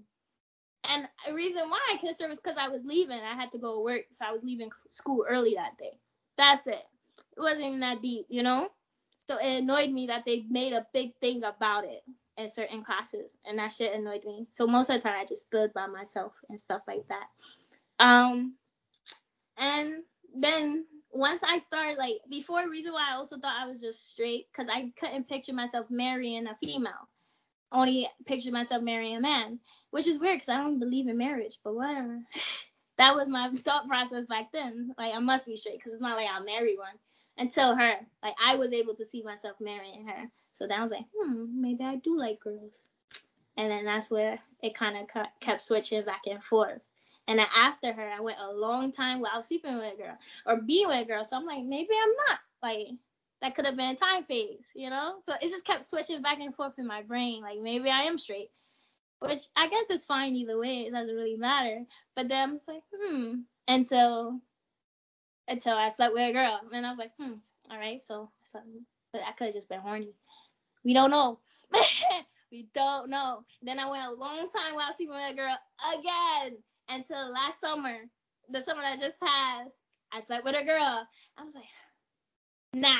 And 0.85 1.09
the 1.27 1.35
reason 1.35 1.69
why 1.71 1.81
I 1.93 1.97
kissed 1.99 2.21
her 2.23 2.29
was 2.29 2.41
because 2.41 2.59
I 2.59 2.69
was 2.69 2.85
leaving. 2.85 3.19
I 3.19 3.35
had 3.35 3.53
to 3.53 3.59
go 3.59 3.77
to 3.77 3.81
work, 3.81 4.03
so 4.11 4.25
I 4.27 4.33
was 4.33 4.45
leaving 4.45 4.71
school 4.91 5.25
early 5.29 5.55
that 5.55 5.79
day. 5.79 5.99
That's 6.37 6.67
it. 6.67 6.83
It 7.37 7.41
wasn't 7.41 7.63
even 7.63 7.81
that 7.81 8.03
deep, 8.03 8.27
you 8.29 8.43
know. 8.43 8.69
So 9.27 9.39
it 9.39 9.59
annoyed 9.59 9.91
me 9.91 10.07
that 10.09 10.25
they 10.27 10.45
made 10.51 10.73
a 10.73 10.87
big 10.93 11.15
thing 11.21 11.43
about 11.45 11.85
it 11.85 12.03
in 12.37 12.49
certain 12.51 12.85
classes, 12.85 13.31
and 13.47 13.59
that 13.59 13.73
shit 13.73 13.95
annoyed 13.95 14.25
me. 14.25 14.47
So 14.51 14.67
most 14.67 14.91
of 14.91 14.97
the 14.97 15.03
time, 15.03 15.21
I 15.21 15.25
just 15.25 15.45
stood 15.45 15.73
by 15.73 15.87
myself 15.87 16.33
and 16.51 16.61
stuff 16.61 16.83
like 16.87 17.07
that. 17.09 18.05
Um, 18.05 18.55
and 19.57 20.03
then 20.37 20.85
once 21.13 21.43
I 21.45 21.61
started 21.61 21.97
like 21.97 22.17
before, 22.29 22.69
reason 22.69 22.93
why 22.93 23.07
I 23.11 23.15
also 23.15 23.39
thought 23.39 23.61
I 23.61 23.67
was 23.67 23.81
just 23.81 24.11
straight, 24.11 24.47
cause 24.55 24.67
I 24.71 24.93
couldn't 24.99 25.29
picture 25.29 25.53
myself 25.53 25.87
marrying 25.89 26.47
a 26.47 26.57
female. 26.63 27.09
Only 27.73 28.09
picture 28.27 28.53
myself 28.53 28.83
marrying 28.83 29.17
a 29.17 29.21
man, 29.21 29.59
which 29.91 30.07
is 30.07 30.19
weird, 30.19 30.41
cause 30.41 30.49
I 30.49 30.59
don't 30.59 30.79
believe 30.79 31.09
in 31.09 31.19
marriage, 31.19 31.59
but 31.65 31.75
whatever. 31.75 32.21
that 32.99 33.17
was 33.17 33.29
my 33.29 33.51
thought 33.51 33.89
process 33.89 34.27
back 34.27 34.53
then. 34.53 34.95
Like 34.97 35.15
I 35.15 35.19
must 35.19 35.47
be 35.47 35.57
straight, 35.57 35.83
cause 35.83 35.93
it's 35.93 36.03
not 36.03 36.17
like 36.17 36.29
I'll 36.29 36.45
marry 36.45 36.77
one 36.77 36.95
until 37.37 37.75
her. 37.75 37.95
Like 38.23 38.35
I 38.43 38.57
was 38.57 38.73
able 38.73 38.95
to 38.97 39.05
see 39.05 39.23
myself 39.23 39.57
marrying 39.61 40.07
her. 40.07 40.29
So 40.55 40.69
I 40.71 40.81
was 40.81 40.93
like, 40.93 41.05
hmm, 41.17 41.61
maybe 41.61 41.85
I 41.85 41.97
do 41.97 42.17
like 42.17 42.41
girls. 42.41 42.85
And 43.57 43.71
then 43.71 43.85
that's 43.85 44.11
where 44.11 44.39
it 44.63 44.75
kind 44.75 44.97
of 44.97 45.27
kept 45.41 45.63
switching 45.63 46.05
back 46.05 46.23
and 46.27 46.43
forth. 46.43 46.81
And 47.27 47.39
then 47.39 47.47
after 47.57 47.93
her, 47.93 48.09
I 48.09 48.21
went 48.21 48.39
a 48.41 48.53
long 48.53 48.93
time 48.93 49.21
without 49.21 49.45
sleeping 49.47 49.77
with 49.77 49.95
a 49.95 49.97
girl 49.97 50.19
or 50.47 50.61
being 50.61 50.89
with 50.89 51.03
a 51.03 51.05
girl. 51.05 51.25
So 51.25 51.37
I'm 51.37 51.47
like, 51.47 51.65
maybe 51.65 51.91
I'm 52.01 52.13
not. 52.29 52.39
Like, 52.63 52.89
that 53.41 53.55
could 53.55 53.67
have 53.67 53.77
been 53.77 53.95
a 53.95 53.97
time 53.97 54.25
phase, 54.25 54.69
you 54.75 54.91
know? 54.91 55.17
So 55.25 55.35
it 55.41 55.49
just 55.51 55.65
kept 55.65 55.85
switching 55.85 56.23
back 56.23 56.41
and 56.41 56.55
forth 56.55 56.79
in 56.79 56.87
my 56.87 57.03
brain. 57.03 57.43
Like, 57.43 57.61
maybe 57.61 57.91
I 57.91 58.03
am 58.03 58.19
straight, 58.19 58.51
which 59.21 59.43
I 59.57 59.69
guess 59.69 59.91
is 59.91 60.05
fine 60.05 60.35
either 60.35 60.59
way. 60.59 60.83
It 60.83 60.93
doesn't 60.93 61.15
really 61.15 61.37
matter. 61.37 61.85
But 62.17 62.29
then 62.29 62.41
I'm 62.43 62.55
just 62.55 62.69
like, 62.69 62.83
hmm. 62.95 63.41
Until 63.67 64.41
until 65.49 65.77
I 65.77 65.89
slept 65.89 66.15
with 66.15 66.29
a 66.29 66.33
girl. 66.33 66.61
And 66.73 66.87
I 66.87 66.89
was 66.89 66.99
like, 66.99 67.13
hmm, 67.19 67.35
all 67.71 67.79
right, 67.79 68.01
so 68.01 68.31
something. 68.45 68.85
But 69.13 69.23
I 69.27 69.33
could 69.33 69.47
have 69.47 69.55
just 69.55 69.69
been 69.69 69.81
horny. 69.81 70.15
We 70.85 70.95
don't 70.95 71.11
know. 71.11 71.39
we 72.53 72.69
don't 72.75 73.11
know. 73.11 73.45
Then 73.63 73.79
I 73.79 73.89
went 73.89 74.05
a 74.05 74.13
long 74.13 74.49
time 74.51 74.75
without 74.75 74.97
sleeping 74.97 75.15
with 75.15 75.33
a 75.33 75.35
girl 75.35 75.57
again 75.93 76.57
until 76.89 77.33
last 77.33 77.61
summer, 77.61 77.97
the 78.51 78.61
summer 78.61 78.83
that 78.83 79.01
just 79.01 79.21
passed. 79.21 79.77
I 80.13 80.21
slept 80.21 80.45
with 80.45 80.55
a 80.55 80.65
girl. 80.65 81.07
I 81.37 81.43
was 81.45 81.55
like, 81.55 81.65
nah, 82.75 82.97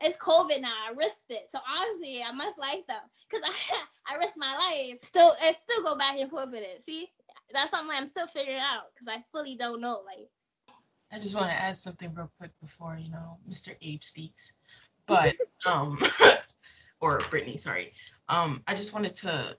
it's 0.00 0.18
COVID 0.18 0.60
now. 0.60 0.74
I 0.88 0.92
risked 0.92 1.30
it. 1.30 1.48
So 1.50 1.58
honestly, 1.68 2.22
I 2.22 2.32
must 2.32 2.58
like 2.58 2.86
them 2.86 3.00
because 3.28 3.44
I 3.44 4.12
I 4.14 4.16
risked 4.16 4.36
my 4.36 4.54
life. 4.54 4.98
Still, 5.02 5.34
I 5.40 5.52
still 5.52 5.82
go 5.82 5.96
back 5.96 6.18
and 6.18 6.30
forth 6.30 6.50
with 6.50 6.62
it. 6.62 6.82
See, 6.82 7.08
that's 7.52 7.72
why 7.72 7.80
I'm 7.80 7.90
I'm 7.90 8.06
still 8.06 8.26
figuring 8.26 8.60
out 8.60 8.92
because 8.94 9.08
I 9.08 9.24
fully 9.32 9.56
don't 9.56 9.80
know. 9.80 10.02
Like, 10.04 10.28
I 11.12 11.18
just 11.18 11.34
want 11.34 11.46
to 11.46 11.54
add 11.54 11.76
something 11.76 12.12
real 12.14 12.30
quick 12.38 12.50
before 12.60 12.98
you 13.00 13.10
know 13.10 13.38
Mr. 13.48 13.74
Abe 13.80 14.02
speaks, 14.02 14.52
but 15.06 15.34
um, 15.66 15.98
or 17.00 17.20
Brittany, 17.30 17.56
sorry. 17.56 17.92
Um, 18.28 18.62
I 18.66 18.74
just 18.74 18.94
wanted 18.94 19.14
to 19.16 19.56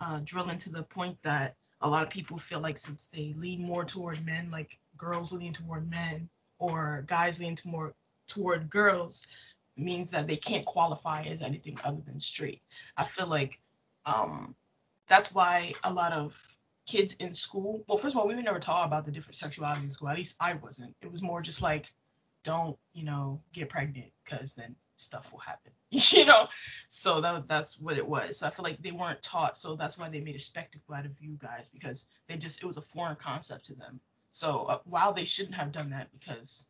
uh, 0.00 0.20
drill 0.24 0.48
into 0.48 0.70
the 0.70 0.82
point 0.82 1.18
that 1.22 1.56
a 1.82 1.88
lot 1.88 2.02
of 2.02 2.10
people 2.10 2.38
feel 2.38 2.60
like 2.60 2.78
since 2.78 3.08
they 3.12 3.34
lean 3.36 3.66
more 3.66 3.84
toward 3.84 4.24
men, 4.24 4.50
like 4.50 4.78
girls 4.96 5.32
lean 5.32 5.52
toward 5.52 5.88
men 5.90 6.28
or 6.58 7.04
guys 7.06 7.38
lean 7.38 7.54
to 7.54 7.68
more 7.68 7.94
toward 8.26 8.70
girls, 8.70 9.26
means 9.76 10.10
that 10.10 10.26
they 10.26 10.36
can't 10.36 10.64
qualify 10.64 11.22
as 11.24 11.42
anything 11.42 11.78
other 11.84 12.00
than 12.00 12.20
straight. 12.20 12.62
I 12.96 13.04
feel 13.04 13.26
like 13.26 13.60
um, 14.06 14.54
that's 15.06 15.34
why 15.34 15.74
a 15.84 15.92
lot 15.92 16.12
of 16.12 16.40
kids 16.86 17.14
in 17.14 17.32
school, 17.32 17.84
well, 17.86 17.98
first 17.98 18.14
of 18.14 18.20
all, 18.20 18.28
we 18.28 18.34
would 18.34 18.44
never 18.44 18.60
taught 18.60 18.86
about 18.86 19.04
the 19.04 19.12
different 19.12 19.36
sexualities 19.36 19.82
in 19.82 19.90
school. 19.90 20.08
At 20.08 20.16
least 20.16 20.36
I 20.40 20.54
wasn't. 20.54 20.94
It 21.02 21.10
was 21.10 21.22
more 21.22 21.42
just 21.42 21.62
like, 21.62 21.92
don't, 22.44 22.78
you 22.94 23.04
know, 23.04 23.42
get 23.52 23.68
pregnant 23.68 24.12
because 24.24 24.54
then 24.54 24.76
stuff 24.94 25.32
will 25.32 25.40
happen, 25.40 25.72
you 25.90 26.24
know. 26.24 26.48
So 26.88 27.20
that 27.20 27.48
that's 27.48 27.78
what 27.78 27.98
it 27.98 28.06
was. 28.06 28.38
So 28.38 28.46
I 28.46 28.50
feel 28.50 28.62
like 28.62 28.80
they 28.80 28.92
weren't 28.92 29.22
taught, 29.22 29.58
so 29.58 29.74
that's 29.74 29.98
why 29.98 30.08
they 30.08 30.20
made 30.20 30.36
a 30.36 30.40
spectacle 30.40 30.94
out 30.94 31.04
of 31.04 31.16
you 31.20 31.36
guys 31.38 31.68
because 31.68 32.06
they 32.28 32.36
just 32.36 32.62
it 32.62 32.66
was 32.66 32.76
a 32.76 32.82
foreign 32.82 33.16
concept 33.16 33.66
to 33.66 33.74
them. 33.74 34.00
So 34.30 34.64
uh, 34.64 34.78
while 34.84 35.12
they 35.12 35.24
shouldn't 35.24 35.56
have 35.56 35.72
done 35.72 35.90
that 35.90 36.12
because 36.12 36.68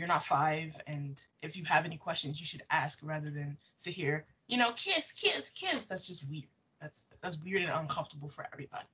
you're 0.00 0.08
not 0.08 0.24
five, 0.24 0.76
and 0.86 1.22
if 1.42 1.56
you 1.56 1.64
have 1.64 1.84
any 1.84 1.96
questions, 1.96 2.40
you 2.40 2.46
should 2.46 2.62
ask 2.70 2.98
rather 3.02 3.30
than 3.30 3.56
sit 3.76 3.94
here, 3.94 4.24
you 4.48 4.58
know, 4.58 4.72
kiss, 4.72 5.12
kiss, 5.12 5.50
kiss. 5.50 5.84
That's 5.84 6.06
just 6.06 6.28
weird. 6.28 6.46
That's 6.80 7.06
that's 7.22 7.38
weird 7.38 7.62
and 7.62 7.70
uncomfortable 7.72 8.28
for 8.28 8.46
everybody. 8.52 8.86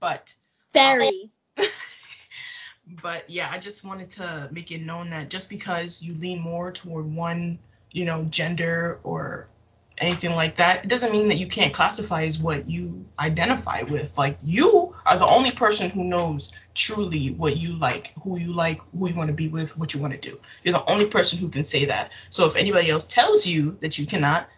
But 0.00 0.34
very. 0.72 1.30
Um, 1.58 1.66
but 3.02 3.28
yeah, 3.28 3.48
I 3.50 3.58
just 3.58 3.84
wanted 3.84 4.08
to 4.10 4.48
make 4.50 4.72
it 4.72 4.80
known 4.80 5.10
that 5.10 5.30
just 5.30 5.50
because 5.50 6.02
you 6.02 6.14
lean 6.14 6.40
more 6.40 6.72
toward 6.72 7.04
one 7.14 7.58
you 7.92 8.04
know, 8.04 8.24
gender 8.24 9.00
or 9.02 9.48
anything 9.98 10.34
like 10.34 10.56
that, 10.56 10.84
it 10.84 10.88
doesn't 10.88 11.12
mean 11.12 11.28
that 11.28 11.36
you 11.36 11.46
can't 11.46 11.72
classify 11.74 12.22
as 12.24 12.38
what 12.38 12.68
you 12.68 13.04
identify 13.18 13.82
with. 13.82 14.16
Like 14.16 14.38
you 14.42 14.89
are 15.10 15.18
the 15.18 15.26
only 15.26 15.50
person 15.50 15.90
who 15.90 16.04
knows 16.04 16.52
truly 16.72 17.32
what 17.32 17.56
you 17.56 17.74
like, 17.74 18.14
who 18.22 18.38
you 18.38 18.54
like, 18.54 18.80
who 18.92 19.08
you 19.08 19.16
want 19.16 19.26
to 19.26 19.34
be 19.34 19.48
with, 19.48 19.76
what 19.76 19.92
you 19.92 20.00
want 20.00 20.12
to 20.12 20.20
do. 20.20 20.38
You're 20.62 20.74
the 20.74 20.84
only 20.84 21.06
person 21.06 21.40
who 21.40 21.48
can 21.48 21.64
say 21.64 21.86
that. 21.86 22.12
So 22.30 22.46
if 22.46 22.54
anybody 22.54 22.90
else 22.90 23.06
tells 23.06 23.44
you 23.44 23.76
that 23.80 23.98
you 23.98 24.06
cannot, 24.06 24.48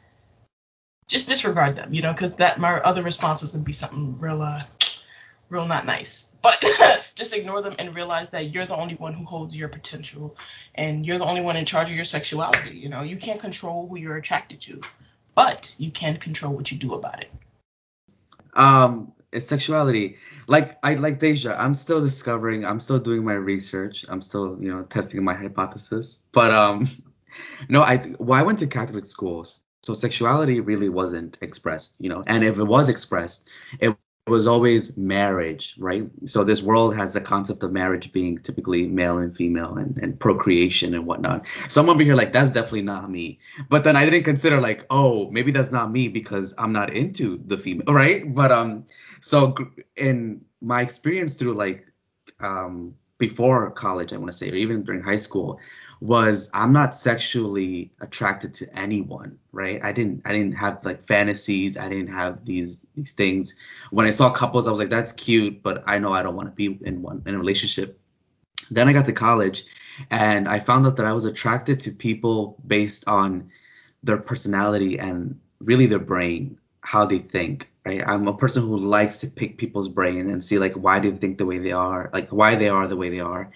just 1.09 1.27
disregard 1.27 1.75
them, 1.75 1.95
you 1.95 2.03
know, 2.03 2.13
because 2.13 2.37
that 2.37 2.61
my 2.61 2.75
other 2.75 3.03
response 3.03 3.43
is 3.43 3.53
gonna 3.53 3.65
be 3.65 3.73
something 3.73 4.19
real, 4.19 4.43
uh, 4.43 4.63
real 5.49 5.67
not 5.67 5.87
nice. 5.87 6.27
But 6.43 6.63
just 7.15 7.35
ignore 7.35 7.63
them 7.63 7.77
and 7.79 7.95
realize 7.95 8.29
that 8.31 8.53
you're 8.53 8.67
the 8.67 8.77
only 8.77 8.97
one 8.97 9.15
who 9.15 9.25
holds 9.25 9.57
your 9.57 9.71
potential 9.71 10.37
and 10.75 11.07
you're 11.07 11.19
the 11.19 11.25
only 11.25 11.41
one 11.41 11.57
in 11.57 11.65
charge 11.65 11.89
of 11.89 11.97
your 11.97 12.05
sexuality. 12.05 12.77
You 12.77 12.91
know, 12.91 13.01
you 13.01 13.17
can't 13.17 13.41
control 13.41 13.89
who 13.89 13.97
you're 13.97 14.19
attracted 14.19 14.61
to, 14.63 14.83
but 15.35 15.75
you 15.79 15.91
can 15.91 16.19
control 16.19 16.55
what 16.55 16.71
you 16.71 16.77
do 16.77 16.93
about 16.93 17.23
it. 17.23 17.31
Um, 18.53 19.13
it's 19.33 19.47
sexuality. 19.47 20.17
Like 20.47 20.79
I 20.83 20.95
like 20.95 21.19
Dasia, 21.19 21.57
I'm 21.59 21.75
still 21.75 22.01
discovering, 22.01 22.65
I'm 22.65 22.81
still 22.81 22.99
doing 22.99 23.25
my 23.25 23.35
research, 23.35 24.05
I'm 24.09 24.21
still, 24.21 24.59
you 24.61 24.73
know, 24.73 24.83
testing 24.83 25.25
my 25.25 25.35
hypothesis. 25.35 26.21
But 26.33 26.51
um 26.53 26.87
no, 27.69 27.83
I 27.83 28.15
well, 28.19 28.39
I 28.39 28.43
went 28.43 28.59
to 28.61 28.67
Catholic 28.67 29.05
schools. 29.05 29.61
So 29.83 29.95
sexuality 29.95 30.61
really 30.61 30.89
wasn't 30.89 31.39
expressed, 31.41 31.97
you 31.99 32.09
know. 32.09 32.23
And 32.27 32.45
if 32.45 32.59
it 32.59 32.65
was 32.65 32.89
expressed, 32.89 33.49
it 33.81 33.97
was 34.29 34.47
always 34.47 34.97
marriage, 34.97 35.75
right? 35.79 36.09
So 36.27 36.45
this 36.45 36.63
world 36.63 36.95
has 36.95 37.13
the 37.13 37.21
concept 37.21 37.65
of 37.65 37.73
marriage 37.73 38.13
being 38.13 38.39
typically 38.39 38.87
male 38.87 39.19
and 39.19 39.37
female 39.37 39.77
and, 39.77 39.99
and 39.99 40.21
procreation 40.21 40.95
and 40.95 41.05
whatnot. 41.07 41.47
So 41.69 41.83
I'm 41.83 41.89
over 41.89 42.05
here 42.05 42.15
like 42.15 42.33
that's 42.33 42.53
definitely 42.53 42.83
not 42.83 43.11
me. 43.11 43.41
But 43.69 43.83
then 43.83 43.97
I 43.97 44.05
didn't 44.05 44.23
consider 44.23 44.61
like, 44.61 44.87
oh, 44.91 45.29
maybe 45.33 45.51
that's 45.51 45.73
not 45.73 45.91
me 45.91 46.07
because 46.07 46.55
I'm 46.57 46.73
not 46.73 46.91
into 46.93 47.43
the 47.45 47.59
female, 47.59 47.93
right? 47.93 48.33
But 48.33 48.53
um, 48.53 48.85
so 49.23 49.55
in 49.97 50.45
my 50.61 50.83
experience 50.83 51.35
through 51.35 51.55
like 51.55 51.87
um 52.41 52.95
before 53.23 53.71
college, 53.71 54.13
I 54.13 54.17
want 54.17 54.33
to 54.33 54.37
say, 54.37 54.51
or 54.51 54.57
even 54.57 54.83
during 54.83 55.01
high 55.01 55.23
school, 55.29 55.61
was 56.01 56.51
I'm 56.53 56.73
not 56.73 56.97
sexually 56.97 57.93
attracted 58.01 58.55
to 58.55 58.77
anyone, 58.77 59.39
right? 59.53 59.79
I 59.83 59.93
didn't 59.93 60.23
I 60.25 60.33
didn't 60.33 60.57
have 60.57 60.85
like 60.85 61.07
fantasies, 61.07 61.79
I 61.79 61.89
didn't 61.89 62.13
have 62.13 62.45
these 62.45 62.85
these 62.97 63.15
things. 63.15 63.55
When 63.93 64.09
I 64.09 64.11
saw 64.11 64.31
couples, 64.31 64.67
I 64.67 64.73
was 64.73 64.81
like, 64.81 64.91
that's 64.91 65.13
cute, 65.13 65.63
but 65.63 65.85
I 65.87 65.99
know 65.99 66.13
I 66.13 66.25
don't 66.25 66.35
want 66.35 66.49
to 66.49 66.55
be 66.55 66.79
in 66.85 67.01
one 67.01 67.23
in 67.25 67.37
a 67.37 67.39
relationship. 67.39 68.01
Then 68.73 68.89
I 68.89 68.93
got 68.93 69.07
to 69.07 69.13
college 69.13 69.67
and 70.11 70.49
I 70.49 70.59
found 70.59 70.85
out 70.85 70.97
that 70.97 71.07
I 71.07 71.13
was 71.13 71.25
attracted 71.25 71.79
to 71.81 71.93
people 71.93 72.61
based 72.67 73.07
on 73.07 73.51
their 74.03 74.19
personality 74.19 74.99
and 74.99 75.39
really 75.61 75.87
their 75.87 76.01
brain, 76.01 76.59
how 76.81 77.05
they 77.05 77.19
think 77.21 77.72
right? 77.85 78.03
I'm 78.07 78.29
a 78.29 78.37
person 78.37 78.63
who 78.63 78.79
likes 78.79 79.19
to 79.19 79.27
pick 79.27 79.59
people's 79.59 79.89
brain 79.89 80.31
and 80.31 80.43
see 80.43 80.59
like 80.59 80.75
why 80.75 80.99
do 80.99 81.11
they 81.11 81.19
think 81.19 81.39
the 81.39 81.47
way 81.47 81.59
they 81.59 81.73
are, 81.73 82.11
like 82.13 82.31
why 82.31 82.55
they 82.55 82.69
are 82.69 82.87
the 82.87 82.97
way 82.97 83.11
they 83.11 83.21
are. 83.21 83.51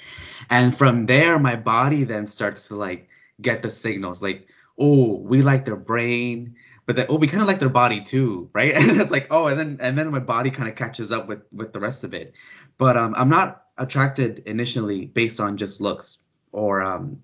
And 0.50 0.76
from 0.76 1.06
there 1.06 1.38
my 1.38 1.56
body 1.56 2.04
then 2.04 2.26
starts 2.26 2.68
to 2.68 2.76
like 2.76 3.08
get 3.40 3.62
the 3.62 3.70
signals 3.70 4.22
like, 4.22 4.48
oh, 4.78 5.16
we 5.16 5.42
like 5.42 5.64
their 5.64 5.76
brain, 5.76 6.56
but 6.86 6.96
then 6.96 7.06
oh, 7.08 7.16
we 7.16 7.26
kind 7.26 7.42
of 7.42 7.48
like 7.48 7.60
their 7.60 7.68
body 7.68 8.00
too, 8.00 8.50
right? 8.52 8.74
And 8.76 9.00
it's 9.00 9.10
like, 9.10 9.28
oh, 9.30 9.46
and 9.46 9.58
then 9.58 9.78
and 9.80 9.98
then 9.98 10.10
my 10.10 10.20
body 10.20 10.50
kind 10.50 10.68
of 10.68 10.74
catches 10.74 11.12
up 11.12 11.28
with 11.28 11.42
with 11.52 11.72
the 11.72 11.80
rest 11.80 12.04
of 12.04 12.14
it. 12.14 12.34
But 12.78 12.96
um 12.96 13.14
I'm 13.16 13.28
not 13.28 13.62
attracted 13.78 14.42
initially 14.46 15.04
based 15.04 15.40
on 15.40 15.56
just 15.56 15.80
looks 15.80 16.18
or 16.52 16.82
um 16.82 17.22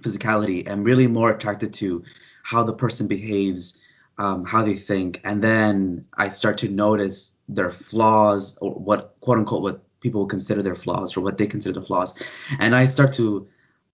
physicality. 0.00 0.68
I'm 0.68 0.82
really 0.82 1.06
more 1.06 1.30
attracted 1.30 1.74
to 1.74 2.04
how 2.42 2.64
the 2.64 2.74
person 2.74 3.06
behaves 3.06 3.78
um, 4.18 4.44
how 4.44 4.62
they 4.62 4.76
think, 4.76 5.20
and 5.24 5.42
then 5.42 6.06
I 6.16 6.28
start 6.28 6.58
to 6.58 6.68
notice 6.68 7.34
their 7.48 7.70
flaws 7.70 8.56
or 8.60 8.72
what 8.72 9.16
quote 9.20 9.38
unquote 9.38 9.62
what 9.62 9.82
people 10.00 10.26
consider 10.26 10.62
their 10.62 10.74
flaws 10.74 11.16
or 11.16 11.20
what 11.20 11.38
they 11.38 11.46
consider 11.46 11.80
their 11.80 11.86
flaws, 11.86 12.14
and 12.58 12.74
I 12.74 12.86
start 12.86 13.14
to 13.14 13.48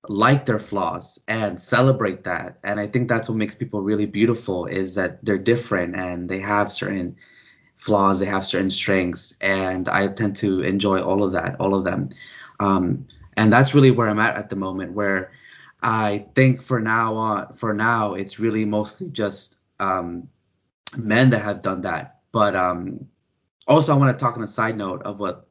like 0.09 0.47
their 0.47 0.59
flaws 0.59 1.19
and 1.29 1.61
celebrate 1.61 2.25
that. 2.25 2.59
And 2.65 2.81
I 2.81 2.87
think 2.87 3.09
that's 3.09 3.29
what 3.29 3.37
makes 3.37 3.55
people 3.55 3.83
really 3.83 4.07
beautiful 4.07 4.67
is 4.67 4.95
that 4.95 5.25
they're 5.25 5.39
different 5.39 5.95
and 5.95 6.29
they 6.29 6.41
have 6.41 6.73
certain 6.73 7.17
flaws, 7.77 8.21
they 8.21 8.27
have 8.27 8.45
certain 8.45 8.71
strengths, 8.71 9.35
and 9.41 9.89
I 9.89 10.09
tend 10.09 10.37
to 10.37 10.61
enjoy 10.61 11.01
all 11.01 11.23
of 11.23 11.33
that, 11.33 11.61
all 11.61 11.75
of 11.75 11.85
them. 11.85 12.11
Um, 12.59 13.07
and 13.37 13.53
that's 13.53 13.75
really 13.75 13.91
where 13.91 14.09
I'm 14.09 14.19
at 14.19 14.37
at 14.37 14.51
the 14.51 14.57
moment, 14.57 14.93
where 14.93 15.33
I 15.83 16.27
think 16.35 16.63
for 16.63 16.81
now 16.81 17.15
on, 17.15 17.55
for 17.55 17.73
now, 17.73 18.15
it's 18.15 18.39
really 18.39 18.65
mostly 18.67 19.09
just 19.09 19.57
um, 19.81 20.29
men 20.97 21.31
that 21.31 21.43
have 21.43 21.63
done 21.63 21.83
that. 21.83 22.21
But 22.33 22.55
um, 22.55 23.09
also, 23.67 23.93
I 23.93 23.97
want 23.97 24.17
to 24.17 24.23
talk 24.23 24.37
on 24.37 24.43
a 24.43 24.49
side 24.49 24.77
note 24.77 25.03
of 25.03 25.19
what 25.19 25.49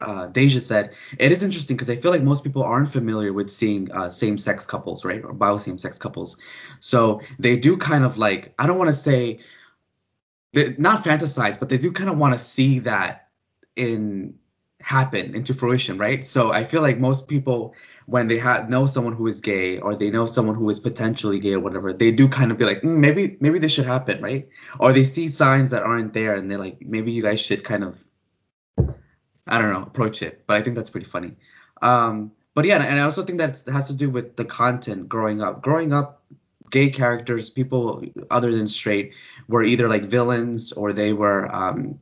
uh, 0.00 0.28
Dasia 0.28 0.62
said. 0.62 0.94
It 1.18 1.32
is 1.32 1.42
interesting 1.42 1.76
because 1.76 1.90
I 1.90 1.96
feel 1.96 2.10
like 2.10 2.22
most 2.22 2.44
people 2.44 2.62
aren't 2.62 2.90
familiar 2.90 3.32
with 3.32 3.50
seeing 3.50 3.90
uh, 3.92 4.10
same-sex 4.10 4.66
couples, 4.66 5.04
right, 5.04 5.22
or 5.22 5.32
bio 5.32 5.58
same-sex 5.58 5.98
couples. 5.98 6.38
So 6.80 7.20
they 7.38 7.56
do 7.56 7.76
kind 7.76 8.04
of 8.04 8.18
like 8.18 8.54
I 8.58 8.66
don't 8.66 8.78
want 8.78 8.88
to 8.88 8.94
say 8.94 9.40
not 10.54 11.04
fantasize, 11.04 11.58
but 11.58 11.68
they 11.68 11.78
do 11.78 11.90
kind 11.92 12.08
of 12.08 12.16
want 12.18 12.34
to 12.34 12.38
see 12.38 12.80
that 12.80 13.28
in 13.76 14.36
happen 14.84 15.34
into 15.34 15.54
fruition, 15.54 15.96
right? 15.96 16.26
So 16.26 16.52
I 16.52 16.64
feel 16.64 16.82
like 16.82 16.98
most 16.98 17.26
people, 17.26 17.74
when 18.04 18.28
they 18.28 18.38
have 18.38 18.68
know 18.68 18.84
someone 18.84 19.14
who 19.14 19.26
is 19.26 19.40
gay 19.40 19.78
or 19.78 19.96
they 19.96 20.10
know 20.10 20.26
someone 20.26 20.56
who 20.56 20.68
is 20.68 20.78
potentially 20.78 21.38
gay 21.38 21.54
or 21.54 21.60
whatever, 21.60 21.94
they 21.94 22.10
do 22.10 22.28
kind 22.28 22.52
of 22.52 22.58
be 22.58 22.66
like, 22.66 22.82
mm, 22.82 22.98
maybe 22.98 23.38
maybe 23.40 23.58
this 23.58 23.72
should 23.72 23.86
happen, 23.86 24.20
right? 24.22 24.46
Or 24.78 24.92
they 24.92 25.04
see 25.04 25.28
signs 25.28 25.70
that 25.70 25.84
aren't 25.84 26.12
there 26.12 26.34
and 26.34 26.50
they're 26.50 26.58
like, 26.58 26.82
maybe 26.82 27.12
you 27.12 27.22
guys 27.22 27.40
should 27.40 27.64
kind 27.64 27.82
of, 27.82 28.04
I 29.46 29.58
don't 29.58 29.72
know, 29.72 29.82
approach 29.82 30.20
it. 30.20 30.44
But 30.46 30.58
I 30.58 30.62
think 30.62 30.76
that's 30.76 30.90
pretty 30.90 31.06
funny. 31.06 31.36
Um, 31.80 32.32
but 32.52 32.66
yeah, 32.66 32.82
and 32.82 33.00
I 33.00 33.04
also 33.04 33.24
think 33.24 33.38
that 33.38 33.62
has 33.66 33.86
to 33.86 33.94
do 33.94 34.10
with 34.10 34.36
the 34.36 34.44
content 34.44 35.08
growing 35.08 35.40
up. 35.40 35.62
Growing 35.62 35.94
up, 35.94 36.22
gay 36.70 36.90
characters, 36.90 37.48
people 37.48 38.04
other 38.30 38.54
than 38.54 38.68
straight, 38.68 39.14
were 39.48 39.64
either 39.64 39.88
like 39.88 40.04
villains 40.04 40.72
or 40.72 40.92
they 40.92 41.14
were 41.14 41.50
um, 41.50 41.98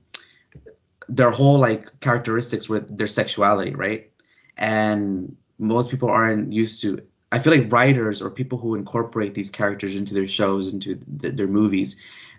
their 1.13 1.31
whole 1.31 1.59
like 1.59 2.01
characteristics 2.01 2.69
with 2.69 2.97
their 2.97 3.07
sexuality, 3.07 3.75
right? 3.75 4.11
And 4.57 5.37
most 5.59 5.91
people 5.91 6.09
aren't 6.09 6.53
used 6.53 6.81
to. 6.83 7.03
I 7.31 7.39
feel 7.39 7.53
like 7.55 7.71
writers 7.73 8.23
or 8.23 8.31
people 8.31 8.59
who 8.59 8.75
incorporate 8.75 9.35
these 9.35 9.51
characters 9.51 9.97
into 9.97 10.15
their 10.15 10.27
shows, 10.27 10.73
into 10.73 10.97
th- 10.97 11.35
their 11.35 11.47
movies, 11.47 11.97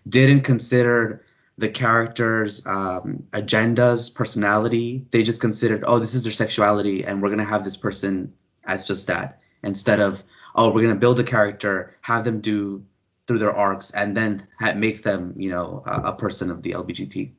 didn't 0.08 0.42
consider 0.42 1.24
the 1.58 1.70
characters' 1.70 2.66
um, 2.66 3.26
agendas, 3.32 4.14
personality. 4.14 5.06
They 5.12 5.22
just 5.22 5.40
considered, 5.40 5.84
oh, 5.86 6.00
this 6.00 6.16
is 6.16 6.24
their 6.24 6.32
sexuality, 6.32 7.06
and 7.06 7.22
we're 7.22 7.30
gonna 7.30 7.46
have 7.46 7.64
this 7.64 7.78
person 7.78 8.34
as 8.64 8.86
just 8.86 9.08
that, 9.08 9.40
instead 9.62 10.00
of 10.00 10.24
oh, 10.56 10.72
we're 10.72 10.82
gonna 10.82 10.96
build 10.96 11.20
a 11.20 11.24
character, 11.24 11.96
have 12.02 12.24
them 12.24 12.40
do 12.42 12.84
through 13.28 13.40
their 13.40 13.56
arcs, 13.56 13.92
and 13.92 14.18
then 14.18 14.48
ha- 14.60 14.74
make 14.74 15.04
them, 15.04 15.36
you 15.38 15.52
know, 15.52 15.84
a, 15.86 16.10
a 16.10 16.14
person 16.14 16.50
of 16.50 16.64
the 16.64 16.72
LBGT. 16.72 17.32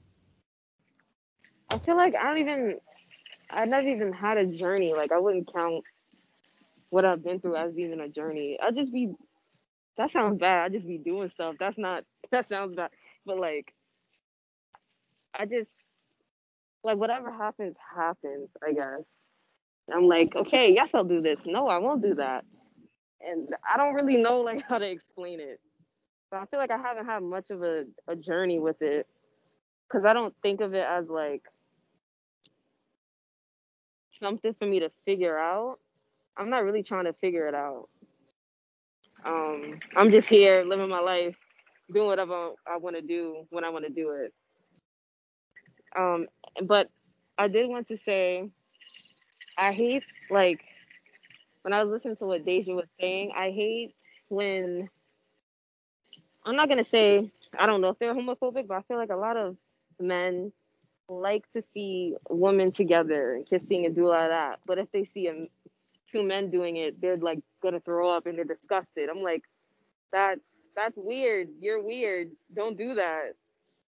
I 1.74 1.78
feel 1.78 1.96
like 1.96 2.14
I 2.16 2.24
don't 2.24 2.38
even, 2.38 2.76
I 3.50 3.64
never 3.66 3.88
even 3.88 4.12
had 4.12 4.38
a 4.38 4.46
journey. 4.46 4.94
Like 4.94 5.12
I 5.12 5.18
wouldn't 5.18 5.52
count 5.52 5.84
what 6.90 7.04
I've 7.04 7.24
been 7.24 7.40
through 7.40 7.56
as 7.56 7.78
even 7.78 8.00
a 8.00 8.08
journey. 8.08 8.58
I 8.62 8.70
just 8.70 8.92
be, 8.92 9.14
that 9.98 10.10
sounds 10.10 10.38
bad. 10.38 10.64
I 10.64 10.68
just 10.70 10.88
be 10.88 10.98
doing 10.98 11.28
stuff. 11.28 11.56
That's 11.58 11.78
not, 11.78 12.04
that 12.30 12.48
sounds 12.48 12.76
bad. 12.76 12.90
But 13.26 13.38
like, 13.38 13.74
I 15.38 15.46
just, 15.46 15.72
like 16.84 16.98
whatever 16.98 17.32
happens, 17.32 17.76
happens. 17.96 18.50
I 18.66 18.72
guess. 18.72 19.02
I'm 19.94 20.08
like, 20.08 20.36
okay, 20.36 20.72
yes, 20.72 20.94
I'll 20.94 21.04
do 21.04 21.20
this. 21.20 21.40
No, 21.46 21.68
I 21.68 21.78
won't 21.78 22.02
do 22.02 22.14
that 22.14 22.44
and 23.26 23.48
I 23.72 23.76
don't 23.76 23.94
really 23.94 24.18
know 24.18 24.40
like 24.40 24.62
how 24.68 24.78
to 24.78 24.86
explain 24.88 25.40
it. 25.40 25.60
So 26.30 26.38
I 26.38 26.46
feel 26.46 26.58
like 26.58 26.70
I 26.70 26.78
haven't 26.78 27.06
had 27.06 27.22
much 27.22 27.50
of 27.50 27.62
a, 27.62 27.84
a 28.08 28.16
journey 28.16 28.58
with 28.58 28.82
it 28.82 29.06
because 29.88 30.04
I 30.04 30.12
don't 30.12 30.34
think 30.42 30.60
of 30.60 30.74
it 30.74 30.84
as 30.88 31.08
like 31.08 31.42
something 34.24 34.54
for 34.54 34.64
me 34.66 34.80
to 34.80 34.90
figure 35.04 35.38
out. 35.38 35.78
I'm 36.34 36.48
not 36.48 36.64
really 36.64 36.82
trying 36.82 37.04
to 37.04 37.12
figure 37.12 37.46
it 37.46 37.54
out. 37.54 37.90
Um, 39.22 39.80
I'm 39.94 40.10
just 40.10 40.28
here 40.28 40.64
living 40.64 40.88
my 40.88 41.00
life, 41.00 41.36
doing 41.92 42.06
whatever 42.06 42.52
I 42.66 42.78
want 42.78 42.96
to 42.96 43.02
do 43.02 43.46
when 43.50 43.64
I 43.64 43.68
want 43.68 43.84
to 43.84 43.90
do 43.92 44.12
it. 44.12 44.32
Um, 45.94 46.26
but 46.62 46.88
I 47.36 47.48
did 47.48 47.68
want 47.68 47.88
to 47.88 47.98
say 47.98 48.48
I 49.58 49.72
hate 49.72 50.04
like 50.30 50.64
when 51.62 51.74
I 51.74 51.82
was 51.82 51.92
listening 51.92 52.16
to 52.16 52.26
what 52.26 52.46
Dasia 52.46 52.74
was 52.74 52.88
saying, 52.98 53.32
I 53.36 53.50
hate 53.50 53.94
when 54.28 54.88
I'm 56.46 56.56
not 56.56 56.70
gonna 56.70 56.84
say 56.84 57.30
I 57.58 57.66
don't 57.66 57.82
know 57.82 57.90
if 57.90 57.98
they're 57.98 58.14
homophobic, 58.14 58.66
but 58.68 58.78
I 58.78 58.82
feel 58.88 58.96
like 58.96 59.10
a 59.10 59.16
lot 59.16 59.36
of 59.36 59.56
men 60.00 60.50
like 61.08 61.50
to 61.52 61.62
see 61.62 62.16
women 62.28 62.72
together 62.72 63.42
kissing 63.48 63.86
and 63.86 63.94
do 63.94 64.06
all 64.06 64.28
that. 64.28 64.60
But 64.66 64.78
if 64.78 64.90
they 64.92 65.04
see 65.04 65.28
a, 65.28 65.48
two 66.10 66.22
men 66.22 66.50
doing 66.50 66.76
it, 66.76 67.00
they're 67.00 67.16
like 67.16 67.40
gonna 67.62 67.80
throw 67.80 68.10
up 68.10 68.26
and 68.26 68.36
they're 68.38 68.44
disgusted. 68.44 69.08
I'm 69.08 69.22
like, 69.22 69.42
that's 70.12 70.50
that's 70.76 70.96
weird. 70.96 71.48
You're 71.60 71.82
weird. 71.82 72.30
Don't 72.54 72.76
do 72.76 72.94
that. 72.94 73.34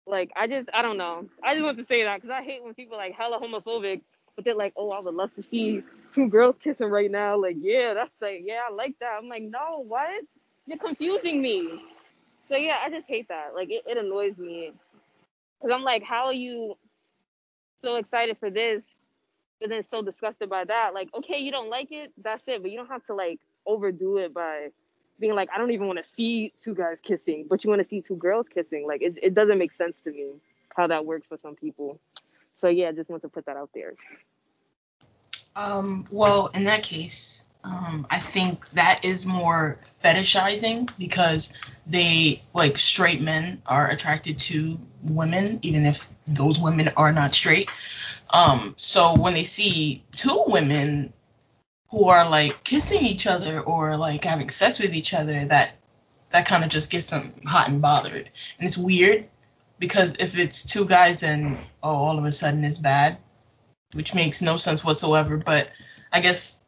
Like 0.06 0.30
I 0.36 0.46
just 0.46 0.68
I 0.72 0.82
don't 0.82 0.98
know. 0.98 1.28
I 1.42 1.54
just 1.54 1.64
want 1.64 1.78
to 1.78 1.84
say 1.84 2.04
that 2.04 2.16
because 2.16 2.30
I 2.30 2.42
hate 2.42 2.62
when 2.62 2.74
people 2.74 2.96
like 2.96 3.14
hella 3.14 3.38
homophobic 3.38 4.02
but 4.36 4.44
they're 4.44 4.54
like, 4.54 4.74
oh, 4.76 4.90
I 4.90 5.00
would 5.00 5.14
love 5.14 5.34
to 5.34 5.42
see 5.42 5.82
two 6.12 6.28
girls 6.28 6.58
kissing 6.58 6.88
right 6.88 7.10
now. 7.10 7.40
Like, 7.40 7.56
yeah, 7.58 7.94
that's 7.94 8.12
like, 8.20 8.42
yeah, 8.44 8.60
I 8.68 8.72
like 8.72 8.94
that. 9.00 9.14
I'm 9.18 9.28
like, 9.28 9.42
no, 9.42 9.82
what? 9.82 10.22
You're 10.66 10.78
confusing 10.78 11.40
me. 11.40 11.82
So 12.48 12.56
yeah, 12.56 12.76
I 12.84 12.90
just 12.90 13.08
hate 13.08 13.28
that. 13.28 13.54
Like, 13.54 13.70
it, 13.70 13.82
it 13.86 13.96
annoys 13.96 14.36
me 14.36 14.72
because 15.60 15.74
I'm 15.74 15.82
like, 15.82 16.02
how 16.02 16.26
are 16.26 16.34
you 16.34 16.76
so 17.80 17.96
excited 17.96 18.38
for 18.38 18.50
this, 18.50 19.08
but 19.60 19.70
then 19.70 19.82
so 19.82 20.02
disgusted 20.02 20.48
by 20.48 20.64
that? 20.64 20.94
Like, 20.94 21.08
okay, 21.14 21.38
you 21.38 21.50
don't 21.50 21.70
like 21.70 21.92
it, 21.92 22.12
that's 22.22 22.46
it, 22.48 22.62
but 22.62 22.70
you 22.70 22.76
don't 22.76 22.88
have 22.88 23.04
to 23.04 23.14
like 23.14 23.40
overdo 23.66 24.18
it 24.18 24.34
by 24.34 24.68
being 25.18 25.34
like, 25.34 25.48
I 25.54 25.58
don't 25.58 25.70
even 25.70 25.86
want 25.86 25.98
to 25.98 26.08
see 26.08 26.52
two 26.60 26.74
guys 26.74 27.00
kissing, 27.00 27.46
but 27.48 27.64
you 27.64 27.70
want 27.70 27.80
to 27.80 27.88
see 27.88 28.00
two 28.02 28.16
girls 28.16 28.46
kissing. 28.48 28.86
Like, 28.86 29.02
it, 29.02 29.18
it 29.22 29.34
doesn't 29.34 29.58
make 29.58 29.72
sense 29.72 30.00
to 30.02 30.10
me 30.10 30.32
how 30.76 30.86
that 30.86 31.06
works 31.06 31.28
for 31.28 31.36
some 31.36 31.54
people. 31.54 32.00
So 32.52 32.68
yeah, 32.68 32.92
just 32.92 33.10
want 33.10 33.22
to 33.22 33.28
put 33.28 33.46
that 33.46 33.56
out 33.56 33.70
there. 33.74 33.94
Um, 35.54 36.04
well, 36.10 36.48
in 36.48 36.64
that 36.64 36.82
case, 36.82 37.35
um, 37.66 38.06
I 38.08 38.20
think 38.20 38.68
that 38.70 39.04
is 39.04 39.26
more 39.26 39.80
fetishizing 40.02 40.90
because 40.98 41.52
they 41.86 42.42
like 42.54 42.78
straight 42.78 43.20
men 43.20 43.60
are 43.66 43.90
attracted 43.90 44.38
to 44.38 44.78
women, 45.02 45.58
even 45.62 45.84
if 45.84 46.06
those 46.26 46.60
women 46.60 46.90
are 46.96 47.12
not 47.12 47.34
straight. 47.34 47.70
Um, 48.30 48.74
so 48.76 49.16
when 49.16 49.34
they 49.34 49.44
see 49.44 50.04
two 50.12 50.44
women 50.46 51.12
who 51.90 52.08
are 52.08 52.28
like 52.28 52.62
kissing 52.62 53.02
each 53.02 53.26
other 53.26 53.60
or 53.60 53.96
like 53.96 54.22
having 54.22 54.48
sex 54.48 54.78
with 54.78 54.94
each 54.94 55.12
other, 55.12 55.46
that 55.46 55.72
that 56.30 56.46
kind 56.46 56.62
of 56.62 56.70
just 56.70 56.90
gets 56.90 57.10
them 57.10 57.32
hot 57.44 57.68
and 57.68 57.82
bothered. 57.82 58.30
And 58.58 58.66
it's 58.66 58.78
weird 58.78 59.26
because 59.78 60.16
if 60.18 60.38
it's 60.38 60.64
two 60.64 60.84
guys 60.84 61.20
then 61.20 61.58
oh 61.82 61.90
all 61.90 62.18
of 62.18 62.24
a 62.24 62.32
sudden 62.32 62.64
it's 62.64 62.78
bad 62.78 63.18
which 63.92 64.14
makes 64.14 64.42
no 64.42 64.56
sense 64.56 64.84
whatsoever 64.84 65.36
but 65.36 65.70
i 66.12 66.20
guess 66.20 66.60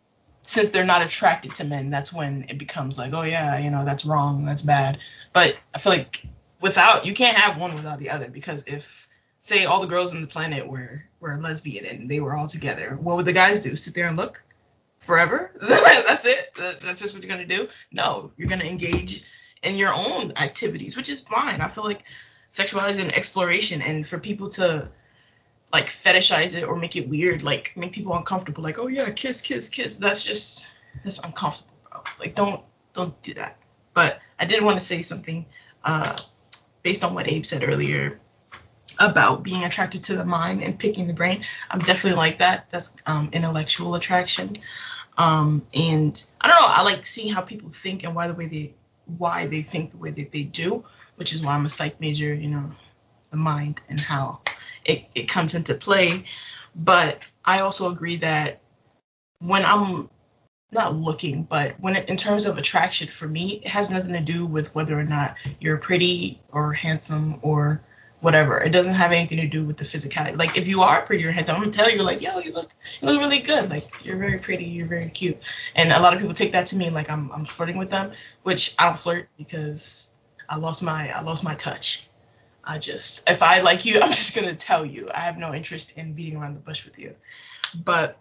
since 0.49 0.71
they're 0.71 0.87
not 0.87 1.03
attracted 1.03 1.55
to 1.55 1.63
men 1.63 1.91
that's 1.91 2.11
when 2.11 2.47
it 2.49 2.57
becomes 2.57 2.97
like 2.97 3.13
oh 3.13 3.23
yeah 3.23 3.59
you 3.59 3.71
know 3.71 3.85
that's 3.85 4.07
wrong 4.07 4.47
that's 4.47 4.63
bad. 4.63 4.99
But 5.35 5.57
i 5.75 5.79
feel 5.79 5.93
like 5.93 6.25
without 6.61 7.05
you 7.05 7.13
can't 7.13 7.37
have 7.37 7.61
one 7.61 7.75
without 7.75 7.99
the 7.99 8.09
other 8.09 8.31
because 8.31 8.65
if 8.67 9.07
say 9.37 9.67
all 9.67 9.83
the 9.83 9.87
girls 9.87 10.15
on 10.15 10.23
the 10.23 10.27
planet 10.27 10.67
were 10.67 11.05
were 11.21 11.37
lesbian 11.37 11.85
and 11.85 12.11
they 12.11 12.19
were 12.19 12.35
all 12.35 12.47
together 12.47 12.97
what 12.99 13.17
would 13.17 13.27
the 13.27 13.33
guys 13.35 13.61
do? 13.61 13.77
Sit 13.77 13.95
there 13.95 14.09
and 14.09 14.17
look 14.17 14.43
forever? 14.99 15.53
That's 15.61 16.25
it? 16.25 16.51
That's 16.57 17.01
just 17.01 17.15
what 17.15 17.23
you're 17.23 17.37
to 17.37 17.45
do? 17.45 17.69
No 17.93 18.33
you're 18.39 18.49
to 18.49 18.67
engage 18.67 19.25
in 19.63 19.77
your 19.77 19.93
own 19.95 20.33
activities 20.37 20.97
which 20.97 21.11
is 21.11 21.21
fine. 21.21 21.61
I 21.61 21.69
feel 21.69 21.85
like 21.85 22.05
sexuality 22.49 22.93
is 22.93 22.99
an 23.01 23.11
exploration 23.11 23.83
and 23.83 24.07
for 24.07 24.19
people 24.19 24.49
to 24.53 24.89
like 25.73 25.87
fetishize 25.87 26.57
it 26.57 26.65
or 26.65 26.77
make 26.77 26.97
it 26.97 27.09
weird 27.09 27.43
like 27.43 27.75
make 27.77 27.93
people 27.93 28.15
uncomfortable 28.15 28.63
like 28.63 28.79
oh 28.79 28.87
yeah 28.87 29.11
kiss 29.11 29.41
kiss 29.41 29.69
kiss. 29.69 29.97
That's 29.97 30.23
just 30.25 30.71
that's 31.05 31.19
uncomfortable 31.19 31.75
bro. 31.91 32.03
Like 32.19 32.35
don't 32.35 32.63
don't 32.95 33.21
do 33.23 33.35
that. 33.35 33.59
But 33.95 34.21
i 34.39 34.45
did 34.45 34.63
want 34.63 34.79
to 34.79 34.85
say 34.85 35.03
something 35.03 35.47
uh 35.85 36.17
based 36.83 37.05
on 37.05 37.15
what 37.15 37.31
abe 37.31 37.45
said 37.45 37.65
earlier 37.65 38.21
about 38.99 39.45
being 39.45 39.65
attracted 39.65 40.03
to 40.05 40.17
the 40.17 40.25
mind 40.25 40.63
and 40.63 40.77
picking 40.79 41.07
the 41.07 41.13
brain. 41.13 41.45
I'm 41.71 41.79
definitely 41.79 42.17
like 42.17 42.39
that. 42.39 42.69
That's 42.71 42.97
um, 43.07 43.31
intellectual 43.33 43.95
attraction. 43.95 44.55
Um, 45.17 45.67
and 45.75 46.25
i 46.41 46.49
don't 46.49 46.61
know 46.61 46.67
i 46.69 46.83
like 46.83 47.05
seeing 47.05 47.33
how 47.33 47.41
people 47.41 47.71
think 47.71 48.05
and 48.05 48.15
why 48.15 48.29
the 48.29 48.35
way 48.35 48.47
they 48.47 48.75
why 49.19 49.47
they 49.47 49.63
think 49.63 49.91
the 49.91 49.97
way 49.97 50.11
that 50.13 50.31
they 50.31 50.45
do 50.45 50.85
which 51.19 51.35
is 51.35 51.43
why 51.43 51.55
I'm 51.55 51.67
a 51.67 51.69
psych 51.69 52.01
major, 52.01 52.33
you 52.33 52.49
know, 52.49 52.71
the 53.31 53.37
mind 53.37 53.81
and 53.89 54.01
how 54.01 54.41
it, 54.89 55.05
it 55.15 55.29
comes 55.29 55.55
into 55.55 55.75
play. 55.75 56.25
But 56.75 57.21
I 57.45 57.61
also 57.61 57.91
agree 57.91 58.17
that 58.17 58.61
when 59.41 59.65
I'm 59.65 60.09
not 60.73 60.95
looking, 60.95 61.45
but 61.45 61.77
when 61.81 61.97
it, 61.97 62.09
in 62.09 62.17
terms 62.17 62.47
of 62.47 62.59
attraction 62.59 63.09
for 63.09 63.29
me, 63.29 63.61
it 63.65 63.69
has 63.69 63.91
nothing 63.91 64.13
to 64.13 64.21
do 64.21 64.47
with 64.47 64.75
whether 64.75 64.99
or 64.99 65.05
not 65.05 65.37
you're 65.61 65.79
pretty 65.79 66.41
or 66.51 66.73
handsome 66.73 67.39
or 67.43 67.83
whatever. 68.21 68.61
It 68.61 68.73
doesn't 68.73 68.95
have 68.95 69.13
anything 69.13 69.39
to 69.39 69.47
do 69.47 69.65
with 69.65 69.77
the 69.77 69.85
physicality. 69.85 70.37
Like 70.37 70.57
if 70.57 70.69
you 70.69 70.83
are 70.83 71.03
pretty 71.03 71.25
or 71.25 71.31
handsome, 71.31 71.57
I'm 71.57 71.63
gonna 71.63 71.73
tell 71.73 71.91
you 71.91 72.03
like, 72.03 72.21
yo, 72.21 72.39
you 72.39 72.53
look 72.53 72.71
you 73.01 73.09
look 73.09 73.21
really 73.21 73.39
good. 73.39 73.71
Like 73.71 73.85
you're 74.05 74.17
very 74.17 74.39
pretty, 74.39 74.65
you're 74.65 74.89
very 74.89 75.09
cute. 75.09 75.39
And 75.75 75.93
a 75.93 76.01
lot 76.01 76.15
of 76.15 76.19
people 76.19 76.35
take 76.35 76.53
that 76.53 76.67
to 76.69 76.77
mean 76.77 76.93
like 76.93 77.11
I'm 77.11 77.31
I'm 77.33 77.45
flirting 77.45 77.79
with 77.79 77.91
them, 77.91 78.13
which 78.43 78.75
I 78.79 78.87
don't 78.87 78.99
flirt 78.99 79.29
because 79.39 80.11
I 80.49 80.57
lost 80.57 80.83
my 80.83 81.11
I 81.11 81.23
lost 81.23 81.45
my 81.45 81.55
touch. 81.55 82.08
I 82.69 82.79
just 82.79 83.29
if 83.29 83.43
I 83.43 83.63
like 83.63 83.85
you, 83.85 83.97
I'm 84.03 84.11
just 84.11 84.37
gonna 84.37 84.55
tell 84.55 84.85
you. 84.85 85.11
I 85.13 85.21
have 85.21 85.39
no 85.39 85.55
interest 85.55 85.97
in 85.97 86.13
beating 86.13 86.37
around 86.37 86.55
the 86.55 86.61
bush 86.61 86.85
with 86.85 86.99
you. 86.99 87.15
But 87.75 88.19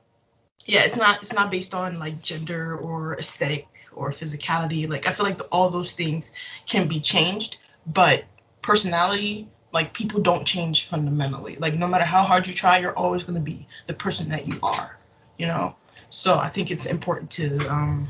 yeah, 0.65 0.81
it's 0.81 0.97
not 0.97 1.21
it's 1.21 1.33
not 1.33 1.51
based 1.51 1.73
on 1.73 1.99
like 1.99 2.21
gender 2.21 2.75
or 2.75 3.17
aesthetic 3.17 3.67
or 3.93 4.11
physicality. 4.11 4.89
Like 4.89 5.07
I 5.07 5.11
feel 5.11 5.25
like 5.25 5.37
the, 5.37 5.45
all 5.45 5.69
those 5.69 5.91
things 5.91 6.33
can 6.65 6.87
be 6.87 7.01
changed, 7.01 7.57
but 7.85 8.23
personality 8.61 9.49
like 9.71 9.93
people 9.93 10.21
don't 10.21 10.45
change 10.45 10.85
fundamentally. 10.85 11.57
Like 11.57 11.75
no 11.75 11.87
matter 11.87 12.05
how 12.05 12.23
hard 12.23 12.47
you 12.47 12.53
try, 12.53 12.79
you're 12.79 12.97
always 12.97 13.23
to 13.25 13.33
be 13.33 13.67
the 13.85 13.93
person 13.93 14.29
that 14.29 14.47
you 14.47 14.59
are, 14.63 14.97
you 15.37 15.45
know? 15.45 15.75
So 16.09 16.37
I 16.37 16.47
think 16.47 16.71
it's 16.71 16.85
important 16.85 17.31
to 17.31 17.57
um, 17.69 18.07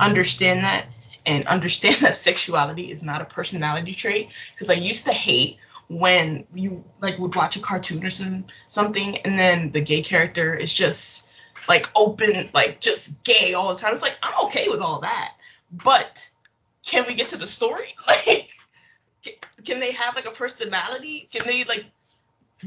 understand 0.00 0.64
that 0.64 0.86
and 1.26 1.46
understand 1.46 1.96
that 2.00 2.16
sexuality 2.16 2.90
is 2.90 3.02
not 3.02 3.22
a 3.22 3.26
personality 3.26 3.94
trait 3.94 4.28
because 4.54 4.70
I 4.70 4.74
used 4.74 5.06
to 5.06 5.12
hate 5.12 5.58
when 5.88 6.46
you 6.54 6.84
like 7.00 7.18
would 7.18 7.34
watch 7.34 7.56
a 7.56 7.60
cartoon 7.60 8.04
or 8.04 8.10
some, 8.10 8.46
something 8.66 9.18
and 9.18 9.38
then 9.38 9.70
the 9.70 9.80
gay 9.80 10.02
character 10.02 10.54
is 10.54 10.72
just 10.72 11.28
like 11.68 11.88
open 11.96 12.50
like 12.52 12.80
just 12.80 13.22
gay 13.24 13.54
all 13.54 13.74
the 13.74 13.80
time. 13.80 13.92
It's 13.92 14.02
like 14.02 14.18
I'm 14.22 14.46
okay 14.46 14.68
with 14.68 14.80
all 14.80 15.00
that. 15.00 15.34
But 15.70 16.28
can 16.86 17.06
we 17.06 17.14
get 17.14 17.28
to 17.28 17.36
the 17.36 17.46
story? 17.46 17.94
Like 18.06 18.50
can 19.64 19.80
they 19.80 19.92
have 19.92 20.14
like 20.16 20.26
a 20.26 20.30
personality? 20.30 21.28
Can 21.32 21.46
they 21.46 21.64
like 21.64 21.86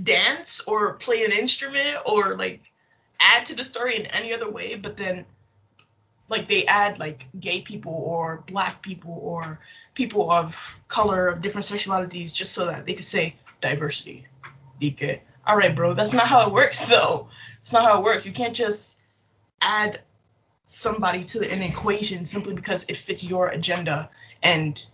dance 0.02 0.62
or 0.62 0.94
play 0.94 1.24
an 1.24 1.32
instrument 1.32 1.98
or 2.06 2.36
like 2.36 2.62
add 3.20 3.48
to 3.48 3.56
the 3.56 3.64
story 3.64 3.96
in 3.96 4.08
any 4.08 4.34
other 4.34 4.50
way? 4.50 4.76
But 4.76 4.98
then 4.98 5.26
like 6.30 6.48
they 6.48 6.66
add 6.66 7.00
like 7.00 7.28
gay 7.40 7.62
people 7.62 7.94
or 7.94 8.44
black 8.48 8.82
people 8.82 9.20
or 9.22 9.60
people 9.94 10.30
of 10.32 10.78
color 10.88 11.28
of 11.28 11.42
different 11.42 11.66
sexualities 11.66 12.36
just 12.36 12.54
so 12.54 12.66
that 12.66 12.86
they 12.86 12.94
could 12.94 13.06
say 13.06 13.36
diversity. 13.62 14.26
DK. 14.82 15.22
All 15.46 15.58
right, 15.58 15.76
bro, 15.76 15.94
that's 15.94 16.14
not 16.14 16.28
how 16.28 16.48
it 16.48 16.54
works 16.54 16.86
though. 16.90 17.30
It's 17.62 17.74
not 17.74 17.84
how 17.84 18.00
it 18.00 18.04
works. 18.04 18.26
You 18.26 18.32
can't 18.32 18.56
just 18.56 19.02
add 19.62 20.00
somebody 20.66 21.24
to 21.24 21.50
an 21.50 21.62
equation 21.62 22.26
simply 22.26 22.54
because 22.54 22.86
it 22.90 22.98
fits 22.98 23.28
your 23.28 23.48
agenda 23.48 24.10
and 24.44 24.86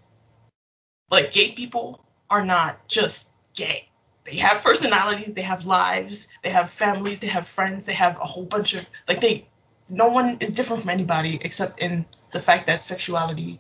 like 1.10 1.32
gay 1.32 1.52
people 1.52 2.04
are 2.30 2.46
not 2.46 2.88
just 2.88 3.32
gay. 3.56 3.90
They 4.24 4.38
have 4.38 4.64
personalities, 4.64 5.34
they 5.34 5.42
have 5.42 5.66
lives, 5.66 6.30
they 6.44 6.50
have 6.50 6.70
families, 6.70 7.20
they 7.20 7.28
have 7.28 7.46
friends, 7.46 7.86
they 7.86 7.94
have 7.94 8.18
a 8.18 8.26
whole 8.26 8.46
bunch 8.46 8.74
of 8.74 8.90
like 9.08 9.20
they 9.20 9.48
no 9.90 10.10
one 10.10 10.38
is 10.40 10.54
different 10.54 10.82
from 10.82 10.90
anybody 10.92 11.40
except 11.42 11.80
in 11.82 12.06
the 12.32 12.40
fact 12.40 12.68
that 12.68 12.84
sexuality 12.84 13.60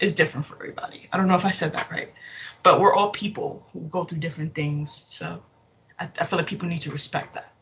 is 0.00 0.14
different 0.14 0.46
for 0.46 0.56
everybody. 0.56 1.08
I 1.12 1.16
don't 1.16 1.28
know 1.28 1.36
if 1.36 1.44
I 1.44 1.50
said 1.50 1.72
that 1.74 1.90
right. 1.90 2.12
But 2.62 2.80
we're 2.80 2.94
all 2.94 3.10
people 3.10 3.66
who 3.72 3.80
go 3.80 4.04
through 4.04 4.18
different 4.18 4.54
things. 4.54 4.92
So 4.92 5.42
I, 5.98 6.04
I 6.20 6.24
feel 6.24 6.38
like 6.38 6.48
people 6.48 6.68
need 6.68 6.82
to 6.82 6.92
respect 6.92 7.34
that. 7.34 7.52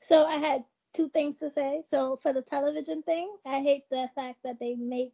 So 0.00 0.24
I 0.24 0.36
had 0.36 0.64
two 0.94 1.08
things 1.10 1.38
to 1.40 1.50
say. 1.50 1.82
So 1.86 2.18
for 2.22 2.32
the 2.32 2.42
television 2.42 3.02
thing, 3.02 3.30
I 3.46 3.60
hate 3.60 3.84
the 3.90 4.08
fact 4.14 4.38
that 4.44 4.58
they 4.58 4.74
make 4.74 5.12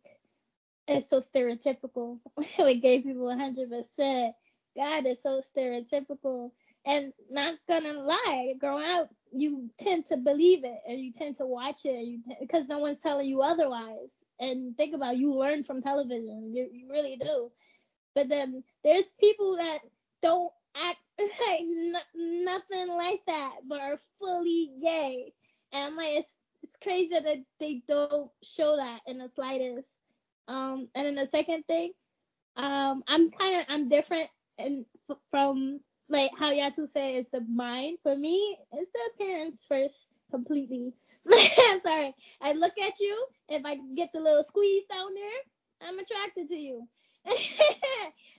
it's 0.87 1.09
so 1.09 1.19
stereotypical 1.19 2.19
we 2.59 2.81
gave 2.81 3.05
people 3.05 3.23
100%. 3.23 4.33
God, 4.77 5.07
it's 5.07 5.23
so 5.23 5.41
stereotypical. 5.41 6.51
And 6.87 7.13
not 7.31 7.55
gonna 7.69 7.95
lie, 7.95 8.55
growing 8.59 8.85
up, 8.85 9.11
you 9.33 9.71
tend 9.79 10.07
to 10.07 10.17
believe 10.17 10.65
it 10.65 10.79
and 10.87 11.01
you 11.01 11.13
tend 11.13 11.37
to 11.37 11.47
watch 11.47 11.81
it 11.85 12.21
because 12.41 12.69
no 12.69 12.79
one's 12.79 13.01
telling 13.01 13.27
you 13.27 13.43
otherwise. 13.43 14.25
And 14.39 14.77
think 14.77 14.95
about 14.95 15.15
it, 15.15 15.21
you 15.21 15.35
learn 15.35 15.65
from 15.65 15.81
television, 15.83 16.53
you, 16.55 16.69
you 16.73 16.89
really 16.91 17.17
do. 17.17 17.51
But 18.15 18.29
then 18.29 18.63
there's 18.85 19.11
people 19.21 19.57
that 19.57 19.79
don't 20.23 20.53
act 20.77 20.99
like 21.19 21.61
n- 21.61 22.45
nothing 22.45 22.89
like 22.89 23.21
that, 23.27 23.57
but 23.69 23.81
are 23.81 24.01
fully 24.19 24.71
gay. 24.83 25.33
And 25.73 25.85
I'm 25.85 25.97
like, 25.97 26.19
it's 26.19 26.35
it's 26.63 26.77
crazy 26.83 27.11
that 27.15 27.39
they 27.61 27.83
don't 27.87 28.31
show 28.43 28.77
that 28.77 29.01
in 29.07 29.19
the 29.19 29.29
slightest. 29.29 29.89
Um, 30.49 30.89
and 30.95 31.07
then 31.07 31.15
the 31.15 31.27
second 31.27 31.65
thing, 31.67 31.93
um, 32.57 33.03
I'm 33.09 33.31
kind 33.31 33.61
of 33.61 33.67
I'm 33.69 33.89
different 33.89 34.31
and 34.59 34.87
from 35.31 35.81
like 36.09 36.31
how 36.39 36.53
Yatu 36.53 36.87
said 36.87 37.15
is 37.17 37.29
the 37.29 37.41
mind. 37.41 37.99
For 38.03 38.17
me, 38.17 38.59
it's 38.73 38.91
the 38.91 39.01
appearance 39.15 39.65
first 39.67 40.07
completely. 40.31 40.93
I'm 41.71 41.81
sorry. 41.81 42.15
I 42.41 42.53
look 42.53 42.75
at 42.79 43.01
you. 43.01 43.27
If 43.49 43.65
I 43.65 43.77
get 43.97 44.13
the 44.13 44.21
little 44.21 44.43
squeeze 44.43 44.87
down 44.87 45.15
there, 45.15 45.89
I'm 45.89 45.99
attracted 45.99 46.49
to 46.49 46.57
you. 46.57 46.87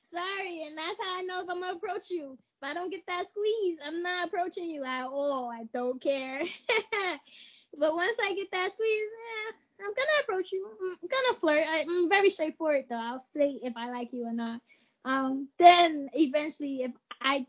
sorry, 0.04 0.64
and 0.68 0.78
that's 0.78 1.00
how 1.02 1.18
I 1.18 1.22
know 1.24 1.42
if 1.42 1.50
I'm 1.50 1.62
gonna 1.62 1.78
approach 1.78 2.10
you. 2.10 2.38
If 2.62 2.70
I 2.70 2.74
don't 2.74 2.92
get 2.92 3.06
that 3.08 3.28
squeeze, 3.28 3.80
I'm 3.86 4.04
not 4.04 4.28
approaching 4.28 4.70
you 4.70 4.84
at 4.84 5.06
all. 5.06 5.52
I 5.52 5.64
don't 5.74 6.02
care. 6.02 6.42
but 7.78 7.96
once 7.96 8.18
I 8.22 8.36
get 8.36 8.52
that 8.52 8.74
squeeze, 8.74 9.10
eh, 9.50 9.54
I'm 9.82 9.94
gonna 9.94 10.22
approach 10.24 10.52
you. 10.52 10.70
I'm 10.82 11.10
gonna 11.10 11.40
flirt. 11.40 11.66
I, 11.68 11.80
am 11.80 12.10
very 12.10 12.30
straightforward 12.30 12.86
though. 12.90 12.96
I'll 12.96 13.20
say 13.20 13.60
if 13.64 13.74
I 13.76 13.90
like 13.90 14.10
you 14.14 14.28
or 14.28 14.34
not. 14.34 14.62
Um, 15.04 15.50
then 15.60 16.10
eventually, 16.14 16.84
if 16.84 16.92
I, 17.22 17.46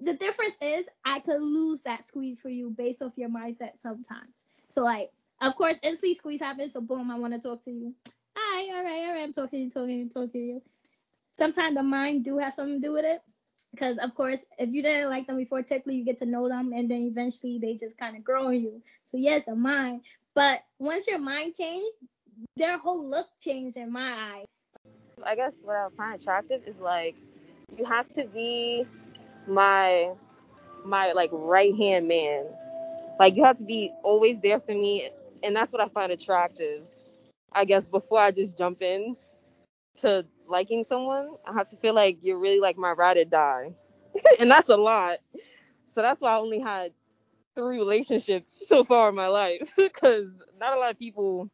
the 0.00 0.14
difference 0.14 0.56
is 0.60 0.86
I 1.04 1.20
could 1.20 1.42
lose 1.42 1.82
that 1.82 2.04
squeeze 2.04 2.40
for 2.40 2.48
you 2.48 2.70
based 2.70 3.02
off 3.02 3.12
your 3.16 3.28
mindset 3.28 3.76
sometimes. 3.76 4.44
So 4.70 4.82
like, 4.82 5.10
of 5.40 5.54
course, 5.56 5.76
instantly 5.82 6.14
squeeze 6.14 6.40
happens. 6.40 6.72
So 6.72 6.80
boom, 6.80 7.10
I 7.10 7.18
want 7.18 7.34
to 7.34 7.40
talk 7.40 7.64
to 7.64 7.70
you. 7.70 7.94
Right, 8.36 8.68
all 8.70 8.84
right, 8.84 9.06
all 9.06 9.14
right. 9.14 9.22
I'm 9.22 9.32
talking, 9.32 9.70
talking, 9.70 10.08
talking 10.08 10.30
to 10.30 10.38
you. 10.38 10.62
Sometimes 11.32 11.76
the 11.76 11.82
mind 11.82 12.24
do 12.24 12.38
have 12.38 12.54
something 12.54 12.80
to 12.80 12.86
do 12.86 12.92
with 12.92 13.04
it. 13.04 13.22
Because 13.72 13.96
of 13.98 14.14
course, 14.14 14.44
if 14.58 14.70
you 14.70 14.82
didn't 14.82 15.08
like 15.08 15.26
them 15.26 15.38
before, 15.38 15.62
typically 15.62 15.96
you 15.96 16.04
get 16.04 16.18
to 16.18 16.26
know 16.26 16.46
them, 16.46 16.72
and 16.74 16.90
then 16.90 17.02
eventually 17.04 17.58
they 17.58 17.74
just 17.74 17.96
kind 17.96 18.16
of 18.16 18.22
grow 18.22 18.48
on 18.48 18.60
you. 18.60 18.82
So 19.04 19.16
yes, 19.16 19.44
the 19.46 19.54
mind, 19.54 20.02
but 20.34 20.60
once 20.78 21.06
your 21.06 21.18
mind 21.18 21.54
changed, 21.54 21.88
their 22.56 22.76
whole 22.76 23.02
look 23.02 23.28
changed 23.40 23.78
in 23.78 23.90
my 23.90 24.12
eyes. 24.12 24.46
I 25.24 25.34
guess 25.34 25.62
what 25.64 25.76
I 25.76 25.88
find 25.96 26.20
attractive 26.20 26.62
is 26.66 26.80
like 26.80 27.16
you 27.76 27.86
have 27.86 28.10
to 28.10 28.26
be 28.26 28.86
my 29.46 30.12
my 30.84 31.12
like 31.12 31.30
right 31.32 31.74
hand 31.76 32.08
man. 32.08 32.46
Like 33.18 33.36
you 33.36 33.44
have 33.44 33.56
to 33.58 33.64
be 33.64 33.92
always 34.02 34.40
there 34.40 34.60
for 34.60 34.72
me, 34.72 35.10
and 35.42 35.54
that's 35.54 35.72
what 35.72 35.82
I 35.82 35.88
find 35.88 36.12
attractive. 36.12 36.82
I 37.52 37.64
guess 37.64 37.88
before 37.88 38.18
I 38.18 38.30
just 38.30 38.56
jump 38.56 38.82
in 38.82 39.16
to 40.00 40.24
liking 40.48 40.84
someone, 40.84 41.30
I 41.46 41.52
have 41.52 41.68
to 41.70 41.76
feel 41.76 41.94
like 41.94 42.18
you're 42.22 42.38
really 42.38 42.60
like 42.60 42.76
my 42.76 42.92
ride 42.92 43.16
or 43.18 43.24
die, 43.24 43.72
and 44.40 44.50
that's 44.50 44.68
a 44.68 44.76
lot. 44.76 45.18
So 45.86 46.02
that's 46.02 46.20
why 46.20 46.32
I 46.32 46.38
only 46.38 46.60
had 46.60 46.92
three 47.54 47.78
relationships 47.78 48.64
so 48.66 48.84
far 48.84 49.10
in 49.10 49.14
my 49.14 49.28
life 49.28 49.72
because 49.76 50.42
not 50.58 50.76
a 50.76 50.80
lot 50.80 50.90
of 50.92 50.98
people 50.98 51.50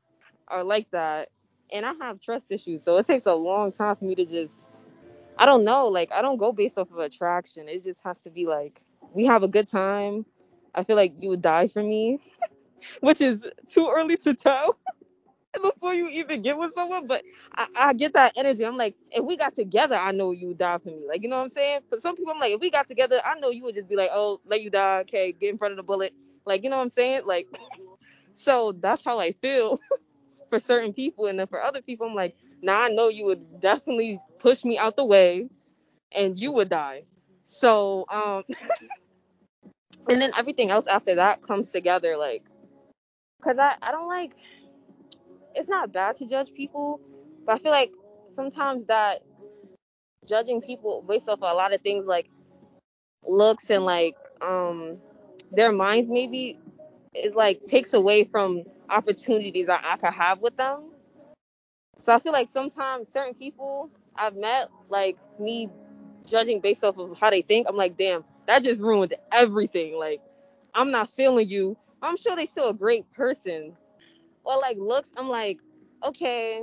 are 0.49 0.64
like 0.64 0.91
that. 0.93 1.30
And 1.72 1.84
I 1.84 1.93
have 2.01 2.20
trust 2.20 2.51
issues, 2.51 2.82
so 2.82 2.97
it 2.97 3.07
takes 3.07 3.26
a 3.26 3.34
long 3.34 3.72
time 3.72 3.97
for 3.97 4.05
me 4.05 4.14
to 4.14 4.24
just 4.24 4.80
I 5.39 5.47
don't 5.47 5.64
know, 5.64 5.89
like 5.89 6.11
I 6.12 6.22
don't 6.22 6.36
go 6.36 6.53
based 6.53 6.78
off 6.78 6.91
of 6.91 6.99
attraction. 6.99 7.68
It 7.68 7.84
just 7.84 8.03
has 8.05 8.22
to 8.22 8.30
be 8.30 8.47
like 8.47 8.80
we 9.14 9.26
have 9.26 9.43
a 9.43 9.49
good 9.49 9.68
time. 9.68 10.26
I 10.74 10.84
feel 10.84 10.97
like 10.97 11.14
you 11.20 11.30
would 11.30 11.43
die 11.43 11.68
for 11.68 11.82
me, 11.82 12.20
which 13.01 13.20
is 13.20 13.47
too 13.68 13.91
early 13.95 14.16
to 14.18 14.34
tell 14.34 14.78
before 15.62 15.95
you 15.95 16.09
even 16.09 16.43
get 16.43 16.59
with 16.59 16.72
someone. 16.72 17.07
But 17.07 17.22
I, 17.55 17.66
I, 17.74 17.93
get 17.95 18.14
that 18.14 18.32
energy. 18.36 18.64
I'm 18.64 18.76
like, 18.76 18.95
if 19.11 19.24
we 19.24 19.36
got 19.36 19.55
together, 19.55 19.97
I 19.97 20.12
know 20.12 20.32
you 20.32 20.49
would 20.49 20.59
die 20.59 20.78
for 20.78 20.91
me. 20.91 21.03
Like, 21.09 21.22
you 21.22 21.28
know 21.28 21.36
what 21.36 21.45
I'm 21.45 21.49
saying? 21.49 21.80
But 21.91 22.01
some 22.01 22.16
people, 22.16 22.32
I'm 22.32 22.39
like, 22.41 22.53
if 22.53 22.61
we 22.61 22.70
got 22.70 22.86
together, 22.86 23.20
I 23.24 23.39
know 23.39 23.51
you 23.51 23.64
would 23.64 23.74
just 23.74 23.89
be 23.89 23.97
like, 23.97 24.11
oh, 24.12 24.41
let 24.47 24.61
you 24.62 24.70
die. 24.70 25.01
Okay, 25.01 25.32
get 25.32 25.51
in 25.51 25.59
front 25.59 25.72
of 25.72 25.76
the 25.76 25.82
bullet. 25.82 26.12
Like, 26.45 26.64
you 26.64 26.70
know 26.70 26.76
what 26.76 26.82
I'm 26.82 26.91
saying? 26.91 27.22
Like, 27.26 27.47
so 28.32 28.72
that's 28.72 29.05
how 29.05 29.18
I 29.18 29.32
feel 29.32 29.80
for 30.51 30.59
certain 30.59 30.93
people. 30.93 31.26
And 31.26 31.39
then 31.39 31.47
for 31.47 31.62
other 31.62 31.82
people, 31.82 32.07
I'm 32.07 32.14
like, 32.14 32.36
nah, 32.62 32.82
I 32.84 32.89
know 32.89 33.09
you 33.09 33.24
would 33.24 33.61
definitely 33.61 34.20
push 34.39 34.64
me 34.64 34.78
out 34.78 34.97
the 34.97 35.05
way 35.05 35.49
and 36.12 36.39
you 36.39 36.53
would 36.53 36.68
die. 36.68 37.05
So, 37.45 38.07
um, 38.11 38.45
and 40.09 40.20
then 40.20 40.32
everything 40.36 40.70
else 40.70 40.86
after 40.86 41.16
that 41.16 41.43
comes 41.43 41.70
together. 41.70 42.16
Like, 42.16 42.43
cause 43.43 43.59
I, 43.59 43.74
I 43.82 43.93
don't 43.93 44.09
like, 44.09 44.32
it's 45.55 45.68
not 45.68 45.93
bad 45.93 46.16
to 46.16 46.26
judge 46.26 46.53
people, 46.55 47.01
but 47.47 47.57
I 47.57 47.59
feel 47.59 47.72
like 47.72 47.93
sometimes 48.28 48.86
that 48.86 49.22
judging 50.26 50.61
people 50.61 51.03
based 51.03 51.28
off 51.28 51.41
a 51.41 51.45
lot 51.45 51.72
of 51.72 51.80
things 51.80 52.07
like 52.07 52.28
looks 53.26 53.70
and 53.70 53.84
like 53.84 54.14
um 54.43 54.99
their 55.51 55.72
minds 55.72 56.09
maybe 56.09 56.59
is 57.14 57.34
like 57.34 57.64
takes 57.66 57.95
away 57.95 58.24
from 58.24 58.62
opportunities 58.91 59.66
that 59.66 59.82
I 59.84 59.97
could 59.97 60.12
have 60.12 60.41
with 60.41 60.57
them. 60.57 60.91
So 61.97 62.14
I 62.14 62.20
feel 62.20 62.32
like 62.32 62.49
sometimes 62.49 63.09
certain 63.09 63.34
people 63.34 63.91
I've 64.19 64.37
met, 64.37 64.71
like 64.89 65.16
me 65.39 65.69
judging 66.27 66.61
based 66.61 66.85
off 66.85 66.99
of 66.99 67.19
how 67.19 67.31
they 67.31 67.43
think, 67.43 67.66
I'm 67.69 67.77
like, 67.77 67.97
damn, 67.97 68.25
that 68.47 68.62
just 68.62 68.81
ruined 68.81 69.14
everything. 69.33 69.97
Like, 69.97 70.21
I'm 70.75 70.91
not 70.91 71.11
feeling 71.11 71.49
you. 71.49 71.77
I'm 72.03 72.16
sure 72.16 72.37
they 72.37 72.47
still 72.47 72.69
a 72.71 72.75
great 72.75 73.11
person. 73.12 73.77
Or 74.45 74.59
like 74.59 74.79
looks, 74.79 75.12
I'm 75.16 75.29
like, 75.29 75.59
okay, 76.05 76.62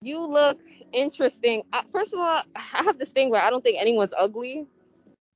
you 0.00 0.24
look 0.26 0.58
interesting. 0.92 1.62
First 1.92 2.12
of 2.12 2.20
all, 2.20 2.42
I 2.56 2.82
have 2.84 2.98
this 2.98 3.12
thing 3.12 3.30
where 3.30 3.42
I 3.42 3.50
don't 3.50 3.62
think 3.62 3.78
anyone's 3.80 4.14
ugly, 4.16 4.66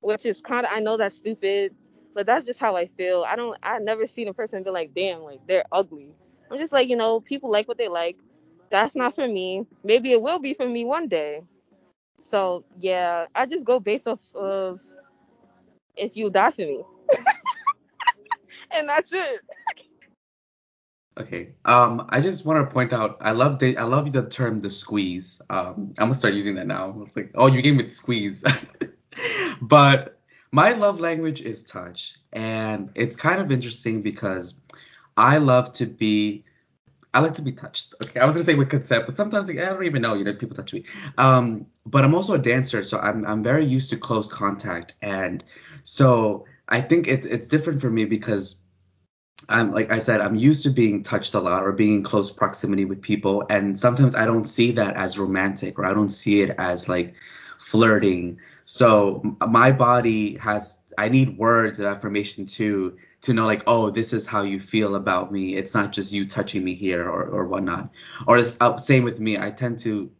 which 0.01 0.25
is 0.25 0.41
kind 0.41 0.65
of 0.65 0.71
I 0.73 0.79
know 0.79 0.97
that's 0.97 1.17
stupid, 1.17 1.73
but 2.13 2.25
that's 2.25 2.45
just 2.45 2.59
how 2.59 2.75
I 2.75 2.87
feel. 2.87 3.25
I 3.27 3.35
don't 3.35 3.57
I 3.63 3.79
never 3.79 4.07
seen 4.07 4.27
a 4.27 4.33
person 4.33 4.63
be 4.63 4.69
like, 4.69 4.93
damn, 4.93 5.21
like 5.21 5.39
they're 5.47 5.65
ugly. 5.71 6.11
I'm 6.51 6.57
just 6.57 6.73
like, 6.73 6.89
you 6.89 6.95
know, 6.95 7.19
people 7.19 7.51
like 7.51 7.67
what 7.67 7.77
they 7.77 7.87
like. 7.87 8.17
That's 8.69 8.95
not 8.95 9.15
for 9.15 9.27
me. 9.27 9.65
Maybe 9.83 10.11
it 10.11 10.21
will 10.21 10.39
be 10.39 10.53
for 10.53 10.67
me 10.67 10.85
one 10.85 11.07
day. 11.07 11.41
So 12.19 12.63
yeah, 12.79 13.25
I 13.35 13.45
just 13.45 13.65
go 13.65 13.79
based 13.79 14.07
off 14.07 14.19
of 14.35 14.81
if 15.95 16.15
you 16.15 16.29
die 16.29 16.51
for 16.51 16.61
me. 16.61 16.83
and 18.71 18.89
that's 18.89 19.11
it. 19.13 19.41
Okay. 21.19 21.55
Um, 21.65 22.05
I 22.09 22.21
just 22.21 22.45
want 22.45 22.67
to 22.67 22.71
point 22.71 22.93
out, 22.93 23.17
I 23.21 23.31
love 23.31 23.59
the, 23.59 23.77
I 23.77 23.83
love 23.83 24.11
the 24.11 24.27
term 24.27 24.59
the 24.59 24.69
squeeze. 24.69 25.41
Um, 25.49 25.93
I'm 25.97 26.05
gonna 26.09 26.13
start 26.13 26.35
using 26.35 26.55
that 26.55 26.67
now. 26.67 27.01
It's 27.03 27.15
like, 27.15 27.31
oh, 27.35 27.47
you 27.47 27.61
gave 27.61 27.75
me 27.75 27.83
the 27.83 27.89
squeeze. 27.89 28.43
but 29.61 30.19
my 30.51 30.73
love 30.73 30.99
language 30.99 31.41
is 31.41 31.63
touch, 31.63 32.15
and 32.33 32.91
it's 32.93 33.15
kind 33.15 33.41
of 33.41 33.51
interesting 33.51 34.01
because 34.01 34.55
I 35.17 35.39
love 35.39 35.73
to 35.73 35.87
be, 35.87 36.45
I 37.13 37.19
like 37.19 37.33
to 37.35 37.41
be 37.41 37.51
touched. 37.51 37.95
Okay, 38.03 38.19
I 38.19 38.25
was 38.25 38.35
gonna 38.35 38.45
say 38.45 38.55
with 38.55 38.69
consent, 38.69 39.05
but 39.05 39.15
sometimes 39.15 39.47
like, 39.47 39.57
I 39.57 39.65
don't 39.65 39.83
even 39.85 40.01
know, 40.01 40.13
you 40.13 40.23
know, 40.23 40.33
people 40.33 40.55
touch 40.55 40.73
me. 40.73 40.83
Um, 41.17 41.65
but 41.85 42.03
I'm 42.03 42.13
also 42.13 42.33
a 42.33 42.37
dancer, 42.37 42.83
so 42.83 42.99
I'm 42.99 43.25
I'm 43.25 43.41
very 43.43 43.65
used 43.65 43.89
to 43.91 43.97
close 43.97 44.31
contact, 44.31 44.95
and 45.01 45.43
so 45.83 46.45
I 46.67 46.81
think 46.81 47.07
it's 47.07 47.25
it's 47.25 47.47
different 47.47 47.81
for 47.81 47.89
me 47.89 48.05
because 48.05 48.61
I'm 49.49 49.71
like 49.71 49.91
I 49.91 49.99
said, 49.99 50.21
I'm 50.21 50.35
used 50.35 50.63
to 50.63 50.69
being 50.69 51.03
touched 51.03 51.33
a 51.33 51.39
lot 51.39 51.63
or 51.63 51.71
being 51.71 51.95
in 51.95 52.03
close 52.03 52.29
proximity 52.29 52.85
with 52.85 53.01
people, 53.01 53.45
and 53.49 53.77
sometimes 53.77 54.15
I 54.15 54.25
don't 54.25 54.45
see 54.45 54.71
that 54.73 54.95
as 54.95 55.17
romantic 55.17 55.79
or 55.79 55.85
I 55.85 55.93
don't 55.93 56.09
see 56.09 56.41
it 56.41 56.55
as 56.57 56.89
like 56.89 57.13
flirting. 57.57 58.39
So 58.65 59.37
my 59.47 59.71
body 59.71 60.35
has 60.37 60.79
I 60.97 61.09
need 61.09 61.37
words 61.37 61.79
of 61.79 61.85
affirmation 61.85 62.45
too 62.45 62.97
to 63.27 63.33
know 63.33 63.45
like 63.45 63.63
oh 63.67 63.91
this 63.91 64.11
is 64.11 64.27
how 64.27 64.41
you 64.41 64.59
feel 64.59 64.95
about 64.95 65.31
me. 65.31 65.55
It's 65.55 65.73
not 65.73 65.93
just 65.93 66.11
you 66.11 66.27
touching 66.27 66.63
me 66.63 66.75
here 66.75 67.07
or 67.07 67.23
or 67.23 67.47
whatnot. 67.47 67.89
Or 68.25 68.37
it's 68.37 68.57
uh, 68.59 68.77
same 68.77 69.03
with 69.03 69.19
me. 69.19 69.37
I 69.37 69.51
tend 69.51 69.79
to 69.79 70.11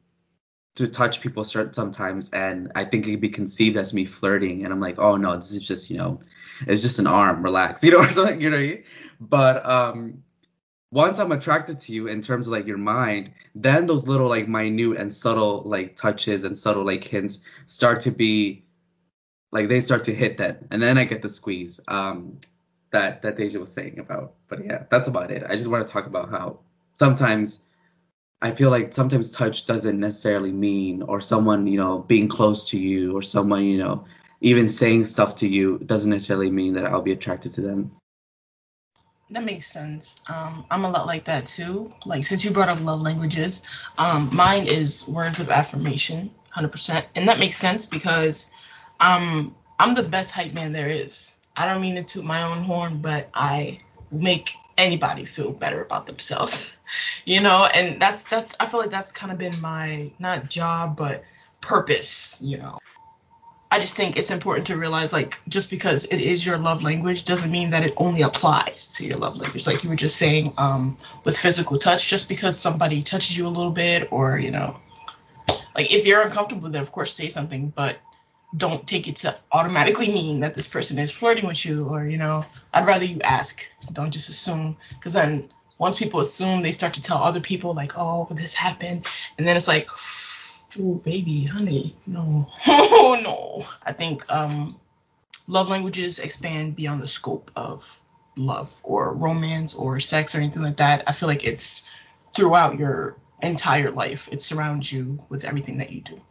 to 0.75 0.87
touch 0.87 1.21
people 1.21 1.43
sometimes 1.43 2.29
and 2.29 2.71
I 2.75 2.85
think 2.85 3.07
it 3.07 3.11
could 3.11 3.21
be 3.21 3.29
conceived 3.29 3.77
as 3.77 3.93
me 3.95 4.05
flirting 4.05 4.63
and 4.63 4.71
I'm 4.71 4.79
like 4.79 4.99
oh 4.99 5.17
no 5.17 5.35
this 5.35 5.51
is 5.51 5.63
just 5.63 5.89
you 5.89 5.97
know 5.97 6.21
it's 6.65 6.81
just 6.81 6.99
an 6.99 7.07
arm, 7.07 7.43
relax, 7.43 7.83
you 7.83 7.91
know, 7.91 7.99
or 7.99 8.09
something, 8.09 8.41
you 8.41 8.49
know. 8.49 8.77
But 9.19 9.65
um, 9.65 10.23
once 10.91 11.19
I'm 11.19 11.31
attracted 11.31 11.79
to 11.81 11.91
you 11.91 12.07
in 12.07 12.21
terms 12.21 12.47
of 12.47 12.53
like 12.53 12.67
your 12.67 12.77
mind, 12.77 13.31
then 13.53 13.85
those 13.85 14.07
little 14.07 14.29
like 14.29 14.47
minute 14.47 14.97
and 14.97 15.13
subtle 15.13 15.63
like 15.65 15.95
touches 15.95 16.43
and 16.43 16.57
subtle 16.57 16.85
like 16.85 17.03
hints 17.03 17.39
start 17.65 18.01
to 18.01 18.11
be 18.11 18.63
like 19.51 19.69
they 19.69 19.81
start 19.81 20.05
to 20.05 20.13
hit 20.13 20.37
that 20.37 20.61
and 20.71 20.81
then 20.81 20.97
I 20.97 21.05
get 21.05 21.21
the 21.21 21.29
squeeze. 21.29 21.79
Um, 21.87 22.39
that 22.91 23.21
that 23.21 23.37
Dasia 23.37 23.59
was 23.59 23.71
saying 23.71 23.99
about. 23.99 24.33
But 24.47 24.65
yeah, 24.65 24.83
that's 24.89 25.07
about 25.07 25.31
it. 25.31 25.43
I 25.47 25.55
just 25.55 25.67
want 25.67 25.85
to 25.85 25.91
talk 25.91 26.07
about 26.07 26.29
how 26.29 26.59
sometimes 26.95 27.61
I 28.41 28.51
feel 28.51 28.69
like 28.69 28.93
sometimes 28.93 29.31
touch 29.31 29.65
doesn't 29.65 29.99
necessarily 29.99 30.51
mean 30.51 31.01
or 31.01 31.21
someone, 31.21 31.67
you 31.67 31.77
know, 31.77 31.99
being 31.99 32.27
close 32.27 32.69
to 32.69 32.79
you 32.79 33.17
or 33.17 33.23
someone, 33.23 33.65
you 33.65 33.79
know, 33.79 34.05
even 34.41 34.67
saying 34.67 35.05
stuff 35.05 35.37
to 35.37 35.47
you 35.47 35.79
doesn't 35.79 36.09
necessarily 36.09 36.51
mean 36.51 36.75
that 36.75 36.85
I'll 36.85 37.01
be 37.01 37.11
attracted 37.11 37.53
to 37.53 37.61
them. 37.61 37.91
That 39.31 39.43
makes 39.43 39.67
sense. 39.67 40.21
Um, 40.29 40.65
I'm 40.71 40.85
a 40.85 40.89
lot 40.89 41.05
like 41.05 41.25
that 41.25 41.47
too. 41.47 41.91
Like 42.05 42.23
since 42.23 42.45
you 42.45 42.51
brought 42.51 42.69
up 42.69 42.79
love 42.79 43.01
languages, 43.01 43.67
um, 43.97 44.29
mine 44.33 44.67
is 44.67 45.05
words 45.07 45.39
of 45.39 45.49
affirmation, 45.49 46.31
100%, 46.55 47.05
and 47.15 47.27
that 47.27 47.39
makes 47.39 47.57
sense 47.57 47.85
because 47.85 48.49
um, 48.99 49.55
I'm 49.79 49.95
the 49.95 50.03
best 50.03 50.31
hype 50.31 50.53
man 50.53 50.71
there 50.71 50.87
is. 50.87 51.36
I 51.57 51.65
don't 51.65 51.81
mean 51.81 51.95
to 51.95 52.03
toot 52.03 52.23
my 52.23 52.43
own 52.43 52.63
horn, 52.63 52.99
but 53.01 53.29
I 53.33 53.79
make 54.11 54.55
anybody 54.77 55.25
feel 55.25 55.51
better 55.51 55.81
about 55.81 56.05
themselves, 56.05 56.77
you 57.25 57.41
know. 57.41 57.65
And 57.65 57.99
that's 57.99 58.25
that's 58.25 58.55
I 58.59 58.67
feel 58.67 58.79
like 58.79 58.91
that's 58.91 59.11
kind 59.11 59.31
of 59.31 59.39
been 59.39 59.59
my 59.59 60.11
not 60.19 60.49
job 60.49 60.95
but 60.95 61.23
purpose, 61.59 62.39
you 62.43 62.59
know. 62.59 62.77
I 63.69 63.79
just 63.79 63.97
think 63.97 64.15
it's 64.15 64.31
important 64.31 64.67
to 64.67 64.77
realize 64.77 65.11
like 65.11 65.41
just 65.49 65.69
because 65.69 66.05
it 66.05 66.21
is 66.21 66.45
your 66.45 66.57
love 66.57 66.83
language 66.83 67.25
doesn't 67.25 67.51
mean 67.51 67.71
that 67.71 67.83
it 67.83 67.93
only 67.97 68.21
applies 68.21 68.87
to 68.95 69.05
your 69.05 69.17
love 69.17 69.35
language. 69.35 69.67
Like 69.67 69.83
you 69.83 69.89
were 69.89 69.97
just 69.97 70.15
saying 70.15 70.53
um, 70.57 70.97
with 71.25 71.37
physical 71.37 71.77
touch, 71.77 72.07
just 72.07 72.29
because 72.29 72.57
somebody 72.57 73.01
touches 73.01 73.37
you 73.37 73.47
a 73.47 73.49
little 73.49 73.71
bit 73.71 74.07
or 74.11 74.39
you 74.39 74.51
know, 74.51 74.79
like 75.75 75.91
if 75.91 76.05
you're 76.05 76.21
uncomfortable 76.21 76.73
it, 76.73 76.75
of 76.75 76.91
course 76.91 77.13
say 77.13 77.29
something, 77.29 77.69
but 77.75 77.97
don't 78.55 78.87
take 78.87 79.07
it 79.07 79.17
to 79.17 79.35
automatically 79.51 80.07
mean 80.07 80.39
that 80.41 80.53
this 80.53 80.67
person 80.67 80.97
is 80.99 81.11
flirting 81.11 81.45
with 81.45 81.63
you 81.65 81.87
or 81.87 82.05
you 82.05 82.17
know. 82.17 82.45
I'd 82.73 82.87
rather 82.87 83.05
you 83.05 83.21
ask, 83.21 83.67
don't 83.91 84.11
just 84.11 84.29
assume, 84.29 84.77
because 84.89 85.13
then 85.13 85.49
once 85.77 85.97
people 85.97 86.19
assume, 86.19 86.61
they 86.61 86.71
start 86.71 86.95
to 86.95 87.01
tell 87.01 87.17
other 87.17 87.41
people 87.41 87.73
like, 87.73 87.93
oh, 87.97 88.27
this 88.31 88.53
happened, 88.53 89.05
and 89.37 89.47
then 89.47 89.57
it's 89.57 89.67
like 89.67 89.89
oh 90.79 90.99
baby, 90.99 91.45
honey, 91.45 91.95
no, 92.05 92.49
oh 92.67 93.19
no. 93.23 93.65
I 93.85 93.93
think 93.93 94.31
um, 94.31 94.79
love 95.47 95.69
languages 95.69 96.19
expand 96.19 96.75
beyond 96.75 97.01
the 97.01 97.07
scope 97.07 97.51
of 97.55 97.99
love 98.35 98.79
or 98.83 99.13
romance 99.13 99.75
or 99.75 99.99
sex 99.99 100.35
or 100.35 100.39
anything 100.39 100.61
like 100.61 100.77
that. 100.77 101.03
I 101.07 101.13
feel 101.13 101.27
like 101.27 101.45
it's 101.45 101.89
throughout 102.35 102.77
your 102.79 103.17
entire 103.41 103.91
life. 103.91 104.29
It 104.31 104.41
surrounds 104.41 104.91
you 104.91 105.23
with 105.29 105.45
everything 105.45 105.79
that 105.79 105.91
you 105.91 106.01
do. 106.01 106.21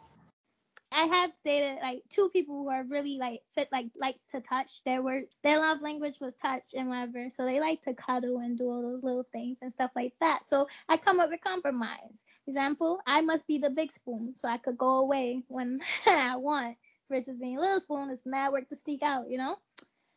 I 0.93 1.03
have 1.03 1.33
dated 1.45 1.79
like 1.83 2.03
two 2.09 2.29
people 2.31 2.57
who 2.57 2.71
are 2.71 2.85
really 2.85 3.19
like 3.19 3.43
fit 3.55 3.69
like 3.73 3.87
likes 3.97 4.25
to 4.27 4.41
touch. 4.41 4.83
Their 4.85 5.03
word 5.03 5.25
their 5.43 5.59
love 5.59 5.83
language 5.83 6.19
was 6.21 6.37
touch 6.37 6.75
and 6.77 6.89
whatever. 6.89 7.29
So 7.31 7.45
they 7.45 7.61
like 7.61 7.83
to 7.83 7.95
cuddle 7.95 8.39
and 8.39 8.57
do 8.57 8.65
all 8.71 8.83
those 8.83 9.03
little 9.03 9.27
things 9.33 9.59
and 9.63 9.73
stuff 9.73 9.91
like 9.97 10.15
that. 10.21 10.47
So 10.47 10.69
I 10.89 10.97
come 10.97 11.21
up 11.21 11.31
with 11.31 11.41
compromise. 11.41 12.25
Example, 12.47 13.01
I 13.07 13.21
must 13.21 13.47
be 13.47 13.59
the 13.59 13.71
big 13.71 13.93
spoon 13.93 14.35
so 14.37 14.49
I 14.49 14.59
could 14.59 14.79
go 14.79 14.99
away 14.99 15.43
when 15.49 15.81
I 16.07 16.37
want 16.37 16.77
versus 17.11 17.39
being 17.39 17.59
a 17.59 17.61
little 17.61 17.81
spoon 17.81 18.11
is 18.11 18.25
mad 18.25 18.53
work 18.53 18.69
to 18.69 18.77
sneak 18.77 19.03
out, 19.03 19.27
you 19.29 19.39
know? 19.39 19.57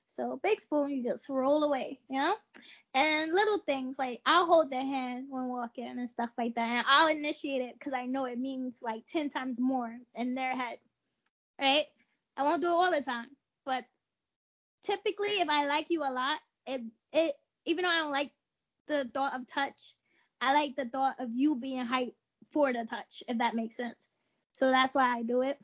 So 0.10 0.40
big 0.42 0.60
spoon, 0.60 0.90
you 0.90 1.04
just 1.04 1.30
roll 1.30 1.64
away, 1.64 2.00
you 2.10 2.20
know? 2.20 2.36
And 2.96 3.32
little 3.32 3.60
things 3.60 4.00
like 4.00 4.22
I'll 4.26 4.48
hold 4.48 4.72
their 4.72 4.82
hand 4.82 5.28
when 5.30 5.48
walking 5.48 5.88
and 5.88 6.10
stuff 6.10 6.32
like 6.38 6.56
that. 6.56 6.68
And 6.68 6.86
I'll 6.88 7.08
initiate 7.08 7.62
it 7.62 7.76
because 7.78 7.94
I 7.94 8.08
know 8.08 8.26
it 8.26 8.40
means 8.40 8.80
like 8.82 9.06
10 9.06 9.30
times 9.30 9.60
more 9.60 9.96
in 10.16 10.34
their 10.34 10.56
head, 10.56 10.80
right? 11.62 11.86
I 12.36 12.44
won't 12.44 12.62
do 12.62 12.68
it 12.68 12.72
all 12.72 12.92
the 12.92 13.02
time. 13.02 13.28
But 13.66 13.86
typically, 14.84 15.42
if 15.42 15.48
I 15.48 15.68
like 15.68 15.88
you 15.90 16.02
a 16.02 16.12
lot, 16.12 16.40
it, 16.66 16.82
it 17.14 17.36
even 17.66 17.84
though 17.84 17.92
I 17.92 17.98
don't 17.98 18.12
like 18.12 18.32
the 18.88 19.08
thought 19.14 19.36
of 19.36 19.46
touch, 19.46 19.94
I 20.42 20.54
like 20.54 20.76
the 20.76 20.86
thought 20.86 21.18
of 21.20 21.30
you 21.32 21.56
being 21.56 21.86
hyped 21.86 22.14
for 22.50 22.74
the 22.74 22.86
touch, 22.90 23.22
if 23.28 23.38
that 23.38 23.54
makes 23.54 23.78
sense. 23.78 24.08
So 24.54 24.72
that's 24.72 24.96
why 24.96 25.18
I 25.18 25.22
do 25.22 25.44
it. 25.44 25.60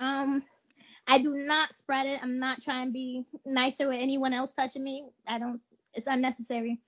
Um, 0.00 0.42
I 1.06 1.18
do 1.18 1.30
not 1.30 1.74
spread 1.74 2.06
it. 2.06 2.20
I'm 2.22 2.38
not 2.38 2.62
trying 2.62 2.86
to 2.86 2.92
be 2.92 3.24
nicer 3.44 3.88
with 3.88 4.00
anyone 4.00 4.32
else 4.32 4.52
touching 4.52 4.82
me. 4.82 5.06
I 5.26 5.38
don't. 5.38 5.60
It's 5.92 6.06
unnecessary. 6.06 6.80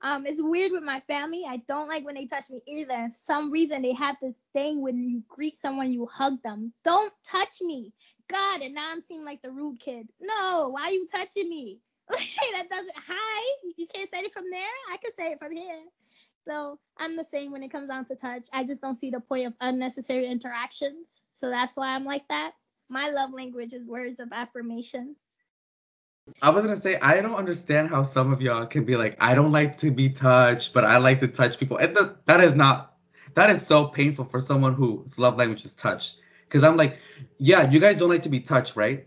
Um, 0.00 0.26
it's 0.26 0.42
weird 0.42 0.72
with 0.72 0.82
my 0.82 1.00
family. 1.00 1.44
I 1.48 1.58
don't 1.68 1.88
like 1.88 2.04
when 2.04 2.14
they 2.14 2.26
touch 2.26 2.50
me 2.50 2.60
either. 2.68 3.08
For 3.08 3.14
some 3.14 3.50
reason 3.50 3.82
they 3.82 3.94
have 3.94 4.16
this 4.20 4.34
thing 4.52 4.82
when 4.82 5.02
you 5.02 5.22
greet 5.28 5.56
someone, 5.56 5.92
you 5.92 6.06
hug 6.06 6.42
them. 6.42 6.72
Don't 6.84 7.12
touch 7.24 7.60
me. 7.62 7.92
God, 8.28 8.60
and 8.60 8.74
now 8.74 8.90
I'm 8.90 9.02
seeming 9.02 9.24
like 9.24 9.42
the 9.42 9.50
rude 9.50 9.80
kid. 9.80 10.08
No, 10.20 10.68
why 10.70 10.82
are 10.82 10.90
you 10.90 11.06
touching 11.10 11.48
me? 11.48 11.80
that 12.08 12.68
doesn't. 12.70 12.96
Hi, 12.96 13.56
you 13.76 13.86
can't 13.86 14.10
say 14.10 14.18
it 14.18 14.32
from 14.32 14.44
there. 14.50 14.62
I 14.92 14.98
can 14.98 15.14
say 15.14 15.32
it 15.32 15.38
from 15.38 15.52
here. 15.52 15.80
So 16.46 16.78
I'm 16.98 17.16
the 17.16 17.24
same 17.24 17.52
when 17.52 17.62
it 17.62 17.72
comes 17.72 17.88
down 17.88 18.04
to 18.06 18.16
touch. 18.16 18.48
I 18.52 18.64
just 18.64 18.82
don't 18.82 18.94
see 18.94 19.10
the 19.10 19.20
point 19.20 19.46
of 19.46 19.54
unnecessary 19.60 20.26
interactions. 20.26 21.22
So 21.34 21.50
that's 21.50 21.76
why 21.76 21.94
I'm 21.94 22.04
like 22.04 22.28
that. 22.28 22.52
My 22.88 23.08
love 23.08 23.32
language 23.32 23.72
is 23.72 23.86
words 23.86 24.20
of 24.20 24.32
affirmation. 24.32 25.16
I 26.42 26.50
was 26.50 26.64
gonna 26.64 26.76
say 26.76 26.98
I 27.00 27.20
don't 27.20 27.34
understand 27.34 27.88
how 27.88 28.02
some 28.02 28.32
of 28.32 28.40
y'all 28.40 28.66
can 28.66 28.84
be 28.84 28.96
like 28.96 29.16
I 29.20 29.34
don't 29.34 29.52
like 29.52 29.78
to 29.78 29.90
be 29.90 30.08
touched, 30.10 30.72
but 30.72 30.84
I 30.84 30.96
like 30.98 31.20
to 31.20 31.28
touch 31.28 31.58
people. 31.58 31.76
And 31.76 31.96
the, 31.96 32.16
that 32.26 32.40
is 32.40 32.54
not 32.54 32.94
that 33.34 33.50
is 33.50 33.66
so 33.66 33.86
painful 33.86 34.26
for 34.26 34.40
someone 34.40 34.74
whose 34.74 35.18
love 35.18 35.36
language 35.36 35.64
is 35.64 35.74
touch. 35.74 36.16
Because 36.46 36.62
I'm 36.64 36.76
like, 36.76 36.98
yeah, 37.38 37.70
you 37.70 37.80
guys 37.80 37.98
don't 37.98 38.08
like 38.08 38.22
to 38.22 38.28
be 38.28 38.40
touched, 38.40 38.76
right? 38.76 39.06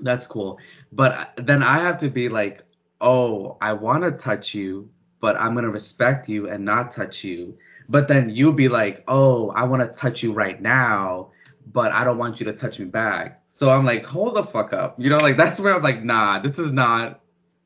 That's 0.00 0.26
cool. 0.26 0.58
But 0.92 1.34
then 1.36 1.62
I 1.62 1.78
have 1.80 1.98
to 1.98 2.08
be 2.08 2.28
like, 2.28 2.62
oh, 3.00 3.56
I 3.60 3.72
want 3.72 4.04
to 4.04 4.12
touch 4.12 4.54
you, 4.54 4.90
but 5.20 5.36
I'm 5.40 5.54
gonna 5.54 5.70
respect 5.70 6.28
you 6.28 6.48
and 6.48 6.64
not 6.64 6.92
touch 6.92 7.24
you. 7.24 7.58
But 7.88 8.08
then 8.08 8.30
you'll 8.30 8.52
be 8.52 8.68
like, 8.68 9.04
oh, 9.08 9.50
I 9.50 9.64
want 9.64 9.82
to 9.82 9.98
touch 9.98 10.22
you 10.22 10.32
right 10.32 10.60
now, 10.60 11.30
but 11.72 11.92
I 11.92 12.04
don't 12.04 12.18
want 12.18 12.40
you 12.40 12.46
to 12.46 12.52
touch 12.52 12.78
me 12.78 12.86
back. 12.86 13.42
So 13.48 13.70
I'm 13.70 13.84
like, 13.84 14.04
hold 14.04 14.36
the 14.36 14.42
fuck 14.42 14.72
up. 14.72 14.96
You 14.98 15.10
know, 15.10 15.18
like 15.18 15.36
that's 15.36 15.60
where 15.60 15.74
I'm 15.74 15.82
like, 15.82 16.02
nah, 16.02 16.38
this 16.38 16.58
is 16.58 16.72
not, 16.72 17.20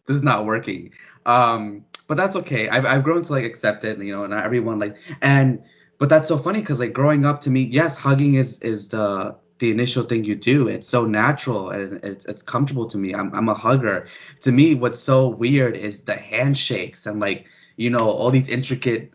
this 0.06 0.16
is 0.16 0.22
not 0.22 0.46
working. 0.46 0.90
Um, 1.26 1.84
but 2.08 2.16
that's 2.16 2.36
okay. 2.36 2.68
I've 2.68 2.84
I've 2.84 3.04
grown 3.04 3.22
to 3.22 3.32
like 3.32 3.44
accept 3.44 3.84
it, 3.84 3.98
you 3.98 4.14
know, 4.14 4.24
and 4.24 4.34
everyone 4.34 4.78
like 4.78 4.96
and 5.22 5.62
but 5.98 6.08
that's 6.08 6.28
so 6.28 6.36
funny 6.36 6.60
because 6.60 6.80
like 6.80 6.92
growing 6.92 7.24
up 7.24 7.40
to 7.42 7.50
me, 7.50 7.62
yes, 7.62 7.96
hugging 7.96 8.34
is 8.34 8.58
is 8.60 8.88
the 8.88 9.36
the 9.60 9.70
initial 9.70 10.04
thing 10.04 10.24
you 10.24 10.34
do. 10.34 10.68
It's 10.68 10.88
so 10.88 11.06
natural 11.06 11.70
and 11.70 12.04
it's 12.04 12.24
it's 12.24 12.42
comfortable 12.42 12.86
to 12.86 12.98
me. 12.98 13.14
I'm 13.14 13.32
I'm 13.34 13.48
a 13.48 13.54
hugger. 13.54 14.08
To 14.40 14.52
me, 14.52 14.74
what's 14.74 14.98
so 14.98 15.28
weird 15.28 15.76
is 15.76 16.02
the 16.02 16.16
handshakes 16.16 17.06
and 17.06 17.20
like 17.20 17.46
you 17.76 17.88
know 17.88 18.10
all 18.10 18.30
these 18.30 18.48
intricate 18.48 19.12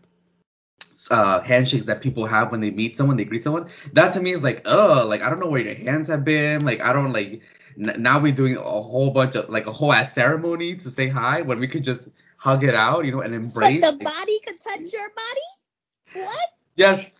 uh, 1.10 1.40
handshakes 1.42 1.86
that 1.86 2.00
people 2.00 2.26
have 2.26 2.52
when 2.52 2.60
they 2.60 2.70
meet 2.70 2.96
someone, 2.96 3.16
they 3.16 3.24
greet 3.24 3.42
someone. 3.42 3.68
That 3.92 4.12
to 4.14 4.20
me 4.20 4.32
is 4.32 4.42
like, 4.42 4.62
oh, 4.66 5.06
like 5.08 5.22
I 5.22 5.30
don't 5.30 5.40
know 5.40 5.48
where 5.48 5.60
your 5.60 5.74
hands 5.74 6.08
have 6.08 6.24
been. 6.24 6.64
Like 6.64 6.82
I 6.82 6.92
don't 6.92 7.12
like. 7.12 7.42
N- 7.78 8.02
now 8.02 8.18
we're 8.18 8.32
doing 8.32 8.56
a 8.56 8.62
whole 8.62 9.10
bunch 9.10 9.34
of 9.36 9.48
like 9.48 9.66
a 9.66 9.72
whole 9.72 9.92
ass 9.92 10.12
ceremony 10.12 10.74
to 10.76 10.90
say 10.90 11.08
hi 11.08 11.42
when 11.42 11.60
we 11.60 11.68
could 11.68 11.84
just 11.84 12.08
hug 12.36 12.64
it 12.64 12.74
out, 12.74 13.04
you 13.04 13.12
know, 13.12 13.20
and 13.20 13.34
embrace. 13.34 13.80
But 13.80 13.98
the 13.98 14.04
body 14.04 14.40
could 14.46 14.60
touch 14.60 14.92
your 14.92 15.08
body. 15.10 16.24
What? 16.26 16.48
Yes, 16.76 17.10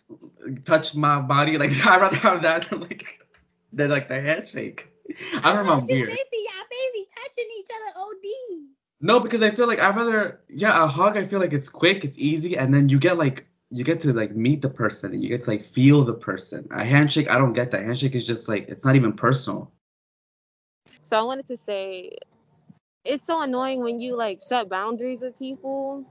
touch 0.65 0.95
my 0.95 1.21
body. 1.21 1.57
Like 1.57 1.71
I'd 1.85 2.01
rather 2.01 2.15
have 2.17 2.41
that 2.43 2.69
than 2.69 2.81
like 2.81 3.25
than 3.73 3.89
like 3.89 4.09
the 4.09 4.19
handshake. 4.19 4.89
I 5.43 5.53
don't 5.53 5.65
know. 5.65 5.73
I'm 5.73 5.87
weird. 5.87 6.09
Basically, 6.09 6.39
y'all 6.45 6.65
basically 6.69 7.07
touching 7.15 7.49
each 7.57 7.67
other 7.75 7.99
OD. 7.99 8.69
No, 9.01 9.19
because 9.19 9.41
I 9.41 9.51
feel 9.51 9.67
like 9.67 9.79
I'd 9.79 9.95
rather 9.95 10.41
yeah, 10.49 10.83
a 10.83 10.87
hug 10.87 11.17
I 11.17 11.25
feel 11.25 11.39
like 11.39 11.53
it's 11.53 11.69
quick, 11.69 12.03
it's 12.03 12.17
easy, 12.17 12.57
and 12.57 12.73
then 12.73 12.89
you 12.89 12.99
get 12.99 13.17
like 13.17 13.45
you 13.71 13.83
get 13.83 13.99
to 14.01 14.13
like 14.13 14.35
meet 14.35 14.61
the 14.61 14.69
person 14.69 15.13
and 15.13 15.21
you 15.21 15.29
get 15.29 15.43
to 15.43 15.49
like 15.49 15.63
feel 15.63 16.03
the 16.03 16.13
person. 16.13 16.67
A 16.71 16.83
handshake, 16.83 17.29
I 17.29 17.37
don't 17.37 17.53
get 17.53 17.71
that. 17.71 17.83
Handshake 17.83 18.15
is 18.15 18.25
just 18.25 18.47
like 18.47 18.67
it's 18.67 18.85
not 18.85 18.95
even 18.95 19.13
personal. 19.13 19.71
So 21.01 21.17
I 21.19 21.21
wanted 21.21 21.45
to 21.47 21.57
say 21.57 22.11
it's 23.05 23.23
so 23.25 23.41
annoying 23.41 23.81
when 23.81 23.99
you 23.99 24.15
like 24.15 24.39
set 24.41 24.69
boundaries 24.69 25.21
with 25.21 25.37
people 25.37 26.05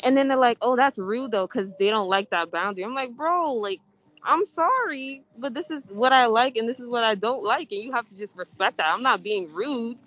and 0.00 0.16
then 0.16 0.28
they're 0.28 0.36
like, 0.36 0.58
"Oh, 0.60 0.76
that's 0.76 0.98
rude 0.98 1.32
though 1.32 1.48
cuz 1.48 1.72
they 1.78 1.90
don't 1.90 2.08
like 2.08 2.30
that 2.30 2.50
boundary." 2.50 2.84
I'm 2.84 2.94
like, 2.94 3.16
"Bro, 3.16 3.54
like 3.54 3.80
I'm 4.22 4.44
sorry, 4.44 5.22
but 5.38 5.54
this 5.54 5.70
is 5.70 5.86
what 5.86 6.12
I 6.12 6.26
like 6.26 6.56
and 6.56 6.68
this 6.68 6.80
is 6.80 6.86
what 6.86 7.04
I 7.04 7.14
don't 7.14 7.44
like 7.44 7.72
and 7.72 7.82
you 7.82 7.92
have 7.92 8.06
to 8.06 8.16
just 8.16 8.36
respect 8.36 8.76
that. 8.76 8.86
I'm 8.86 9.02
not 9.02 9.22
being 9.22 9.52
rude. 9.52 9.98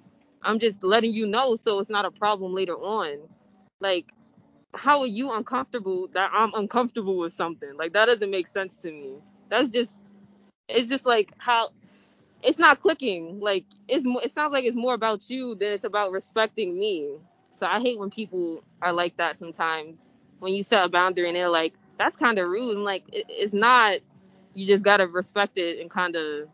I'm 0.42 0.60
just 0.60 0.84
letting 0.84 1.14
you 1.14 1.28
know 1.28 1.56
so 1.56 1.80
it's 1.80 1.90
not 1.90 2.06
a 2.06 2.12
problem 2.12 2.54
later 2.54 2.76
on. 2.76 3.20
Like 3.82 4.14
how 4.74 5.02
are 5.02 5.08
you 5.08 5.32
uncomfortable 5.32 6.08
that 6.14 6.32
I'm 6.34 6.54
uncomfortable 6.54 7.18
with 7.18 7.34
something? 7.34 7.76
Like 7.78 7.94
that 7.94 8.06
doesn't 8.06 8.30
make 8.30 8.48
sense 8.48 8.80
to 8.80 8.92
me. 8.92 9.14
That's 9.50 9.70
just 9.70 10.00
it's 10.68 10.88
just 10.90 11.06
like 11.06 11.34
how 11.38 11.70
it's 12.44 12.60
not 12.60 12.82
clicking. 12.82 13.40
Like 13.40 13.66
it's 13.88 14.06
more, 14.06 14.24
it 14.24 14.32
sounds 14.32 14.54
like 14.54 14.66
it's 14.66 14.78
more 14.78 14.94
about 14.94 15.30
you 15.30 15.56
than 15.56 15.74
it's 15.74 15.84
about 15.84 16.12
respecting 16.12 16.78
me. 16.78 17.10
So 17.52 17.66
I 17.66 17.80
hate 17.80 18.00
when 18.00 18.10
people 18.10 18.64
are 18.82 18.94
like 18.94 19.18
that 19.18 19.38
sometimes. 19.38 20.14
When 20.40 20.54
you 20.54 20.64
set 20.64 20.86
a 20.86 20.90
boundary 20.90 21.28
and 21.28 21.36
they're 21.36 21.50
like, 21.50 21.74
that's 21.98 22.16
kind 22.16 22.40
of 22.40 22.48
rude. 22.48 22.78
I'm 22.78 22.84
like, 22.84 23.04
it, 23.12 23.26
it's 23.30 23.54
not. 23.54 23.98
You 24.54 24.66
just 24.66 24.86
gotta 24.86 25.08
respect 25.08 25.58
it 25.58 25.80
and 25.80 25.90
kind 25.90 26.16
of. 26.16 26.48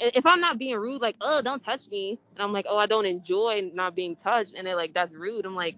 If 0.00 0.26
I'm 0.26 0.40
not 0.40 0.58
being 0.58 0.76
rude, 0.76 1.02
like, 1.02 1.16
oh, 1.20 1.42
don't 1.42 1.60
touch 1.60 1.88
me, 1.90 2.20
and 2.34 2.42
I'm 2.42 2.52
like, 2.52 2.66
oh, 2.68 2.78
I 2.78 2.86
don't 2.86 3.06
enjoy 3.06 3.68
not 3.74 3.96
being 3.96 4.14
touched, 4.14 4.54
and 4.54 4.64
they're 4.64 4.76
like, 4.76 4.94
that's 4.94 5.12
rude. 5.12 5.44
I'm 5.44 5.56
like, 5.56 5.76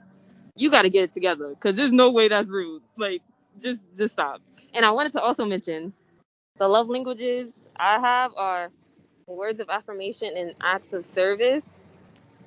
you 0.61 0.71
got 0.71 0.83
to 0.85 0.91
get 0.91 1.05
it 1.05 1.13
together 1.13 1.51
because 1.51 1.77
there's 1.77 1.93
no 1.93 2.13
way 2.13 2.29
that's 2.29 2.51
rude. 2.51 2.83
Like, 2.99 3.23
just 3.63 3.97
just 3.97 4.15
stop. 4.15 4.43
And 4.75 4.87
I 4.87 4.93
wanted 4.93 5.13
to 5.15 5.23
also 5.23 5.47
mention 5.47 5.95
the 6.59 6.69
love 6.69 6.89
languages 6.89 7.65
I 7.77 8.01
have 8.01 8.33
are 8.37 8.71
words 9.27 9.61
of 9.61 9.71
affirmation 9.71 10.37
and 10.37 10.55
acts 10.63 10.93
of 10.93 11.07
service. 11.07 11.91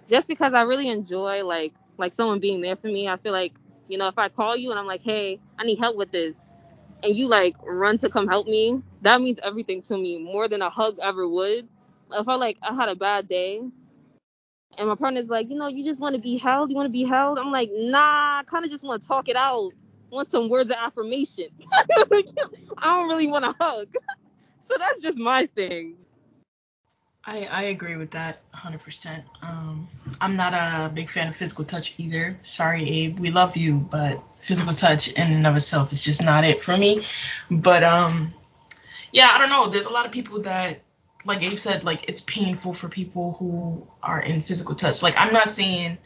Just 0.09 0.27
because 0.27 0.53
I 0.53 0.63
really 0.63 0.89
enjoy 0.89 1.45
like 1.45 1.73
like 1.97 2.13
someone 2.13 2.39
being 2.39 2.61
there 2.61 2.75
for 2.77 2.87
me. 2.87 3.09
I 3.09 3.17
feel 3.17 3.33
like 3.33 3.53
you 3.89 3.97
know 3.97 4.07
if 4.09 4.17
I 4.19 4.29
call 4.29 4.57
you 4.57 4.71
and 4.71 4.79
I'm 4.79 4.87
like, 4.87 5.03
hey, 5.03 5.39
I 5.59 5.65
need 5.65 5.79
help 5.79 5.97
with 5.97 6.11
this, 6.11 6.53
and 7.03 7.15
you 7.15 7.29
like 7.29 7.55
run 7.63 7.97
to 7.99 8.09
come 8.09 8.27
help 8.27 8.47
me, 8.47 8.81
that 9.03 9.21
means 9.21 9.39
everything 9.43 9.81
to 9.83 9.97
me 9.97 10.19
more 10.19 10.47
than 10.47 10.61
a 10.61 10.69
hug 10.69 10.99
ever 11.01 11.27
would. 11.27 11.67
If 12.13 12.27
I 12.29 12.35
like 12.35 12.57
I 12.63 12.75
had 12.75 12.89
a 12.89 12.95
bad 12.95 13.27
day 13.27 13.61
and 14.77 14.87
my 14.87 14.95
partner's 14.95 15.29
like, 15.29 15.49
you 15.49 15.55
know, 15.55 15.67
you 15.67 15.83
just 15.83 16.01
want 16.01 16.15
to 16.15 16.21
be 16.21 16.37
held. 16.37 16.69
You 16.69 16.75
want 16.75 16.87
to 16.87 16.91
be 16.91 17.03
held. 17.03 17.39
I'm 17.39 17.51
like, 17.51 17.69
nah, 17.73 18.39
I 18.39 18.43
kind 18.45 18.65
of 18.65 18.71
just 18.71 18.83
want 18.83 19.01
to 19.01 19.07
talk 19.07 19.29
it 19.29 19.35
out. 19.35 19.71
I 20.11 20.15
want 20.15 20.27
some 20.27 20.49
words 20.49 20.69
of 20.71 20.77
affirmation. 20.79 21.47
I 21.71 22.23
don't 22.81 23.07
really 23.07 23.27
want 23.27 23.45
to 23.45 23.55
hug. 23.59 23.87
so 24.61 24.75
that's 24.77 25.01
just 25.01 25.17
my 25.17 25.45
thing. 25.47 25.95
I, 27.25 27.47
I 27.49 27.63
agree 27.63 27.95
with 27.95 28.11
that 28.11 28.39
100%. 28.51 29.23
Um, 29.47 29.87
I'm 30.19 30.35
not 30.35 30.53
a 30.53 30.93
big 30.93 31.09
fan 31.09 31.29
of 31.29 31.35
physical 31.35 31.63
touch 31.63 31.95
either. 31.97 32.37
Sorry, 32.43 32.89
Abe. 32.89 33.17
We 33.19 33.31
love 33.31 33.55
you, 33.55 33.77
but 33.77 34.21
physical 34.41 34.73
touch 34.73 35.07
in 35.07 35.31
and 35.31 35.47
of 35.47 35.55
itself 35.55 35.93
is 35.93 36.01
just 36.01 36.23
not 36.23 36.43
it 36.43 36.61
for 36.61 36.75
me. 36.75 37.05
But 37.49 37.83
um, 37.83 38.29
yeah, 39.13 39.29
I 39.31 39.37
don't 39.37 39.49
know. 39.49 39.67
There's 39.67 39.85
a 39.85 39.93
lot 39.93 40.05
of 40.05 40.11
people 40.11 40.41
that 40.41 40.81
like 41.25 41.41
Abe 41.43 41.57
said, 41.57 41.83
like 41.83 42.09
it's 42.09 42.21
painful 42.21 42.73
for 42.73 42.89
people 42.89 43.33
who 43.33 43.87
are 44.01 44.19
in 44.21 44.41
physical 44.41 44.75
touch. 44.75 45.01
Like 45.01 45.15
I'm 45.17 45.33
not 45.33 45.49
saying 45.49 45.97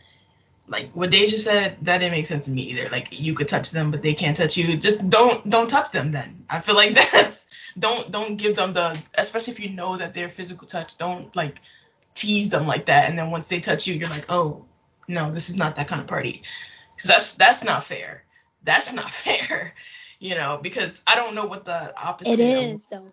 like 0.67 0.91
what 0.91 1.11
Dasia 1.11 1.39
said, 1.39 1.77
that 1.83 1.99
didn't 1.99 2.11
make 2.11 2.25
sense 2.25 2.45
to 2.45 2.51
me 2.51 2.63
either. 2.63 2.89
Like 2.89 3.19
you 3.19 3.33
could 3.33 3.47
touch 3.47 3.71
them, 3.71 3.91
but 3.91 4.01
they 4.01 4.13
can't 4.13 4.35
touch 4.35 4.57
you. 4.57 4.77
Just 4.77 5.09
don't 5.09 5.49
don't 5.49 5.69
touch 5.69 5.91
them 5.91 6.11
then. 6.11 6.45
I 6.49 6.59
feel 6.59 6.75
like 6.75 6.93
that's 7.11 7.53
don't 7.77 8.11
don't 8.11 8.37
give 8.37 8.55
them 8.55 8.73
the 8.73 8.97
especially 9.17 9.53
if 9.53 9.59
you 9.59 9.69
know 9.69 9.97
that 9.97 10.13
they're 10.13 10.29
physical 10.29 10.67
touch, 10.67 10.97
don't 10.97 11.33
like 11.35 11.59
tease 12.13 12.49
them 12.49 12.67
like 12.67 12.87
that. 12.87 13.09
And 13.09 13.17
then 13.17 13.31
once 13.31 13.47
they 13.47 13.59
touch 13.59 13.87
you, 13.87 13.95
you're 13.95 14.09
like, 14.09 14.25
oh 14.29 14.65
no, 15.07 15.31
this 15.31 15.49
is 15.49 15.55
not 15.55 15.77
that 15.77 15.87
kind 15.87 16.01
of 16.01 16.07
party. 16.07 16.43
Because 16.95 17.09
that's 17.09 17.35
that's 17.35 17.63
not 17.63 17.83
fair. 17.83 18.23
That's 18.63 18.93
not 18.93 19.09
fair. 19.09 19.73
You 20.19 20.35
know, 20.35 20.59
because 20.61 21.03
I 21.05 21.15
don't 21.15 21.35
know 21.35 21.45
what 21.45 21.65
the 21.65 21.93
opposite. 21.97 22.39
It 22.39 22.43
is 22.43 22.75
of, 22.91 23.03
though 23.03 23.09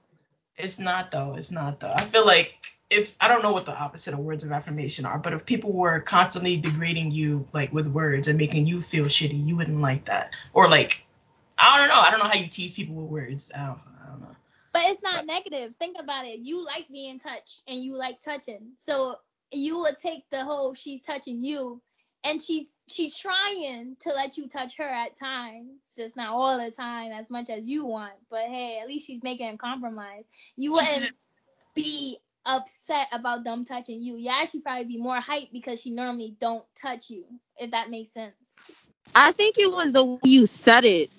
it's 0.56 0.78
not 0.78 1.10
though. 1.10 1.34
It's 1.36 1.50
not 1.50 1.80
though. 1.80 1.92
I 1.92 2.02
feel 2.02 2.26
like 2.26 2.54
if 2.90 3.16
I 3.20 3.28
don't 3.28 3.42
know 3.42 3.52
what 3.52 3.64
the 3.64 3.76
opposite 3.76 4.14
of 4.14 4.20
words 4.20 4.44
of 4.44 4.52
affirmation 4.52 5.06
are, 5.06 5.18
but 5.18 5.32
if 5.32 5.46
people 5.46 5.76
were 5.76 6.00
constantly 6.00 6.58
degrading 6.58 7.10
you 7.10 7.46
like 7.52 7.72
with 7.72 7.88
words 7.88 8.28
and 8.28 8.38
making 8.38 8.66
you 8.66 8.80
feel 8.80 9.06
shitty, 9.06 9.46
you 9.46 9.56
wouldn't 9.56 9.80
like 9.80 10.06
that. 10.06 10.30
Or 10.52 10.68
like 10.68 11.04
I 11.58 11.78
don't 11.78 11.88
know. 11.88 12.00
I 12.00 12.10
don't 12.10 12.20
know 12.20 12.28
how 12.28 12.34
you 12.34 12.48
tease 12.48 12.72
people 12.72 12.96
with 12.96 13.10
words. 13.10 13.50
I 13.54 13.66
don't, 13.66 13.80
I 14.02 14.10
don't 14.10 14.20
know. 14.20 14.36
But 14.72 14.82
it's 14.86 15.02
not 15.02 15.16
but, 15.16 15.26
negative. 15.26 15.74
Think 15.78 15.96
about 16.00 16.26
it. 16.26 16.40
You 16.40 16.64
like 16.64 16.88
being 16.90 17.18
touched 17.18 17.62
and 17.66 17.82
you 17.82 17.96
like 17.96 18.20
touching. 18.20 18.72
So 18.80 19.16
you 19.52 19.78
would 19.80 19.98
take 19.98 20.28
the 20.30 20.44
whole 20.44 20.74
she's 20.74 21.02
touching 21.02 21.44
you 21.44 21.80
and 22.24 22.42
she's 22.42 22.66
she's 22.88 23.16
trying 23.16 23.96
to 24.00 24.10
let 24.10 24.36
you 24.36 24.48
touch 24.48 24.76
her 24.76 24.84
at 24.84 25.16
times, 25.16 25.80
just 25.96 26.16
not 26.16 26.28
all 26.28 26.58
the 26.58 26.70
time 26.70 27.12
as 27.12 27.30
much 27.30 27.50
as 27.50 27.66
you 27.66 27.84
want. 27.86 28.12
But 28.30 28.44
hey, 28.44 28.78
at 28.80 28.88
least 28.88 29.06
she's 29.06 29.22
making 29.22 29.48
a 29.48 29.56
compromise. 29.56 30.24
You 30.56 30.72
wouldn't 30.72 31.14
be 31.74 32.18
upset 32.46 33.08
about 33.12 33.44
them 33.44 33.64
touching 33.64 34.02
you. 34.02 34.16
You 34.16 34.30
actually 34.30 34.60
probably 34.60 34.84
be 34.84 34.98
more 34.98 35.18
hyped 35.18 35.52
because 35.52 35.80
she 35.80 35.90
normally 35.90 36.36
don't 36.38 36.64
touch 36.74 37.10
you, 37.10 37.24
if 37.58 37.70
that 37.70 37.90
makes 37.90 38.12
sense. 38.12 38.34
I 39.14 39.32
think 39.32 39.56
it 39.58 39.70
was 39.70 39.92
the 39.92 40.04
way 40.04 40.18
you 40.24 40.46
said 40.46 40.84
it. 40.84 41.10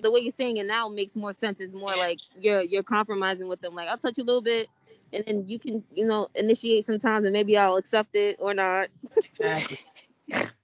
The 0.00 0.10
way 0.10 0.20
you're 0.20 0.32
saying 0.32 0.58
it 0.58 0.66
now 0.66 0.88
makes 0.88 1.16
more 1.16 1.32
sense. 1.32 1.58
It's 1.60 1.72
more 1.72 1.96
like 1.96 2.18
you're 2.38 2.60
you're 2.60 2.82
compromising 2.82 3.48
with 3.48 3.60
them. 3.60 3.74
Like 3.74 3.88
I'll 3.88 3.96
touch 3.96 4.18
you 4.18 4.24
a 4.24 4.26
little 4.26 4.42
bit, 4.42 4.68
and 5.12 5.24
then 5.26 5.48
you 5.48 5.58
can 5.58 5.82
you 5.94 6.06
know 6.06 6.28
initiate 6.34 6.84
sometimes, 6.84 7.24
and 7.24 7.32
maybe 7.32 7.56
I'll 7.56 7.76
accept 7.76 8.14
it 8.14 8.36
or 8.38 8.52
not. 8.52 8.88
Exactly 9.16 9.78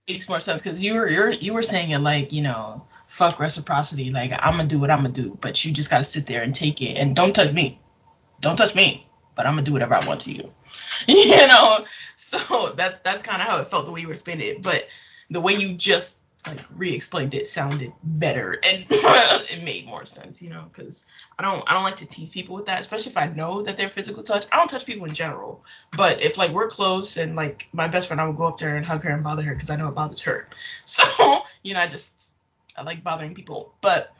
makes 0.09 0.29
more 0.29 0.41
sense 0.41 0.61
because 0.63 0.83
you 0.83 0.95
were 0.95 1.09
you're, 1.09 1.31
you 1.31 1.53
were 1.53 1.63
saying 1.63 1.91
it 1.91 2.01
like 2.01 2.33
you 2.33 2.43
know 2.43 2.85
fuck 3.07 3.39
reciprocity 3.39 4.11
like 4.11 4.33
I'm 4.33 4.57
gonna 4.57 4.69
do 4.69 4.81
what 4.81 4.91
I'm 4.91 4.99
gonna 4.99 5.11
do 5.11 5.37
but 5.41 5.65
you 5.65 5.73
just 5.73 5.91
gotta 5.91 6.05
sit 6.05 6.27
there 6.27 6.43
and 6.43 6.55
take 6.55 6.83
it 6.83 6.95
and 6.97 7.15
don't 7.15 7.35
touch 7.35 7.53
me. 7.53 7.81
Don't 8.41 8.57
touch 8.57 8.75
me 8.75 9.07
but 9.37 9.47
I'm 9.47 9.55
gonna 9.55 9.65
do 9.65 9.73
whatever 9.73 9.95
I 9.95 10.07
want 10.07 10.23
to 10.23 10.33
you. 10.33 10.53
You 11.09 11.47
know? 11.47 11.85
So 12.17 12.73
that's 12.77 13.01
that's 13.01 13.23
kind 13.23 13.43
of 13.43 13.49
how 13.49 13.61
it 13.61 13.69
felt 13.69 13.87
the 13.87 13.93
way 13.93 14.01
you 14.01 14.07
were 14.07 14.13
explaining 14.13 14.47
it 14.47 14.63
but 14.63 14.89
the 15.31 15.41
way 15.41 15.55
you 15.55 15.75
just 15.75 16.19
like 16.47 16.59
re-explained 16.75 17.35
it 17.35 17.47
sounded 17.47 17.93
better 18.03 18.53
and 18.53 18.87
it 18.91 19.63
made 19.65 19.87
more 19.87 20.05
sense, 20.05 20.43
you 20.43 20.51
know, 20.51 20.65
because 20.73 21.07
I 21.39 21.43
don't 21.43 21.63
I 21.69 21.75
don't 21.75 21.85
like 21.85 21.99
to 21.99 22.09
tease 22.09 22.31
people 22.31 22.57
with 22.57 22.67
that, 22.67 22.81
especially 22.81 23.13
if 23.13 23.17
I 23.17 23.27
know 23.27 23.63
that 23.63 23.77
they're 23.77 23.89
physical 23.89 24.23
touch. 24.23 24.47
I 24.51 24.57
don't 24.57 24.69
touch 24.69 24.85
people 24.85 25.07
in 25.07 25.15
general, 25.15 25.65
but 25.97 26.21
if 26.21 26.37
like 26.39 26.51
we're 26.51 26.69
close 26.69 27.17
and 27.17 27.37
like 27.37 27.69
my 27.73 27.87
best 27.87 28.09
friend, 28.09 28.21
I 28.21 28.27
would 28.27 28.37
go 28.37 28.49
up 28.49 28.57
to 28.57 28.65
her 28.65 28.77
and 28.77 28.85
hug 28.85 29.05
her 29.05 29.11
and 29.11 29.23
bother 29.23 29.43
her 29.43 29.55
because 29.55 29.71
I 29.71 29.77
know 29.77 29.89
it 29.89 29.95
bothers 29.95 30.21
her. 30.23 30.49
So 30.85 31.05
you 31.63 31.75
know, 31.75 31.81
I 31.81 31.87
just 31.87 32.33
I 32.77 32.83
like 32.83 33.05
bothering 33.05 33.35
people, 33.35 33.75
but 33.81 34.13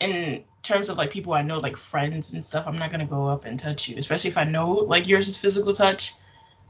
in 0.00 0.44
terms 0.62 0.88
of 0.88 0.98
like 0.98 1.10
people 1.10 1.32
I 1.32 1.42
know, 1.42 1.58
like 1.58 1.76
friends 1.76 2.32
and 2.32 2.44
stuff, 2.44 2.66
I'm 2.68 2.78
not 2.78 2.92
gonna 2.92 3.06
go 3.06 3.26
up 3.26 3.44
and 3.44 3.58
touch 3.58 3.88
you, 3.88 3.96
especially 3.96 4.30
if 4.30 4.38
I 4.38 4.44
know 4.44 4.72
like 4.74 5.08
yours 5.08 5.26
is 5.26 5.36
physical 5.36 5.72
touch. 5.72 6.14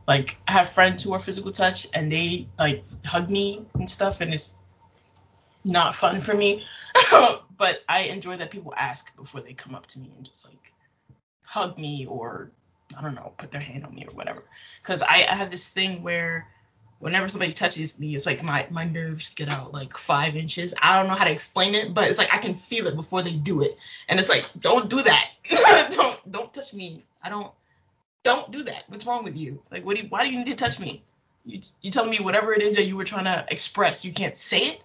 Like 0.08 0.38
I 0.48 0.52
have 0.52 0.70
friends 0.70 1.02
who 1.02 1.12
are 1.12 1.20
physical 1.20 1.52
touch 1.52 1.86
and 1.92 2.10
they 2.10 2.48
like 2.58 2.82
hug 3.04 3.28
me 3.28 3.66
and 3.74 3.88
stuff, 3.88 4.22
and 4.22 4.32
it's 4.32 4.54
not 5.64 5.94
fun 5.94 6.20
for 6.20 6.34
me. 6.34 6.64
but 7.56 7.82
I 7.88 8.02
enjoy 8.02 8.36
that 8.38 8.50
people 8.50 8.74
ask 8.76 9.14
before 9.16 9.40
they 9.40 9.52
come 9.52 9.74
up 9.74 9.86
to 9.86 10.00
me 10.00 10.10
and 10.16 10.24
just 10.24 10.48
like 10.48 10.72
hug 11.42 11.78
me 11.78 12.06
or 12.06 12.50
I 12.96 13.02
don't 13.02 13.14
know, 13.14 13.32
put 13.36 13.50
their 13.50 13.60
hand 13.60 13.84
on 13.84 13.94
me 13.94 14.04
or 14.06 14.14
whatever. 14.14 14.42
Because 14.82 15.02
I, 15.02 15.26
I 15.28 15.34
have 15.34 15.50
this 15.50 15.68
thing 15.70 16.02
where 16.02 16.48
whenever 16.98 17.28
somebody 17.28 17.52
touches 17.52 17.98
me, 17.98 18.14
it's 18.14 18.26
like 18.26 18.42
my 18.42 18.66
my 18.70 18.84
nerves 18.84 19.30
get 19.34 19.48
out 19.48 19.72
like 19.72 19.96
five 19.96 20.36
inches. 20.36 20.74
I 20.80 20.96
don't 20.96 21.08
know 21.08 21.14
how 21.14 21.24
to 21.24 21.32
explain 21.32 21.74
it, 21.74 21.92
but 21.94 22.08
it's 22.08 22.18
like 22.18 22.32
I 22.32 22.38
can 22.38 22.54
feel 22.54 22.86
it 22.86 22.96
before 22.96 23.22
they 23.22 23.34
do 23.34 23.62
it, 23.62 23.76
and 24.08 24.18
it's 24.18 24.28
like 24.28 24.48
don't 24.58 24.88
do 24.88 25.02
that. 25.02 25.30
don't 25.92 26.32
don't 26.32 26.54
touch 26.54 26.72
me. 26.74 27.04
I 27.22 27.30
don't 27.30 27.52
don't 28.22 28.50
do 28.50 28.62
that. 28.64 28.84
What's 28.88 29.06
wrong 29.06 29.24
with 29.24 29.36
you? 29.36 29.62
Like 29.70 29.84
what 29.84 29.96
do 29.96 30.02
you, 30.02 30.08
why 30.08 30.24
do 30.24 30.30
you 30.30 30.38
need 30.38 30.46
to 30.46 30.56
touch 30.56 30.78
me? 30.78 31.02
You 31.44 31.60
you 31.80 31.90
telling 31.90 32.10
me 32.10 32.20
whatever 32.20 32.52
it 32.52 32.62
is 32.62 32.76
that 32.76 32.84
you 32.84 32.96
were 32.96 33.04
trying 33.04 33.24
to 33.24 33.46
express, 33.50 34.04
you 34.04 34.12
can't 34.12 34.36
say 34.36 34.58
it 34.60 34.82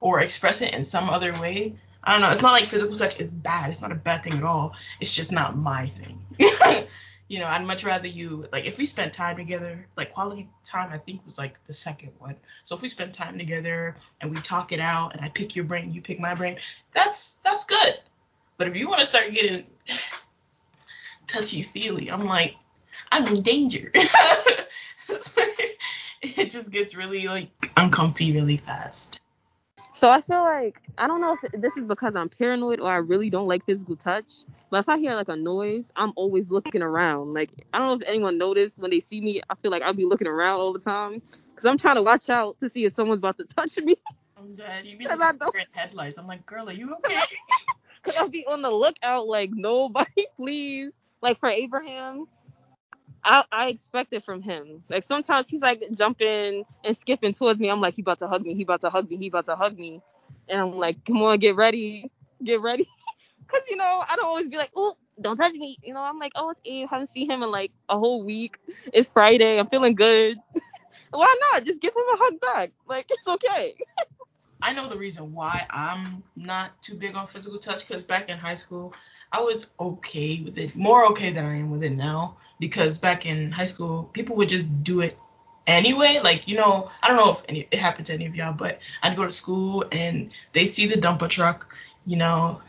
or 0.00 0.20
express 0.20 0.62
it 0.62 0.74
in 0.74 0.84
some 0.84 1.08
other 1.08 1.32
way. 1.38 1.76
I 2.02 2.12
don't 2.12 2.22
know. 2.22 2.30
It's 2.30 2.42
not 2.42 2.52
like 2.52 2.66
physical 2.66 2.96
touch 2.96 3.20
is 3.20 3.30
bad. 3.30 3.68
It's 3.68 3.82
not 3.82 3.92
a 3.92 3.96
bad 3.96 4.24
thing 4.24 4.32
at 4.34 4.42
all. 4.42 4.74
It's 5.00 5.12
just 5.12 5.32
not 5.32 5.54
my 5.54 5.86
thing. 5.86 6.18
you 7.28 7.38
know, 7.38 7.46
I'd 7.46 7.64
much 7.64 7.84
rather 7.84 8.08
you 8.08 8.46
like 8.50 8.64
if 8.64 8.78
we 8.78 8.86
spent 8.86 9.12
time 9.12 9.36
together, 9.36 9.86
like 9.96 10.12
quality 10.12 10.48
time 10.64 10.90
I 10.92 10.98
think 10.98 11.24
was 11.26 11.38
like 11.38 11.62
the 11.64 11.74
second 11.74 12.12
one. 12.18 12.36
So 12.64 12.74
if 12.74 12.82
we 12.82 12.88
spend 12.88 13.12
time 13.12 13.38
together 13.38 13.94
and 14.20 14.30
we 14.30 14.38
talk 14.38 14.72
it 14.72 14.80
out 14.80 15.14
and 15.14 15.24
I 15.24 15.28
pick 15.28 15.54
your 15.54 15.66
brain, 15.66 15.92
you 15.92 16.02
pick 16.02 16.18
my 16.18 16.34
brain, 16.34 16.58
that's 16.92 17.34
that's 17.44 17.64
good. 17.64 18.00
But 18.56 18.66
if 18.68 18.76
you 18.76 18.88
want 18.88 19.00
to 19.00 19.06
start 19.06 19.32
getting 19.32 19.64
touchy 21.26 21.62
feely, 21.62 22.10
I'm 22.10 22.24
like, 22.24 22.56
I'm 23.12 23.26
in 23.26 23.42
danger. 23.42 23.92
it 26.22 26.50
just 26.50 26.70
gets 26.70 26.94
really 26.94 27.26
like 27.26 27.50
uncomfy 27.76 28.32
really 28.32 28.56
fast. 28.56 29.20
So 30.00 30.08
I 30.08 30.22
feel 30.22 30.40
like 30.40 30.80
I 30.96 31.06
don't 31.06 31.20
know 31.20 31.36
if 31.42 31.52
this 31.60 31.76
is 31.76 31.84
because 31.84 32.16
I'm 32.16 32.30
paranoid 32.30 32.80
or 32.80 32.90
I 32.90 32.96
really 32.96 33.28
don't 33.28 33.46
like 33.46 33.66
physical 33.66 33.96
touch. 33.96 34.46
But 34.70 34.78
if 34.78 34.88
I 34.88 34.96
hear 34.96 35.14
like 35.14 35.28
a 35.28 35.36
noise, 35.36 35.92
I'm 35.94 36.14
always 36.16 36.50
looking 36.50 36.80
around. 36.80 37.34
Like 37.34 37.50
I 37.74 37.78
don't 37.78 37.88
know 37.88 37.94
if 37.96 38.08
anyone 38.08 38.38
noticed 38.38 38.78
when 38.78 38.90
they 38.92 39.00
see 39.00 39.20
me. 39.20 39.42
I 39.50 39.56
feel 39.56 39.70
like 39.70 39.82
I'll 39.82 39.92
be 39.92 40.06
looking 40.06 40.26
around 40.26 40.58
all 40.58 40.72
the 40.72 40.78
time 40.78 41.20
because 41.50 41.66
I'm 41.66 41.76
trying 41.76 41.96
to 41.96 42.02
watch 42.02 42.30
out 42.30 42.58
to 42.60 42.70
see 42.70 42.86
if 42.86 42.94
someone's 42.94 43.18
about 43.18 43.36
to 43.40 43.44
touch 43.44 43.76
me. 43.76 43.94
I'm 44.38 44.54
dead. 44.54 44.86
You 44.86 44.96
be 44.96 45.06
like 45.06 45.68
headlights. 45.72 46.16
I'm 46.16 46.26
like, 46.26 46.46
girl, 46.46 46.70
are 46.70 46.72
you 46.72 46.94
okay? 46.94 47.20
Cause 48.02 48.16
I'll 48.16 48.30
be 48.30 48.46
on 48.46 48.62
the 48.62 48.70
lookout, 48.70 49.26
like 49.26 49.50
nobody, 49.54 50.24
please. 50.34 50.98
Like 51.20 51.38
for 51.40 51.50
Abraham, 51.50 52.24
I, 53.24 53.44
I 53.52 53.68
expect 53.68 54.12
it 54.12 54.24
from 54.24 54.42
him. 54.42 54.82
Like 54.88 55.02
sometimes 55.02 55.48
he's 55.48 55.62
like 55.62 55.82
jumping 55.92 56.64
and 56.84 56.96
skipping 56.96 57.32
towards 57.32 57.60
me. 57.60 57.70
I'm 57.70 57.80
like, 57.80 57.94
he 57.94 58.02
about 58.02 58.18
to 58.20 58.28
hug 58.28 58.44
me. 58.44 58.54
He 58.54 58.62
about 58.62 58.80
to 58.82 58.90
hug 58.90 59.10
me. 59.10 59.16
He 59.16 59.28
about 59.28 59.46
to 59.46 59.56
hug 59.56 59.78
me. 59.78 60.00
And 60.48 60.60
I'm 60.60 60.72
like, 60.72 61.04
come 61.04 61.22
on, 61.22 61.38
get 61.38 61.56
ready, 61.56 62.10
get 62.42 62.60
ready. 62.60 62.86
Cause 63.48 63.62
you 63.68 63.76
know 63.76 64.02
I 64.08 64.16
don't 64.16 64.26
always 64.26 64.48
be 64.48 64.56
like, 64.56 64.70
oh, 64.76 64.96
don't 65.20 65.36
touch 65.36 65.52
me. 65.52 65.76
You 65.82 65.92
know 65.94 66.00
I'm 66.00 66.18
like, 66.18 66.32
oh, 66.36 66.50
it's 66.50 66.60
Abe. 66.64 66.88
Haven't 66.88 67.08
seen 67.08 67.30
him 67.30 67.42
in 67.42 67.50
like 67.50 67.72
a 67.88 67.98
whole 67.98 68.22
week. 68.22 68.58
It's 68.92 69.10
Friday. 69.10 69.58
I'm 69.58 69.66
feeling 69.66 69.94
good. 69.94 70.38
Why 71.10 71.34
not? 71.52 71.64
Just 71.64 71.80
give 71.80 71.92
him 71.92 72.04
a 72.14 72.16
hug 72.16 72.40
back. 72.40 72.72
Like 72.86 73.06
it's 73.10 73.28
okay. 73.28 73.74
I 74.62 74.74
know 74.74 74.88
the 74.88 74.96
reason 74.98 75.32
why 75.32 75.66
I'm 75.70 76.22
not 76.36 76.80
too 76.82 76.94
big 76.94 77.16
on 77.16 77.26
physical 77.26 77.58
touch 77.58 77.88
because 77.88 78.02
back 78.04 78.28
in 78.28 78.38
high 78.38 78.56
school, 78.56 78.94
I 79.32 79.42
was 79.42 79.70
okay 79.78 80.42
with 80.44 80.58
it, 80.58 80.74
more 80.74 81.06
okay 81.10 81.30
than 81.30 81.44
I 81.44 81.58
am 81.58 81.70
with 81.70 81.84
it 81.84 81.92
now. 81.92 82.36
Because 82.58 82.98
back 82.98 83.26
in 83.26 83.50
high 83.50 83.66
school, 83.66 84.10
people 84.12 84.36
would 84.36 84.48
just 84.48 84.82
do 84.82 85.00
it 85.00 85.18
anyway. 85.66 86.20
Like, 86.22 86.48
you 86.48 86.56
know, 86.56 86.90
I 87.02 87.08
don't 87.08 87.16
know 87.16 87.32
if 87.32 87.42
any, 87.48 87.68
it 87.70 87.78
happened 87.78 88.06
to 88.06 88.14
any 88.14 88.26
of 88.26 88.34
y'all, 88.34 88.52
but 88.52 88.80
I'd 89.02 89.16
go 89.16 89.24
to 89.24 89.30
school 89.30 89.84
and 89.92 90.30
they 90.52 90.66
see 90.66 90.86
the 90.86 91.00
dumper 91.00 91.28
truck, 91.28 91.74
you 92.06 92.16
know, 92.16 92.60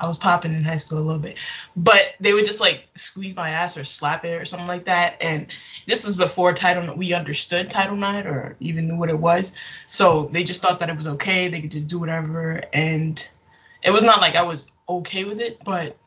I 0.00 0.06
was 0.06 0.16
popping 0.16 0.54
in 0.54 0.64
high 0.64 0.78
school 0.78 0.98
a 0.98 1.00
little 1.00 1.20
bit, 1.20 1.36
but 1.76 2.14
they 2.20 2.32
would 2.32 2.46
just 2.46 2.60
like 2.60 2.88
squeeze 2.94 3.36
my 3.36 3.50
ass 3.50 3.76
or 3.76 3.84
slap 3.84 4.24
it 4.24 4.40
or 4.40 4.46
something 4.46 4.68
like 4.68 4.86
that. 4.86 5.22
And 5.22 5.48
this 5.86 6.06
was 6.06 6.16
before 6.16 6.54
title 6.54 6.96
we 6.96 7.12
understood 7.12 7.68
title 7.68 7.96
nine 7.96 8.26
or 8.26 8.56
even 8.60 8.88
knew 8.88 8.98
what 8.98 9.10
it 9.10 9.18
was. 9.18 9.52
So 9.86 10.30
they 10.32 10.42
just 10.42 10.62
thought 10.62 10.78
that 10.78 10.88
it 10.88 10.96
was 10.96 11.06
okay. 11.06 11.48
They 11.48 11.60
could 11.60 11.70
just 11.70 11.88
do 11.88 11.98
whatever. 11.98 12.62
And 12.72 13.28
it 13.82 13.90
was 13.90 14.02
not 14.02 14.20
like 14.20 14.36
I 14.36 14.42
was 14.42 14.70
okay 14.88 15.24
with 15.24 15.38
it, 15.38 15.62
but 15.64 15.98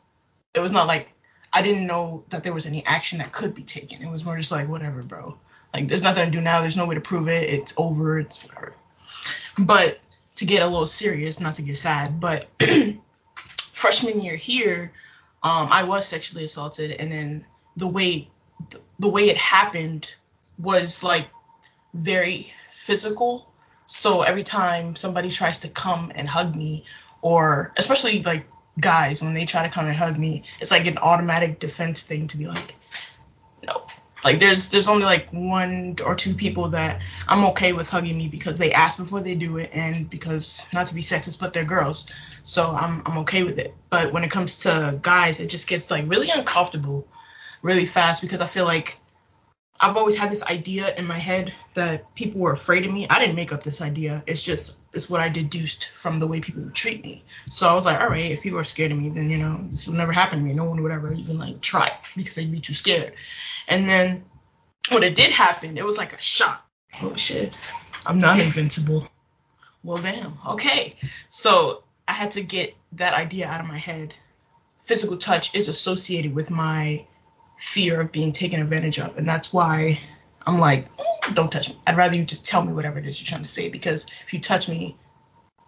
it 0.54 0.60
was 0.60 0.72
not 0.72 0.86
like 0.86 1.08
I 1.52 1.62
didn't 1.62 1.86
know 1.86 2.24
that 2.30 2.42
there 2.42 2.52
was 2.52 2.66
any 2.66 2.84
action 2.84 3.18
that 3.18 3.32
could 3.32 3.54
be 3.54 3.62
taken. 3.62 4.02
It 4.02 4.10
was 4.10 4.24
more 4.24 4.36
just 4.36 4.52
like 4.52 4.68
whatever, 4.68 5.02
bro. 5.02 5.38
Like 5.72 5.88
there's 5.88 6.02
nothing 6.02 6.24
to 6.24 6.30
do 6.30 6.40
now. 6.40 6.60
There's 6.60 6.76
no 6.76 6.86
way 6.86 6.94
to 6.94 7.00
prove 7.00 7.28
it. 7.28 7.48
It's 7.48 7.74
over. 7.76 8.18
It's 8.18 8.42
whatever. 8.44 8.74
But 9.58 10.00
to 10.36 10.44
get 10.46 10.62
a 10.62 10.66
little 10.66 10.86
serious, 10.86 11.40
not 11.40 11.56
to 11.56 11.62
get 11.62 11.76
sad, 11.76 12.18
but 12.20 12.50
freshman 13.60 14.20
year 14.20 14.36
here, 14.36 14.92
um, 15.42 15.68
I 15.70 15.84
was 15.84 16.06
sexually 16.06 16.44
assaulted, 16.44 16.90
and 16.92 17.12
then 17.12 17.46
the 17.76 17.88
way 17.88 18.30
the 18.98 19.08
way 19.08 19.28
it 19.30 19.36
happened 19.36 20.12
was 20.58 21.04
like 21.04 21.28
very 21.92 22.52
physical. 22.68 23.48
So 23.86 24.22
every 24.22 24.42
time 24.42 24.96
somebody 24.96 25.30
tries 25.30 25.60
to 25.60 25.68
come 25.68 26.10
and 26.14 26.28
hug 26.28 26.56
me, 26.56 26.84
or 27.20 27.72
especially 27.76 28.22
like 28.22 28.46
guys 28.80 29.22
when 29.22 29.34
they 29.34 29.44
try 29.44 29.62
to 29.62 29.68
come 29.68 29.86
and 29.86 29.96
hug 29.96 30.18
me, 30.18 30.44
it's 30.60 30.70
like 30.70 30.86
an 30.86 30.98
automatic 30.98 31.60
defense 31.60 32.02
thing 32.02 32.26
to 32.28 32.36
be 32.36 32.46
like, 32.46 32.74
no, 33.66 33.86
like 34.24 34.38
there's 34.38 34.70
there's 34.70 34.88
only 34.88 35.04
like 35.04 35.30
one 35.30 35.96
or 36.04 36.14
two 36.14 36.34
people 36.34 36.68
that 36.70 37.00
I'm 37.28 37.44
okay 37.50 37.72
with 37.72 37.88
hugging 37.88 38.16
me 38.16 38.28
because 38.28 38.56
they 38.56 38.72
ask 38.72 38.98
before 38.98 39.20
they 39.20 39.34
do 39.34 39.58
it 39.58 39.70
and 39.72 40.08
because 40.08 40.68
not 40.72 40.86
to 40.88 40.94
be 40.94 41.02
sexist 41.02 41.38
but 41.40 41.52
they're 41.52 41.64
girls. 41.64 42.10
So 42.42 42.70
I'm 42.70 43.02
I'm 43.06 43.18
okay 43.18 43.44
with 43.44 43.58
it. 43.58 43.74
But 43.90 44.12
when 44.12 44.24
it 44.24 44.30
comes 44.30 44.58
to 44.58 44.98
guys, 45.00 45.40
it 45.40 45.48
just 45.48 45.68
gets 45.68 45.90
like 45.90 46.08
really 46.08 46.30
uncomfortable 46.30 47.06
really 47.62 47.86
fast 47.86 48.22
because 48.22 48.40
I 48.40 48.46
feel 48.46 48.66
like 48.66 48.98
I've 49.80 49.96
always 49.96 50.16
had 50.16 50.30
this 50.30 50.44
idea 50.44 50.94
in 50.94 51.06
my 51.06 51.18
head 51.18 51.52
that 51.74 52.14
people 52.14 52.40
were 52.40 52.52
afraid 52.52 52.86
of 52.86 52.92
me. 52.92 53.06
I 53.10 53.18
didn't 53.18 53.34
make 53.34 53.52
up 53.52 53.62
this 53.62 53.82
idea. 53.82 54.22
It's 54.26 54.42
just 54.42 54.78
it's 54.92 55.10
what 55.10 55.20
I 55.20 55.28
deduced 55.28 55.90
from 55.94 56.20
the 56.20 56.26
way 56.26 56.40
people 56.40 56.70
treat 56.70 57.02
me. 57.02 57.24
So 57.48 57.68
I 57.68 57.74
was 57.74 57.84
like, 57.84 58.00
all 58.00 58.08
right, 58.08 58.30
if 58.30 58.40
people 58.40 58.58
are 58.60 58.64
scared 58.64 58.92
of 58.92 58.98
me, 58.98 59.10
then 59.10 59.28
you 59.30 59.38
know 59.38 59.66
this 59.68 59.88
will 59.88 59.96
never 59.96 60.12
happen 60.12 60.38
to 60.38 60.44
me. 60.44 60.52
No 60.52 60.64
one 60.64 60.80
would 60.82 60.92
ever 60.92 61.12
even 61.12 61.38
like 61.38 61.60
try 61.60 61.92
because 62.16 62.36
they'd 62.36 62.52
be 62.52 62.60
too 62.60 62.74
scared. 62.74 63.14
And 63.66 63.88
then 63.88 64.24
when 64.90 65.02
it 65.02 65.16
did 65.16 65.32
happen, 65.32 65.76
it 65.76 65.84
was 65.84 65.98
like 65.98 66.12
a 66.12 66.20
shock. 66.20 66.64
Oh 67.02 67.16
shit, 67.16 67.58
I'm 68.06 68.20
not 68.20 68.38
invincible. 68.38 69.08
Well, 69.82 69.98
damn. 69.98 70.34
Okay. 70.48 70.92
So 71.28 71.82
I 72.06 72.12
had 72.12 72.32
to 72.32 72.42
get 72.42 72.74
that 72.92 73.14
idea 73.14 73.48
out 73.48 73.60
of 73.60 73.66
my 73.66 73.78
head. 73.78 74.14
Physical 74.78 75.16
touch 75.16 75.54
is 75.54 75.68
associated 75.68 76.34
with 76.34 76.50
my 76.50 77.06
fear 77.64 78.02
of 78.02 78.12
being 78.12 78.32
taken 78.32 78.60
advantage 78.60 78.98
of. 78.98 79.16
And 79.16 79.26
that's 79.26 79.52
why 79.52 79.98
I'm 80.46 80.60
like, 80.60 80.86
don't 81.32 81.50
touch 81.50 81.70
me. 81.70 81.76
I'd 81.86 81.96
rather 81.96 82.14
you 82.14 82.24
just 82.24 82.46
tell 82.46 82.62
me 82.62 82.74
whatever 82.74 82.98
it 82.98 83.06
is 83.06 83.20
you're 83.20 83.26
trying 83.26 83.42
to 83.42 83.48
say 83.48 83.70
because 83.70 84.04
if 84.20 84.34
you 84.34 84.40
touch 84.40 84.68
me, 84.68 84.96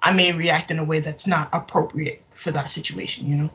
I 0.02 0.12
may 0.12 0.32
react 0.32 0.70
in 0.70 0.78
a 0.78 0.84
way 0.84 1.00
that's 1.00 1.26
not 1.26 1.48
appropriate 1.54 2.22
for 2.34 2.50
that 2.50 2.70
situation, 2.70 3.26
you 3.26 3.36
know? 3.36 3.50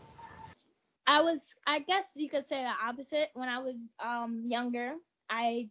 I 1.05 1.21
was, 1.21 1.53
I 1.67 1.79
guess 1.79 2.13
you 2.15 2.29
could 2.29 2.47
say 2.47 2.63
the 2.63 2.87
opposite. 2.87 3.29
When 3.35 3.47
I 3.47 3.59
was 3.59 3.77
um, 4.03 4.43
younger, 4.47 4.93
I 5.29 5.69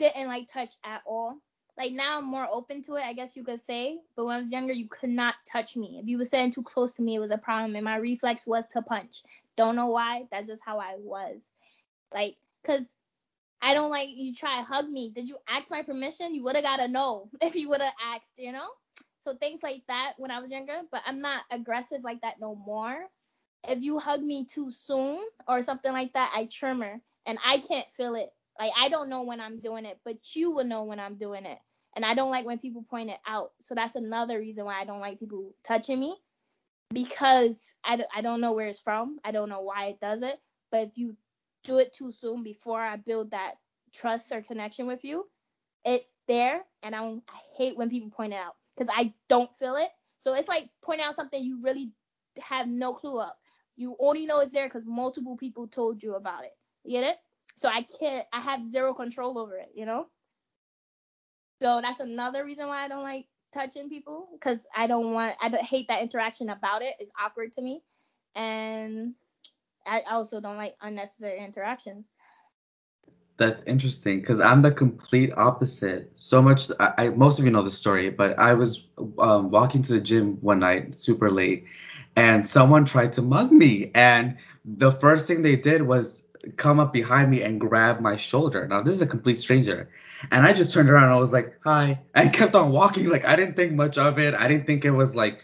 didn't 0.00 0.26
like 0.26 0.48
touch 0.48 0.70
at 0.84 1.02
all. 1.06 1.38
Like 1.78 1.92
now 1.92 2.18
I'm 2.18 2.24
more 2.24 2.48
open 2.50 2.82
to 2.82 2.96
it, 2.96 3.04
I 3.04 3.12
guess 3.12 3.36
you 3.36 3.44
could 3.44 3.60
say. 3.60 3.98
But 4.16 4.26
when 4.26 4.34
I 4.34 4.38
was 4.38 4.50
younger, 4.50 4.72
you 4.72 4.88
could 4.88 5.10
not 5.10 5.36
touch 5.50 5.76
me. 5.76 6.00
If 6.02 6.08
you 6.08 6.18
were 6.18 6.24
standing 6.24 6.52
too 6.52 6.64
close 6.64 6.94
to 6.94 7.02
me, 7.02 7.14
it 7.14 7.20
was 7.20 7.30
a 7.30 7.38
problem. 7.38 7.76
And 7.76 7.84
my 7.84 7.96
reflex 7.96 8.44
was 8.44 8.66
to 8.68 8.82
punch. 8.82 9.22
Don't 9.56 9.76
know 9.76 9.86
why. 9.86 10.26
That's 10.32 10.48
just 10.48 10.64
how 10.64 10.80
I 10.80 10.96
was. 10.98 11.48
Like, 12.14 12.36
cause 12.64 12.94
I 13.60 13.74
don't 13.74 13.90
like 13.90 14.08
you 14.12 14.34
try 14.34 14.58
to 14.58 14.64
hug 14.64 14.88
me. 14.88 15.10
Did 15.14 15.28
you 15.28 15.38
ask 15.48 15.70
my 15.70 15.82
permission? 15.82 16.34
You 16.34 16.42
would 16.44 16.56
have 16.56 16.64
got 16.64 16.78
to 16.78 16.88
know 16.88 17.30
if 17.40 17.54
you 17.54 17.68
would 17.68 17.80
have 17.80 17.94
asked, 18.14 18.34
you 18.38 18.52
know? 18.52 18.68
So 19.20 19.34
things 19.36 19.62
like 19.62 19.82
that 19.86 20.14
when 20.18 20.32
I 20.32 20.40
was 20.40 20.50
younger, 20.50 20.80
but 20.90 21.02
I'm 21.06 21.20
not 21.20 21.44
aggressive 21.50 22.02
like 22.02 22.22
that 22.22 22.40
no 22.40 22.56
more. 22.56 23.06
If 23.68 23.80
you 23.80 24.00
hug 24.00 24.20
me 24.20 24.44
too 24.44 24.72
soon 24.72 25.20
or 25.46 25.62
something 25.62 25.92
like 25.92 26.12
that, 26.14 26.32
I 26.34 26.48
tremor 26.50 27.00
and 27.24 27.38
I 27.44 27.58
can't 27.58 27.86
feel 27.96 28.16
it. 28.16 28.30
Like 28.58 28.72
I 28.76 28.88
don't 28.88 29.08
know 29.08 29.22
when 29.22 29.40
I'm 29.40 29.60
doing 29.60 29.84
it, 29.84 30.00
but 30.04 30.16
you 30.34 30.50
will 30.50 30.64
know 30.64 30.82
when 30.82 30.98
I'm 30.98 31.14
doing 31.14 31.46
it. 31.46 31.58
And 31.94 32.04
I 32.04 32.14
don't 32.14 32.30
like 32.30 32.44
when 32.44 32.58
people 32.58 32.84
point 32.88 33.10
it 33.10 33.18
out. 33.26 33.52
So 33.60 33.74
that's 33.76 33.94
another 33.94 34.38
reason 34.38 34.64
why 34.64 34.80
I 34.80 34.84
don't 34.84 35.00
like 35.00 35.20
people 35.20 35.54
touching 35.62 36.00
me 36.00 36.16
because 36.92 37.74
I, 37.84 38.02
I 38.14 38.22
don't 38.22 38.40
know 38.40 38.52
where 38.52 38.66
it's 38.66 38.80
from. 38.80 39.18
I 39.24 39.30
don't 39.30 39.48
know 39.48 39.60
why 39.60 39.86
it 39.86 40.00
does 40.00 40.22
it. 40.22 40.40
But 40.70 40.88
if 40.88 40.90
you 40.96 41.16
do 41.64 41.78
it 41.78 41.92
too 41.92 42.12
soon 42.12 42.42
before 42.42 42.80
I 42.80 42.96
build 42.96 43.30
that 43.30 43.54
trust 43.92 44.32
or 44.32 44.42
connection 44.42 44.86
with 44.86 45.04
you, 45.04 45.26
it's 45.84 46.14
there, 46.28 46.62
and 46.82 46.94
I, 46.94 47.04
I 47.04 47.38
hate 47.56 47.76
when 47.76 47.90
people 47.90 48.10
point 48.10 48.32
it 48.32 48.36
out 48.36 48.56
because 48.76 48.92
I 48.94 49.12
don't 49.28 49.50
feel 49.58 49.76
it. 49.76 49.90
So 50.18 50.34
it's 50.34 50.48
like 50.48 50.68
pointing 50.82 51.04
out 51.04 51.16
something 51.16 51.42
you 51.42 51.60
really 51.60 51.90
have 52.40 52.68
no 52.68 52.94
clue 52.94 53.20
of. 53.20 53.32
You 53.76 53.96
only 53.98 54.26
know 54.26 54.40
it's 54.40 54.52
there 54.52 54.66
because 54.66 54.86
multiple 54.86 55.36
people 55.36 55.66
told 55.66 56.02
you 56.02 56.14
about 56.14 56.44
it. 56.44 56.52
You 56.84 57.00
get 57.00 57.10
it? 57.10 57.16
So 57.56 57.68
I 57.68 57.86
can't. 57.98 58.26
I 58.32 58.40
have 58.40 58.62
zero 58.62 58.94
control 58.94 59.38
over 59.38 59.56
it. 59.56 59.70
You 59.74 59.86
know. 59.86 60.06
So 61.60 61.80
that's 61.82 62.00
another 62.00 62.44
reason 62.44 62.66
why 62.68 62.84
I 62.84 62.88
don't 62.88 63.02
like 63.02 63.26
touching 63.52 63.88
people 63.88 64.28
because 64.32 64.66
I 64.74 64.86
don't 64.86 65.12
want 65.12 65.36
I 65.40 65.48
hate 65.58 65.88
that 65.88 66.02
interaction 66.02 66.48
about 66.48 66.82
it. 66.82 66.94
It's 66.98 67.12
awkward 67.20 67.52
to 67.54 67.62
me, 67.62 67.82
and 68.34 69.14
I 69.86 70.02
also 70.10 70.40
don't 70.40 70.56
like 70.56 70.76
unnecessary 70.80 71.38
interactions. 71.44 72.06
That's 73.38 73.62
interesting 73.62 74.20
because 74.20 74.40
I'm 74.40 74.62
the 74.62 74.70
complete 74.70 75.32
opposite. 75.36 76.12
So 76.14 76.42
much, 76.42 76.70
I, 76.78 76.92
I, 76.98 77.08
most 77.08 77.38
of 77.38 77.44
you 77.44 77.50
know 77.50 77.62
the 77.62 77.70
story, 77.70 78.10
but 78.10 78.38
I 78.38 78.54
was 78.54 78.88
um, 79.18 79.50
walking 79.50 79.82
to 79.82 79.94
the 79.94 80.00
gym 80.00 80.36
one 80.42 80.60
night 80.60 80.94
super 80.94 81.30
late, 81.30 81.64
and 82.14 82.46
someone 82.46 82.84
tried 82.84 83.14
to 83.14 83.22
mug 83.22 83.50
me, 83.50 83.90
and 83.94 84.36
the 84.64 84.92
first 84.92 85.26
thing 85.26 85.42
they 85.42 85.56
did 85.56 85.82
was 85.82 86.22
come 86.56 86.78
up 86.78 86.92
behind 86.92 87.30
me 87.30 87.42
and 87.42 87.60
grab 87.60 88.00
my 88.00 88.16
shoulder. 88.16 88.66
Now 88.68 88.82
this 88.82 88.94
is 88.94 89.02
a 89.02 89.06
complete 89.06 89.38
stranger, 89.38 89.88
and 90.30 90.44
I 90.44 90.52
just 90.52 90.72
turned 90.72 90.90
around 90.90 91.04
and 91.04 91.12
I 91.12 91.16
was 91.18 91.32
like, 91.32 91.58
"Hi," 91.64 92.00
and 92.14 92.32
kept 92.38 92.54
on 92.54 92.70
walking. 92.70 93.08
Like 93.08 93.24
I 93.24 93.34
didn't 93.34 93.56
think 93.56 93.72
much 93.72 93.98
of 93.98 94.18
it. 94.18 94.34
I 94.34 94.46
didn't 94.46 94.66
think 94.66 94.84
it 94.84 94.90
was 94.92 95.16
like 95.16 95.42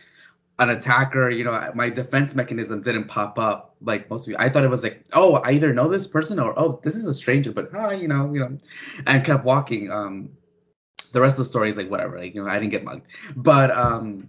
an 0.58 0.70
attacker, 0.70 1.30
you 1.30 1.44
know, 1.44 1.70
my 1.74 1.88
defense 1.88 2.34
mechanism 2.34 2.82
didn't 2.82 3.04
pop 3.04 3.38
up 3.38 3.76
like 3.80 4.10
most 4.10 4.26
of 4.26 4.32
you. 4.32 4.36
I 4.38 4.48
thought 4.48 4.64
it 4.64 4.70
was 4.70 4.82
like, 4.82 5.04
oh, 5.12 5.36
I 5.36 5.52
either 5.52 5.72
know 5.72 5.88
this 5.88 6.06
person 6.06 6.40
or 6.40 6.58
oh, 6.58 6.80
this 6.82 6.96
is 6.96 7.06
a 7.06 7.14
stranger, 7.14 7.52
but 7.52 7.70
hi, 7.72 7.94
you 7.94 8.08
know, 8.08 8.32
you 8.32 8.40
know, 8.40 8.58
and 9.06 9.24
kept 9.24 9.44
walking. 9.44 9.90
Um, 9.92 10.30
the 11.12 11.20
rest 11.20 11.34
of 11.34 11.38
the 11.38 11.44
story 11.44 11.70
is 11.70 11.76
like 11.76 11.90
whatever, 11.90 12.18
like 12.18 12.34
you 12.34 12.42
know, 12.42 12.50
I 12.50 12.54
didn't 12.54 12.70
get 12.70 12.84
mugged, 12.84 13.06
but 13.36 13.70
um, 13.70 14.28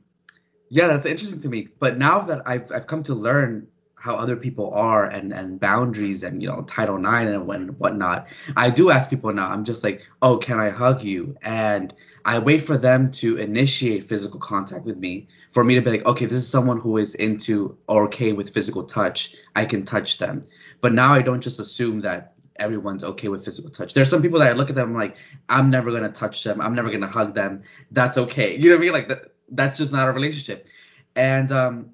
yeah, 0.69 0.87
that's 0.87 1.05
interesting 1.05 1.41
to 1.41 1.49
me. 1.49 1.67
But 1.79 1.97
now 1.97 2.19
that 2.21 2.47
I've 2.47 2.71
I've 2.71 2.87
come 2.87 3.03
to 3.03 3.15
learn 3.15 3.67
how 3.99 4.15
other 4.15 4.35
people 4.35 4.71
are 4.73 5.05
and 5.05 5.33
and 5.33 5.59
boundaries 5.59 6.23
and 6.23 6.41
you 6.41 6.49
know 6.49 6.61
Title 6.63 6.97
IX 6.97 7.31
and 7.31 7.47
when 7.47 7.67
whatnot, 7.79 8.27
I 8.55 8.69
do 8.69 8.89
ask 8.89 9.09
people 9.09 9.33
now. 9.33 9.49
I'm 9.49 9.65
just 9.65 9.83
like, 9.83 10.07
oh, 10.21 10.37
can 10.37 10.59
I 10.59 10.69
hug 10.69 11.03
you? 11.03 11.35
And 11.41 11.93
I 12.25 12.39
wait 12.39 12.61
for 12.61 12.77
them 12.77 13.11
to 13.11 13.37
initiate 13.37 14.05
physical 14.05 14.39
contact 14.39 14.85
with 14.85 14.97
me 14.97 15.27
for 15.51 15.63
me 15.63 15.75
to 15.75 15.81
be 15.81 15.91
like, 15.91 16.05
okay, 16.05 16.25
this 16.25 16.37
is 16.37 16.47
someone 16.47 16.79
who 16.79 16.97
is 16.97 17.15
into 17.15 17.77
or 17.87 18.05
okay 18.05 18.33
with 18.33 18.51
physical 18.51 18.83
touch. 18.83 19.35
I 19.55 19.65
can 19.65 19.85
touch 19.85 20.17
them. 20.17 20.43
But 20.81 20.93
now 20.93 21.13
I 21.13 21.21
don't 21.21 21.41
just 21.41 21.59
assume 21.59 22.01
that 22.01 22.33
everyone's 22.57 23.03
okay 23.03 23.27
with 23.29 23.45
physical 23.45 23.69
touch. 23.69 23.93
There's 23.93 24.09
some 24.09 24.21
people 24.21 24.39
that 24.39 24.49
I 24.49 24.53
look 24.53 24.69
at 24.69 24.75
them 24.75 24.89
I'm 24.89 24.95
like, 24.95 25.17
I'm 25.47 25.69
never 25.69 25.91
gonna 25.91 26.11
touch 26.11 26.43
them. 26.43 26.61
I'm 26.61 26.75
never 26.75 26.89
gonna 26.89 27.07
hug 27.07 27.35
them. 27.35 27.63
That's 27.91 28.17
okay. 28.17 28.55
You 28.55 28.69
know 28.69 28.75
what 28.75 28.81
I 28.81 28.83
mean? 28.83 28.93
Like 28.93 29.07
that, 29.09 29.33
that's 29.49 29.77
just 29.77 29.91
not 29.91 30.07
a 30.07 30.11
relationship. 30.11 30.67
And 31.15 31.51
um, 31.51 31.91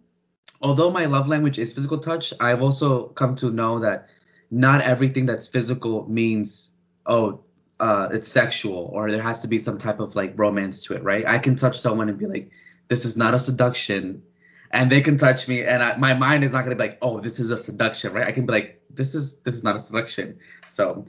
although 0.65 0.89
my 0.89 1.05
love 1.05 1.27
language 1.27 1.59
is 1.59 1.71
physical 1.73 1.99
touch, 1.99 2.33
I've 2.39 2.63
also 2.63 3.09
come 3.09 3.35
to 3.35 3.51
know 3.51 3.79
that 3.79 4.09
not 4.49 4.81
everything 4.81 5.27
that's 5.27 5.47
physical 5.47 6.09
means 6.09 6.71
oh 7.05 7.41
uh, 7.79 8.07
it's 8.11 8.27
sexual 8.27 8.89
or 8.93 9.11
there 9.11 9.21
has 9.21 9.41
to 9.41 9.47
be 9.47 9.59
some 9.59 9.77
type 9.77 9.99
of 9.99 10.15
like 10.15 10.33
romance 10.37 10.83
to 10.85 10.95
it, 10.95 11.03
right? 11.03 11.27
I 11.27 11.37
can 11.37 11.55
touch 11.55 11.79
someone 11.81 12.09
and 12.09 12.17
be 12.17 12.25
like, 12.25 12.49
this 12.87 13.05
is 13.05 13.15
not 13.15 13.33
a 13.33 13.39
seduction 13.39 14.23
and 14.71 14.91
they 14.91 15.01
can 15.01 15.17
touch 15.17 15.47
me 15.47 15.63
and 15.63 15.83
I, 15.83 15.97
my 15.97 16.13
mind 16.13 16.43
is 16.43 16.53
not 16.53 16.63
to 16.63 16.69
be 16.71 16.75
like 16.75 16.97
oh 17.01 17.19
this 17.19 17.39
is 17.39 17.51
a 17.51 17.57
seduction 17.57 18.13
right? 18.13 18.25
I 18.25 18.31
can 18.31 18.45
be 18.47 18.53
like 18.53 18.81
this 18.89 19.13
is 19.13 19.41
this 19.41 19.53
is 19.53 19.63
not 19.63 19.75
a 19.75 19.79
seduction. 19.79 20.39
So 20.65 21.05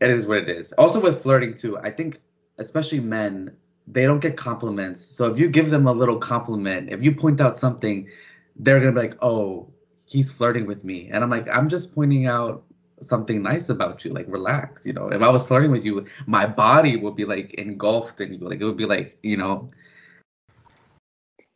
it 0.00 0.10
is 0.10 0.24
what 0.26 0.38
it 0.38 0.48
is. 0.48 0.72
Also 0.72 0.98
with 1.00 1.22
flirting 1.22 1.54
too 1.54 1.76
i 1.78 1.90
think 1.90 2.20
especially 2.56 3.00
men 3.00 3.54
they 3.90 4.04
don't 4.04 4.20
get 4.20 4.36
compliments. 4.36 5.00
So 5.00 5.32
if 5.32 5.38
you 5.38 5.48
give 5.48 5.70
them 5.70 5.86
a 5.86 5.92
little 5.92 6.18
compliment 6.18 6.90
if 6.90 7.02
you 7.02 7.14
point 7.14 7.40
out 7.40 7.58
something 7.58 8.08
they're 8.58 8.80
going 8.80 8.94
to 8.94 9.00
be 9.00 9.08
like 9.08 9.18
oh 9.22 9.70
he's 10.04 10.32
flirting 10.32 10.66
with 10.66 10.84
me. 10.84 11.10
And 11.12 11.22
i'm 11.22 11.30
like 11.30 11.48
i'm 11.54 11.68
just 11.68 11.94
pointing 11.94 12.26
out 12.26 12.64
something 13.00 13.42
nice 13.42 13.68
about 13.68 14.04
you 14.04 14.12
like 14.12 14.26
relax 14.28 14.84
you 14.84 14.92
know? 14.92 15.08
If 15.08 15.22
i 15.22 15.28
was 15.28 15.46
flirting 15.46 15.70
with 15.70 15.84
you 15.84 16.06
my 16.26 16.46
body 16.46 16.96
would 16.96 17.14
be 17.14 17.24
like 17.24 17.54
engulfed 17.54 18.20
in 18.20 18.32
you 18.34 18.40
like 18.40 18.60
it 18.60 18.64
would 18.64 18.76
be 18.76 18.86
like 18.86 19.18
you 19.22 19.36
know? 19.36 19.70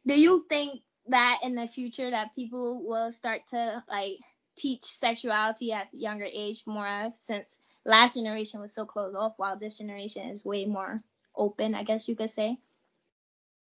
Do 0.07 0.21
you 0.21 0.45
think 0.49 0.81
that 1.09 1.41
in 1.43 1.55
the 1.55 1.67
future 1.67 2.11
that 2.11 2.35
people 2.35 2.83
will 2.87 3.11
start 3.13 3.47
to 3.49 3.83
like 3.89 4.19
teach 4.57 4.85
sexuality 4.85 5.73
at 5.73 5.89
younger 5.93 6.29
age 6.31 6.63
more 6.67 7.11
since 7.15 7.59
last 7.85 8.15
generation 8.15 8.61
was 8.61 8.73
so 8.73 8.85
closed 8.85 9.17
off 9.17 9.33
while 9.37 9.59
this 9.59 9.79
generation 9.79 10.29
is 10.29 10.45
way 10.45 10.67
more 10.67 11.03
open 11.35 11.75
i 11.75 11.83
guess 11.83 12.07
you 12.07 12.15
could 12.15 12.31
say? 12.31 12.57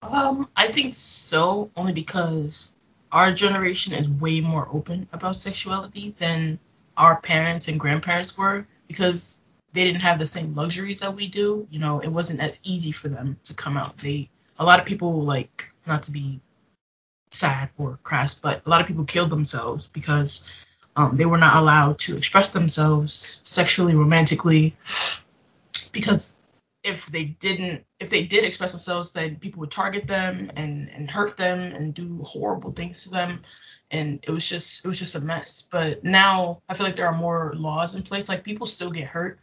Um 0.03 0.47
i 0.55 0.67
think 0.67 0.93
so 0.93 1.71
only 1.75 1.91
because 1.91 2.76
our 3.12 3.32
generation 3.32 3.93
is 3.93 4.10
way 4.10 4.41
more 4.41 4.68
open 4.72 5.08
about 5.14 5.36
sexuality 5.36 6.14
than 6.20 6.60
our 6.95 7.20
parents 7.22 7.68
and 7.68 7.80
grandparents 7.80 8.38
were 8.38 8.66
because 8.88 9.43
they 9.74 9.84
didn't 9.84 10.01
have 10.01 10.20
the 10.20 10.28
same 10.28 10.53
luxuries 10.53 10.99
that 10.99 11.16
we 11.16 11.28
do. 11.28 11.68
You 11.70 11.80
know 11.80 11.99
it 11.99 12.10
wasn't 12.10 12.41
as 12.41 12.60
easy 12.64 12.91
for 12.91 13.10
them 13.10 13.39
to 13.45 13.53
come 13.53 13.78
out. 13.78 13.97
They 13.97 14.30
a 14.60 14.66
lot 14.66 14.80
of 14.80 14.86
people 14.86 15.22
like 15.22 15.72
not 15.86 16.03
to 16.03 16.12
be 16.12 16.41
sad 17.32 17.70
or 17.78 17.99
crass, 18.03 18.36
but 18.36 18.62
a 18.66 18.70
lot 18.70 18.82
of 18.82 18.88
people 18.88 19.05
killed 19.05 19.30
themselves 19.30 19.88
because 19.88 20.51
um, 20.95 21.18
they 21.18 21.26
were 21.26 21.38
not 21.38 21.55
allowed 21.55 21.99
to 21.99 22.18
express 22.18 22.51
themselves 22.51 23.14
sexually, 23.43 23.93
romantically, 23.93 24.76
because 25.91 26.36
if 26.88 27.07
they 27.07 27.25
didn't, 27.25 27.85
if 27.99 28.09
they 28.09 28.23
did 28.23 28.45
express 28.45 28.71
themselves, 28.71 29.11
then 29.11 29.35
people 29.35 29.59
would 29.59 29.71
target 29.71 30.07
them 30.07 30.49
and 30.55 30.89
and 30.89 31.11
hurt 31.11 31.35
them 31.35 31.59
and 31.59 31.93
do 31.93 32.19
horrible 32.23 32.71
things 32.71 33.03
to 33.03 33.09
them, 33.09 33.41
and 33.91 34.23
it 34.23 34.31
was 34.31 34.47
just 34.47 34.85
it 34.85 34.88
was 34.88 34.97
just 34.97 35.15
a 35.15 35.21
mess. 35.21 35.67
But 35.69 36.03
now 36.03 36.61
I 36.69 36.73
feel 36.73 36.85
like 36.85 36.95
there 36.95 37.07
are 37.07 37.17
more 37.17 37.53
laws 37.55 37.93
in 37.93 38.03
place. 38.03 38.29
Like 38.29 38.43
people 38.45 38.65
still 38.65 38.89
get 38.89 39.03
hurt, 39.03 39.39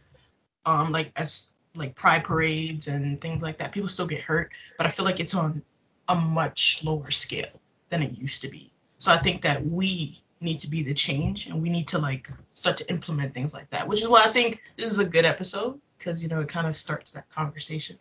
um, 0.65 0.91
like 0.91 1.13
as 1.17 1.53
like 1.75 1.95
pride 1.95 2.25
parades 2.25 2.89
and 2.89 3.21
things 3.21 3.43
like 3.43 3.59
that. 3.59 3.73
People 3.73 3.91
still 3.91 4.07
get 4.07 4.23
hurt, 4.23 4.51
but 4.79 4.87
I 4.87 4.91
feel 4.91 5.05
like 5.05 5.21
it's 5.21 5.35
on 5.35 5.63
a 6.09 6.15
much 6.15 6.83
lower 6.83 7.11
scale 7.11 7.61
than 7.91 8.03
it 8.03 8.19
used 8.19 8.43
to 8.43 8.49
be. 8.49 8.71
So 8.97 9.13
I 9.13 9.19
think 9.19 9.43
that 9.43 9.65
we 9.65 10.19
need 10.41 10.61
to 10.61 10.69
be 10.69 10.83
the 10.83 10.95
change 10.95 11.47
and 11.47 11.63
we 11.63 11.69
need 11.69 11.89
to 11.89 11.99
like 11.99 12.31
start 12.55 12.79
to 12.79 12.89
implement 12.89 13.35
things 13.35 13.53
like 13.53 13.69
that, 13.71 13.87
which 13.87 14.01
is 14.01 14.09
why 14.09 14.25
I 14.25 14.29
think 14.29 14.63
this 14.77 14.91
is 14.91 14.99
a 14.99 15.05
good 15.05 15.25
episode 15.25 15.81
because 16.05 16.23
you 16.23 16.29
know 16.29 16.41
it 16.41 16.49
kind 16.49 16.67
of 16.67 16.77
starts 16.77 17.13
that 17.13 17.29
conversation. 17.31 17.97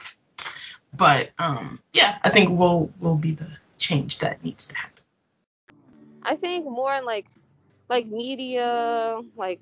But 0.96 1.32
um 1.40 1.80
yeah, 1.94 2.18
I 2.24 2.30
think 2.30 2.58
we'll 2.58 2.92
will 3.00 3.18
be 3.18 3.32
the 3.32 3.58
change 3.78 4.20
that 4.20 4.44
needs 4.44 4.68
to 4.68 4.76
happen. 4.76 5.04
I 6.24 6.36
think 6.36 6.66
more 6.66 6.94
in 6.94 7.06
like 7.06 7.26
like 7.90 8.06
media, 8.08 9.22
like 9.36 9.60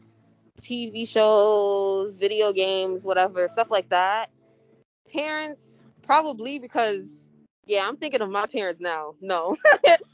TV 0.61 1.07
shows, 1.07 2.17
video 2.17 2.51
games, 2.51 3.05
whatever, 3.05 3.47
stuff 3.47 3.69
like 3.69 3.89
that. 3.89 4.29
Parents 5.11 5.83
probably 6.05 6.59
because 6.59 7.29
yeah, 7.65 7.87
I'm 7.87 7.95
thinking 7.95 8.21
of 8.21 8.29
my 8.29 8.47
parents 8.47 8.79
now. 8.79 9.15
No. 9.21 9.55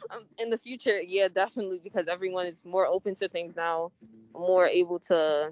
Um, 0.10 0.24
in 0.40 0.50
the 0.50 0.58
future, 0.58 1.02
yeah, 1.02 1.28
definitely 1.28 1.82
because 1.84 2.08
everyone 2.08 2.46
is 2.46 2.66
more 2.66 2.86
open 2.86 3.16
to 3.16 3.28
things 3.28 3.58
now, 3.58 3.92
more 4.34 4.66
able 4.66 5.00
to 5.00 5.52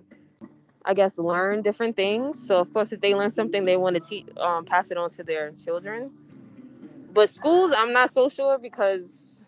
I 0.85 0.93
guess 0.93 1.17
learn 1.17 1.63
different 1.63 1.95
things. 1.95 2.39
So 2.39 2.59
of 2.59 2.71
course 2.71 2.91
if 2.93 3.01
they 3.01 3.15
learn 3.15 3.31
something 3.31 3.65
they 3.65 3.75
want 3.75 3.95
to 3.95 3.99
teach 3.99 4.25
um, 4.37 4.65
pass 4.65 4.91
it 4.91 4.97
on 4.97 5.09
to 5.11 5.23
their 5.23 5.51
children. 5.53 6.11
But 7.13 7.29
schools, 7.29 7.73
I'm 7.75 7.91
not 7.91 8.11
so 8.11 8.29
sure 8.29 8.59
because 8.59 9.43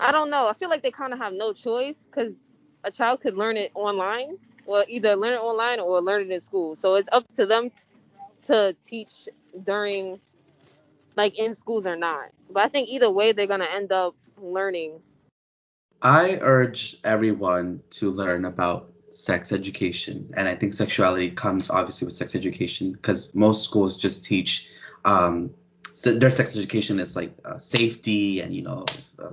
I 0.00 0.10
don't 0.12 0.30
know. 0.30 0.48
I 0.48 0.54
feel 0.54 0.70
like 0.70 0.82
they 0.82 0.90
kind 0.90 1.12
of 1.12 1.20
have 1.20 1.32
no 1.32 1.52
choice 1.52 2.08
cuz 2.10 2.40
a 2.84 2.90
child 2.90 3.20
could 3.20 3.36
learn 3.36 3.56
it 3.56 3.70
online 3.74 4.38
or 4.66 4.84
either 4.88 5.16
learn 5.16 5.34
it 5.34 5.40
online 5.40 5.80
or 5.80 6.00
learn 6.02 6.22
it 6.22 6.30
in 6.30 6.40
school. 6.40 6.74
So 6.74 6.96
it's 6.96 7.08
up 7.12 7.24
to 7.34 7.46
them 7.46 7.70
to 8.44 8.74
teach 8.84 9.28
during 9.64 10.20
like 11.16 11.38
in 11.38 11.54
schools 11.54 11.86
or 11.86 11.96
not. 11.96 12.30
But 12.50 12.64
I 12.64 12.68
think 12.68 12.88
either 12.88 13.10
way, 13.10 13.32
they're 13.32 13.46
gonna 13.46 13.68
end 13.70 13.92
up 13.92 14.14
learning. 14.40 15.00
I 16.00 16.38
urge 16.40 16.96
everyone 17.04 17.82
to 17.90 18.10
learn 18.10 18.44
about 18.44 18.92
sex 19.10 19.52
education, 19.52 20.32
and 20.36 20.48
I 20.48 20.54
think 20.54 20.74
sexuality 20.74 21.30
comes 21.30 21.70
obviously 21.70 22.06
with 22.06 22.14
sex 22.14 22.34
education 22.34 22.92
because 22.92 23.34
most 23.34 23.64
schools 23.64 23.96
just 23.96 24.24
teach 24.24 24.68
um, 25.04 25.50
so 25.94 26.14
their 26.14 26.30
sex 26.30 26.56
education 26.56 27.00
is 27.00 27.16
like 27.16 27.32
uh, 27.44 27.58
safety 27.58 28.40
and 28.40 28.54
you 28.54 28.62
know 28.62 28.84
uh, 29.18 29.30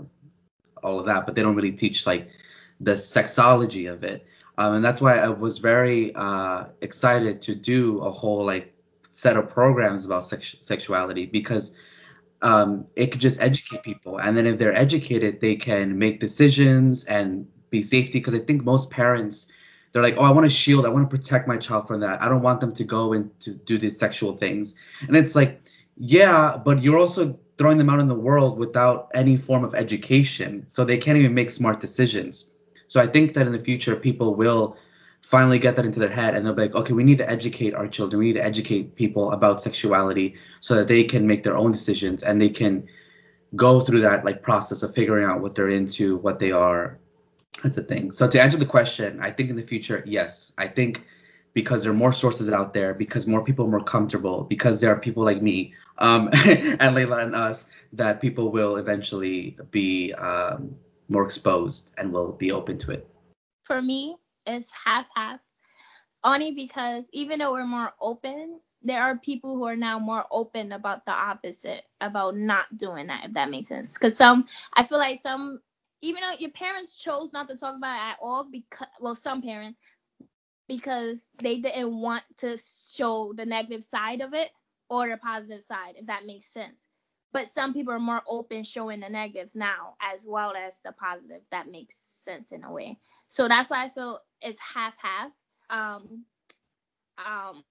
all 0.82 1.00
of 1.00 1.06
that, 1.06 1.26
but 1.26 1.36
they 1.36 1.44
don't 1.44 1.56
really 1.56 1.72
teach 1.72 2.06
like 2.06 2.30
the 2.80 2.94
sexology 2.94 3.92
of 3.92 4.04
it. 4.04 4.26
Um, 4.58 4.76
and 4.76 4.86
that's 4.86 5.02
why 5.02 5.18
I 5.18 5.30
was 5.30 5.58
very 5.58 6.16
uh, 6.16 6.66
excited 6.82 7.44
to 7.44 7.56
do 7.56 8.00
a 8.00 8.12
whole 8.12 8.46
like 8.46 8.74
set 9.12 9.38
of 9.38 9.50
programs 9.50 10.06
about 10.06 10.24
sex- 10.24 10.56
sexuality 10.62 11.26
because 11.26 11.76
um, 12.42 12.86
it 12.96 13.12
could 13.12 13.22
just 13.22 13.42
educate 13.42 13.84
people. 13.84 14.18
And 14.18 14.38
then 14.38 14.46
if 14.46 14.58
they're 14.58 14.76
educated, 14.76 15.42
they 15.42 15.56
can 15.56 15.98
make 15.98 16.20
decisions 16.20 17.04
and 17.04 17.48
be 17.70 17.82
safety. 17.82 18.20
Because 18.20 18.36
I 18.36 18.40
think 18.40 18.64
most 18.64 18.90
parents, 18.90 19.48
they're 19.96 20.04
like, 20.04 20.18
oh, 20.18 20.24
I 20.24 20.30
want 20.30 20.44
to 20.44 20.50
shield, 20.50 20.86
I 20.86 20.90
want 20.90 21.10
to 21.10 21.18
protect 21.18 21.48
my 21.48 21.56
child 21.56 21.88
from 21.88 22.02
that. 22.02 22.22
I 22.22 22.28
don't 22.28 22.42
want 22.42 22.60
them 22.60 22.74
to 22.74 22.84
go 22.84 23.14
and 23.14 23.32
to 23.40 23.52
do 23.54 23.78
these 23.78 23.98
sexual 23.98 24.36
things. 24.36 24.76
And 25.08 25.16
it's 25.16 25.38
like, 25.38 25.62
yeah, 25.96 26.58
but 26.58 26.84
you're 26.84 27.00
also 27.00 27.40
throwing 27.58 27.78
them 27.78 27.90
out 27.90 28.02
in 28.02 28.10
the 28.10 28.14
world 28.14 28.58
without 28.58 29.10
any 29.14 29.38
form 29.38 29.64
of 29.64 29.74
education. 29.74 30.66
So 30.68 30.84
they 30.84 30.98
can't 30.98 31.18
even 31.18 31.34
make 31.34 31.50
smart 31.50 31.80
decisions. 31.80 32.50
So 32.90 33.00
I 33.00 33.08
think 33.08 33.36
that 33.36 33.48
in 33.48 33.54
the 33.54 33.60
future, 33.60 33.96
people 33.96 34.36
will 34.36 34.76
finally 35.22 35.60
get 35.60 35.78
that 35.78 35.86
into 35.86 36.02
their 36.02 36.10
head 36.10 36.36
and 36.36 36.46
they'll 36.46 36.54
be 36.54 36.64
like, 36.64 36.76
okay, 36.76 36.92
we 36.92 37.06
need 37.06 37.20
to 37.20 37.30
educate 37.30 37.74
our 37.74 37.88
children. 37.88 38.20
We 38.20 38.26
need 38.26 38.34
to 38.34 38.44
educate 38.44 38.96
people 38.96 39.32
about 39.32 39.62
sexuality 39.62 40.36
so 40.60 40.76
that 40.76 40.90
they 40.90 41.06
can 41.06 41.26
make 41.26 41.44
their 41.44 41.56
own 41.56 41.72
decisions 41.72 42.22
and 42.22 42.42
they 42.42 42.50
can 42.50 42.86
go 43.56 43.80
through 43.80 44.02
that 44.02 44.26
like 44.26 44.42
process 44.42 44.84
of 44.84 44.94
figuring 44.94 45.26
out 45.26 45.40
what 45.40 45.56
they're 45.56 45.70
into, 45.70 46.18
what 46.18 46.38
they 46.38 46.52
are. 46.52 47.00
That's 47.64 47.76
the 47.76 47.84
thing. 47.84 48.12
So 48.12 48.28
to 48.28 48.42
answer 48.42 48.58
the 48.58 48.66
question, 48.66 49.20
I 49.22 49.32
think 49.32 49.50
in 49.50 49.56
the 49.56 49.62
future, 49.62 50.04
yes. 50.06 50.52
I 50.58 50.68
think 50.68 51.06
because 51.54 51.84
there 51.84 51.92
are 51.92 51.96
more 51.96 52.12
sources 52.12 52.52
out 52.52 52.74
there, 52.74 52.94
because 52.94 53.28
more 53.28 53.44
people 53.44 53.66
are 53.66 53.70
more 53.70 53.84
comfortable, 53.84 54.44
because 54.44 54.82
there 54.82 54.92
are 54.92 55.00
people 55.00 55.24
like 55.24 55.42
me 55.42 55.74
um, 55.98 56.28
and 56.34 56.96
Layla 56.96 57.24
and 57.24 57.36
us, 57.36 57.66
that 57.94 58.20
people 58.20 58.52
will 58.52 58.76
eventually 58.76 59.58
be 59.72 60.14
um, 60.14 60.76
more 61.10 61.24
exposed 61.24 61.90
and 61.98 62.12
will 62.12 62.34
be 62.34 62.52
open 62.52 62.78
to 62.80 62.92
it. 62.92 63.08
For 63.64 63.82
me, 63.82 64.18
it's 64.46 64.70
half 64.72 65.08
half. 65.16 65.40
Only 66.24 66.52
because 66.52 67.06
even 67.14 67.40
though 67.40 67.54
we're 67.54 67.66
more 67.66 67.94
open, 68.02 68.60
there 68.82 69.02
are 69.02 69.18
people 69.18 69.56
who 69.56 69.66
are 69.66 69.76
now 69.76 70.00
more 70.00 70.26
open 70.32 70.72
about 70.72 71.06
the 71.06 71.12
opposite, 71.12 71.84
about 72.02 72.36
not 72.36 72.66
doing 72.76 73.08
that, 73.08 73.26
if 73.26 73.34
that 73.34 73.50
makes 73.50 73.68
sense. 73.68 73.94
Because 73.94 74.18
some, 74.18 74.46
I 74.74 74.84
feel 74.84 74.98
like 74.98 75.22
some, 75.22 75.60
even 76.06 76.22
though 76.22 76.38
your 76.38 76.52
parents 76.52 76.96
chose 76.96 77.34
not 77.34 77.50
to 77.50 77.58
talk 77.58 77.76
about 77.76 77.96
it 77.96 78.12
at 78.12 78.18
all, 78.22 78.44
because, 78.50 78.88
well, 79.00 79.16
some 79.16 79.42
parents, 79.42 79.80
because 80.68 81.26
they 81.42 81.58
didn't 81.58 82.00
want 82.00 82.24
to 82.38 82.58
show 82.96 83.34
the 83.36 83.46
negative 83.46 83.84
side 83.84 84.22
of 84.22 84.34
it 84.34 84.50
or 84.90 85.10
the 85.10 85.18
positive 85.18 85.64
side, 85.64 85.96
if 85.96 86.06
that 86.06 86.26
makes 86.26 86.54
sense. 86.54 86.82
But 87.34 87.50
some 87.50 87.74
people 87.74 87.94
are 87.94 88.00
more 88.00 88.22
open 88.28 88.64
showing 88.64 89.00
the 89.00 89.10
negative 89.10 89.50
now 89.56 89.96
as 90.00 90.26
well 90.28 90.54
as 90.56 90.80
the 90.86 90.92
positive. 90.92 91.42
That 91.52 91.68
makes 91.68 91.98
sense 92.24 92.52
in 92.52 92.64
a 92.64 92.72
way. 92.72 93.00
So 93.28 93.48
that's 93.48 93.70
why 93.70 93.84
I 93.84 93.90
feel 93.90 94.20
it's 94.42 94.60
half 94.60 94.96
half. 95.02 95.32
Um, 95.70 96.24
um, 97.18 97.64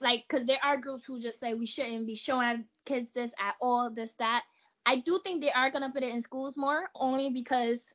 like, 0.00 0.24
cause 0.28 0.44
there 0.46 0.58
are 0.62 0.76
groups 0.76 1.06
who 1.06 1.20
just 1.20 1.38
say 1.38 1.54
we 1.54 1.66
shouldn't 1.66 2.06
be 2.06 2.16
showing 2.16 2.64
kids 2.84 3.12
this 3.12 3.32
at 3.38 3.54
all, 3.60 3.90
this 3.90 4.14
that. 4.16 4.42
I 4.84 4.96
do 4.96 5.20
think 5.24 5.40
they 5.42 5.50
are 5.52 5.70
gonna 5.70 5.90
put 5.90 6.02
it 6.02 6.12
in 6.12 6.20
schools 6.20 6.56
more, 6.56 6.90
only 6.94 7.30
because 7.30 7.94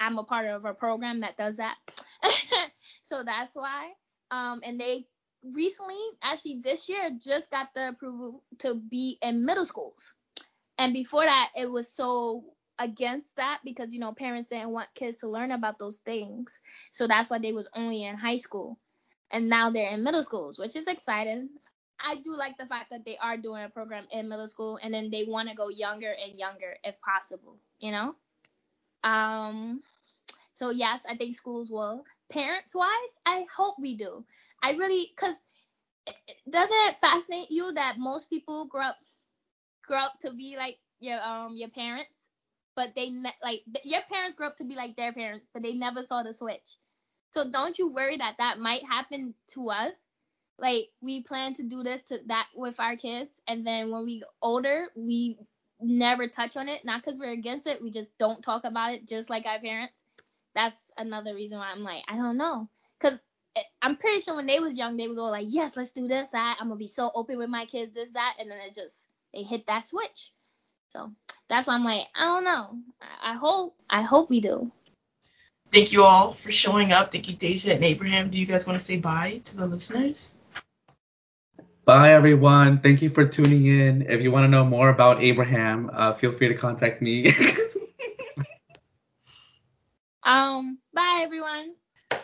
I'm 0.00 0.18
a 0.18 0.24
part 0.24 0.46
of 0.46 0.64
a 0.64 0.74
program 0.74 1.20
that 1.20 1.36
does 1.36 1.58
that. 1.58 1.76
so 3.02 3.22
that's 3.24 3.54
why. 3.54 3.92
Um, 4.30 4.60
and 4.64 4.80
they 4.80 5.06
recently, 5.44 5.98
actually 6.22 6.60
this 6.64 6.88
year, 6.88 7.10
just 7.18 7.50
got 7.50 7.68
the 7.74 7.88
approval 7.88 8.42
to 8.60 8.74
be 8.74 9.18
in 9.22 9.44
middle 9.44 9.66
schools. 9.66 10.14
And 10.78 10.92
before 10.92 11.24
that, 11.24 11.50
it 11.56 11.70
was 11.70 11.92
so 11.92 12.44
against 12.78 13.36
that 13.36 13.60
because 13.64 13.92
you 13.92 14.00
know 14.00 14.12
parents 14.12 14.48
didn't 14.48 14.70
want 14.70 14.88
kids 14.94 15.18
to 15.18 15.28
learn 15.28 15.52
about 15.52 15.78
those 15.78 15.98
things. 15.98 16.60
So 16.92 17.06
that's 17.06 17.30
why 17.30 17.38
they 17.38 17.52
was 17.52 17.68
only 17.74 18.04
in 18.04 18.16
high 18.16 18.38
school. 18.38 18.78
And 19.30 19.48
now 19.48 19.70
they're 19.70 19.90
in 19.90 20.02
middle 20.02 20.22
schools, 20.22 20.58
which 20.58 20.76
is 20.76 20.88
exciting. 20.88 21.48
I 22.00 22.16
do 22.16 22.36
like 22.36 22.58
the 22.58 22.66
fact 22.66 22.90
that 22.90 23.04
they 23.04 23.16
are 23.18 23.36
doing 23.36 23.64
a 23.64 23.68
program 23.68 24.06
in 24.10 24.28
middle 24.28 24.46
school 24.46 24.78
and 24.82 24.92
then 24.92 25.10
they 25.10 25.24
want 25.24 25.48
to 25.48 25.54
go 25.54 25.68
younger 25.68 26.12
and 26.12 26.38
younger 26.38 26.76
if 26.84 27.00
possible, 27.00 27.58
you 27.80 27.92
know? 27.92 28.14
Um 29.04 29.82
so 30.54 30.70
yes, 30.70 31.04
I 31.08 31.16
think 31.16 31.34
schools 31.36 31.70
will. 31.70 32.04
Parents 32.30 32.74
wise, 32.74 33.18
I 33.26 33.46
hope 33.54 33.76
we 33.78 33.96
do. 33.96 34.24
I 34.62 34.72
really 34.72 35.12
cuz 35.16 35.36
doesn't 36.48 36.76
it 36.88 37.00
fascinate 37.00 37.50
you 37.50 37.72
that 37.72 37.98
most 37.98 38.28
people 38.30 38.66
grow 38.66 38.82
up 38.86 38.98
grow 39.86 39.98
up 39.98 40.18
to 40.20 40.32
be 40.32 40.56
like 40.56 40.78
your 41.00 41.20
um 41.22 41.56
your 41.56 41.68
parents, 41.70 42.28
but 42.76 42.94
they 42.94 43.10
ne- 43.10 43.38
like 43.42 43.62
your 43.84 44.02
parents 44.10 44.36
grew 44.36 44.46
up 44.46 44.56
to 44.58 44.64
be 44.64 44.74
like 44.76 44.96
their 44.96 45.12
parents, 45.12 45.46
but 45.52 45.62
they 45.62 45.74
never 45.74 46.02
saw 46.02 46.22
the 46.22 46.32
switch. 46.34 46.76
So 47.30 47.50
don't 47.50 47.78
you 47.78 47.90
worry 47.92 48.16
that 48.18 48.36
that 48.38 48.58
might 48.58 48.84
happen 48.84 49.34
to 49.54 49.70
us? 49.70 49.94
Like 50.62 50.90
we 51.00 51.22
plan 51.22 51.54
to 51.54 51.64
do 51.64 51.82
this 51.82 52.02
to 52.02 52.20
that 52.28 52.46
with 52.54 52.78
our 52.78 52.96
kids, 52.96 53.42
and 53.48 53.66
then 53.66 53.90
when 53.90 54.04
we 54.04 54.20
get 54.20 54.28
older, 54.40 54.86
we 54.94 55.36
never 55.80 56.28
touch 56.28 56.56
on 56.56 56.68
it. 56.68 56.84
Not 56.84 57.02
because 57.02 57.18
we're 57.18 57.32
against 57.32 57.66
it, 57.66 57.82
we 57.82 57.90
just 57.90 58.16
don't 58.16 58.42
talk 58.42 58.64
about 58.64 58.92
it, 58.92 59.08
just 59.08 59.28
like 59.28 59.44
our 59.44 59.58
parents. 59.58 60.04
That's 60.54 60.92
another 60.96 61.34
reason 61.34 61.58
why 61.58 61.72
I'm 61.72 61.82
like, 61.82 62.04
I 62.08 62.14
don't 62.16 62.36
know, 62.36 62.68
because 63.00 63.18
eh, 63.56 63.62
I'm 63.82 63.96
pretty 63.96 64.20
sure 64.20 64.36
when 64.36 64.46
they 64.46 64.60
was 64.60 64.78
young, 64.78 64.96
they 64.96 65.08
was 65.08 65.18
all 65.18 65.32
like, 65.32 65.46
yes, 65.48 65.76
let's 65.76 65.90
do 65.90 66.06
this, 66.06 66.28
that. 66.28 66.58
I'm 66.60 66.68
gonna 66.68 66.78
be 66.78 66.86
so 66.86 67.10
open 67.12 67.38
with 67.38 67.50
my 67.50 67.66
kids, 67.66 67.94
this, 67.94 68.12
that, 68.12 68.36
and 68.38 68.48
then 68.48 68.58
it 68.60 68.72
just 68.72 69.08
they 69.34 69.42
hit 69.42 69.66
that 69.66 69.84
switch. 69.84 70.32
So 70.90 71.10
that's 71.48 71.66
why 71.66 71.74
I'm 71.74 71.84
like, 71.84 72.06
I 72.14 72.24
don't 72.24 72.44
know. 72.44 72.78
I, 73.00 73.32
I 73.32 73.34
hope, 73.34 73.74
I 73.90 74.02
hope 74.02 74.30
we 74.30 74.40
do. 74.40 74.70
Thank 75.72 75.90
you 75.92 76.04
all 76.04 76.32
for 76.32 76.52
showing 76.52 76.92
up. 76.92 77.10
Thank 77.10 77.30
you, 77.30 77.34
Dasia 77.34 77.74
and 77.74 77.82
Abraham. 77.82 78.28
Do 78.28 78.38
you 78.38 78.44
guys 78.44 78.66
want 78.66 78.78
to 78.78 78.84
say 78.84 78.98
bye 78.98 79.40
to 79.44 79.56
the 79.56 79.66
listeners? 79.66 80.38
Bye, 81.86 82.12
everyone. 82.12 82.80
Thank 82.80 83.00
you 83.00 83.08
for 83.08 83.24
tuning 83.24 83.66
in. 83.66 84.02
If 84.02 84.20
you 84.20 84.30
want 84.30 84.44
to 84.44 84.48
know 84.48 84.66
more 84.66 84.90
about 84.90 85.22
Abraham, 85.22 85.90
uh, 85.90 86.12
feel 86.12 86.30
free 86.30 86.48
to 86.48 86.54
contact 86.54 87.00
me. 87.00 87.32
um, 90.24 90.78
bye, 90.92 91.20
everyone. 91.22 91.74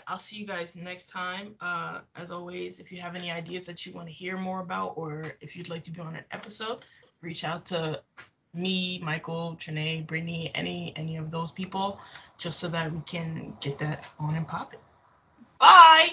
I'll 0.07 0.19
see 0.19 0.37
you 0.37 0.47
guys 0.47 0.77
next 0.77 1.07
time. 1.07 1.55
Uh, 1.61 2.01
as 2.17 2.31
always, 2.31 2.81
if 2.81 2.93
you 2.93 3.01
have 3.01 3.17
any 3.17 3.31
ideas 3.31 3.65
that 3.65 3.87
you 3.87 3.95
want 3.95 4.09
to 4.09 4.13
hear 4.13 4.37
more 4.37 4.61
about, 4.61 4.93
or 4.97 5.25
if 5.41 5.57
you'd 5.57 5.71
like 5.71 5.85
to 5.85 5.91
be 5.91 6.01
on 6.01 6.15
an 6.15 6.25
episode, 6.33 6.85
reach 7.23 7.45
out 7.45 7.65
to 7.67 8.03
me, 8.55 9.01
Michael, 9.03 9.57
Trinae, 9.59 10.07
Brittany, 10.07 10.51
any 10.55 10.93
any 10.97 11.17
of 11.17 11.31
those 11.31 11.53
people, 11.53 11.99
just 12.39 12.59
so 12.59 12.69
that 12.69 12.93
we 12.93 13.01
can 13.01 13.57
get 13.61 13.79
that 13.79 14.05
on 14.19 14.35
and 14.35 14.47
popping. 14.47 14.81
Bye. 15.59 16.11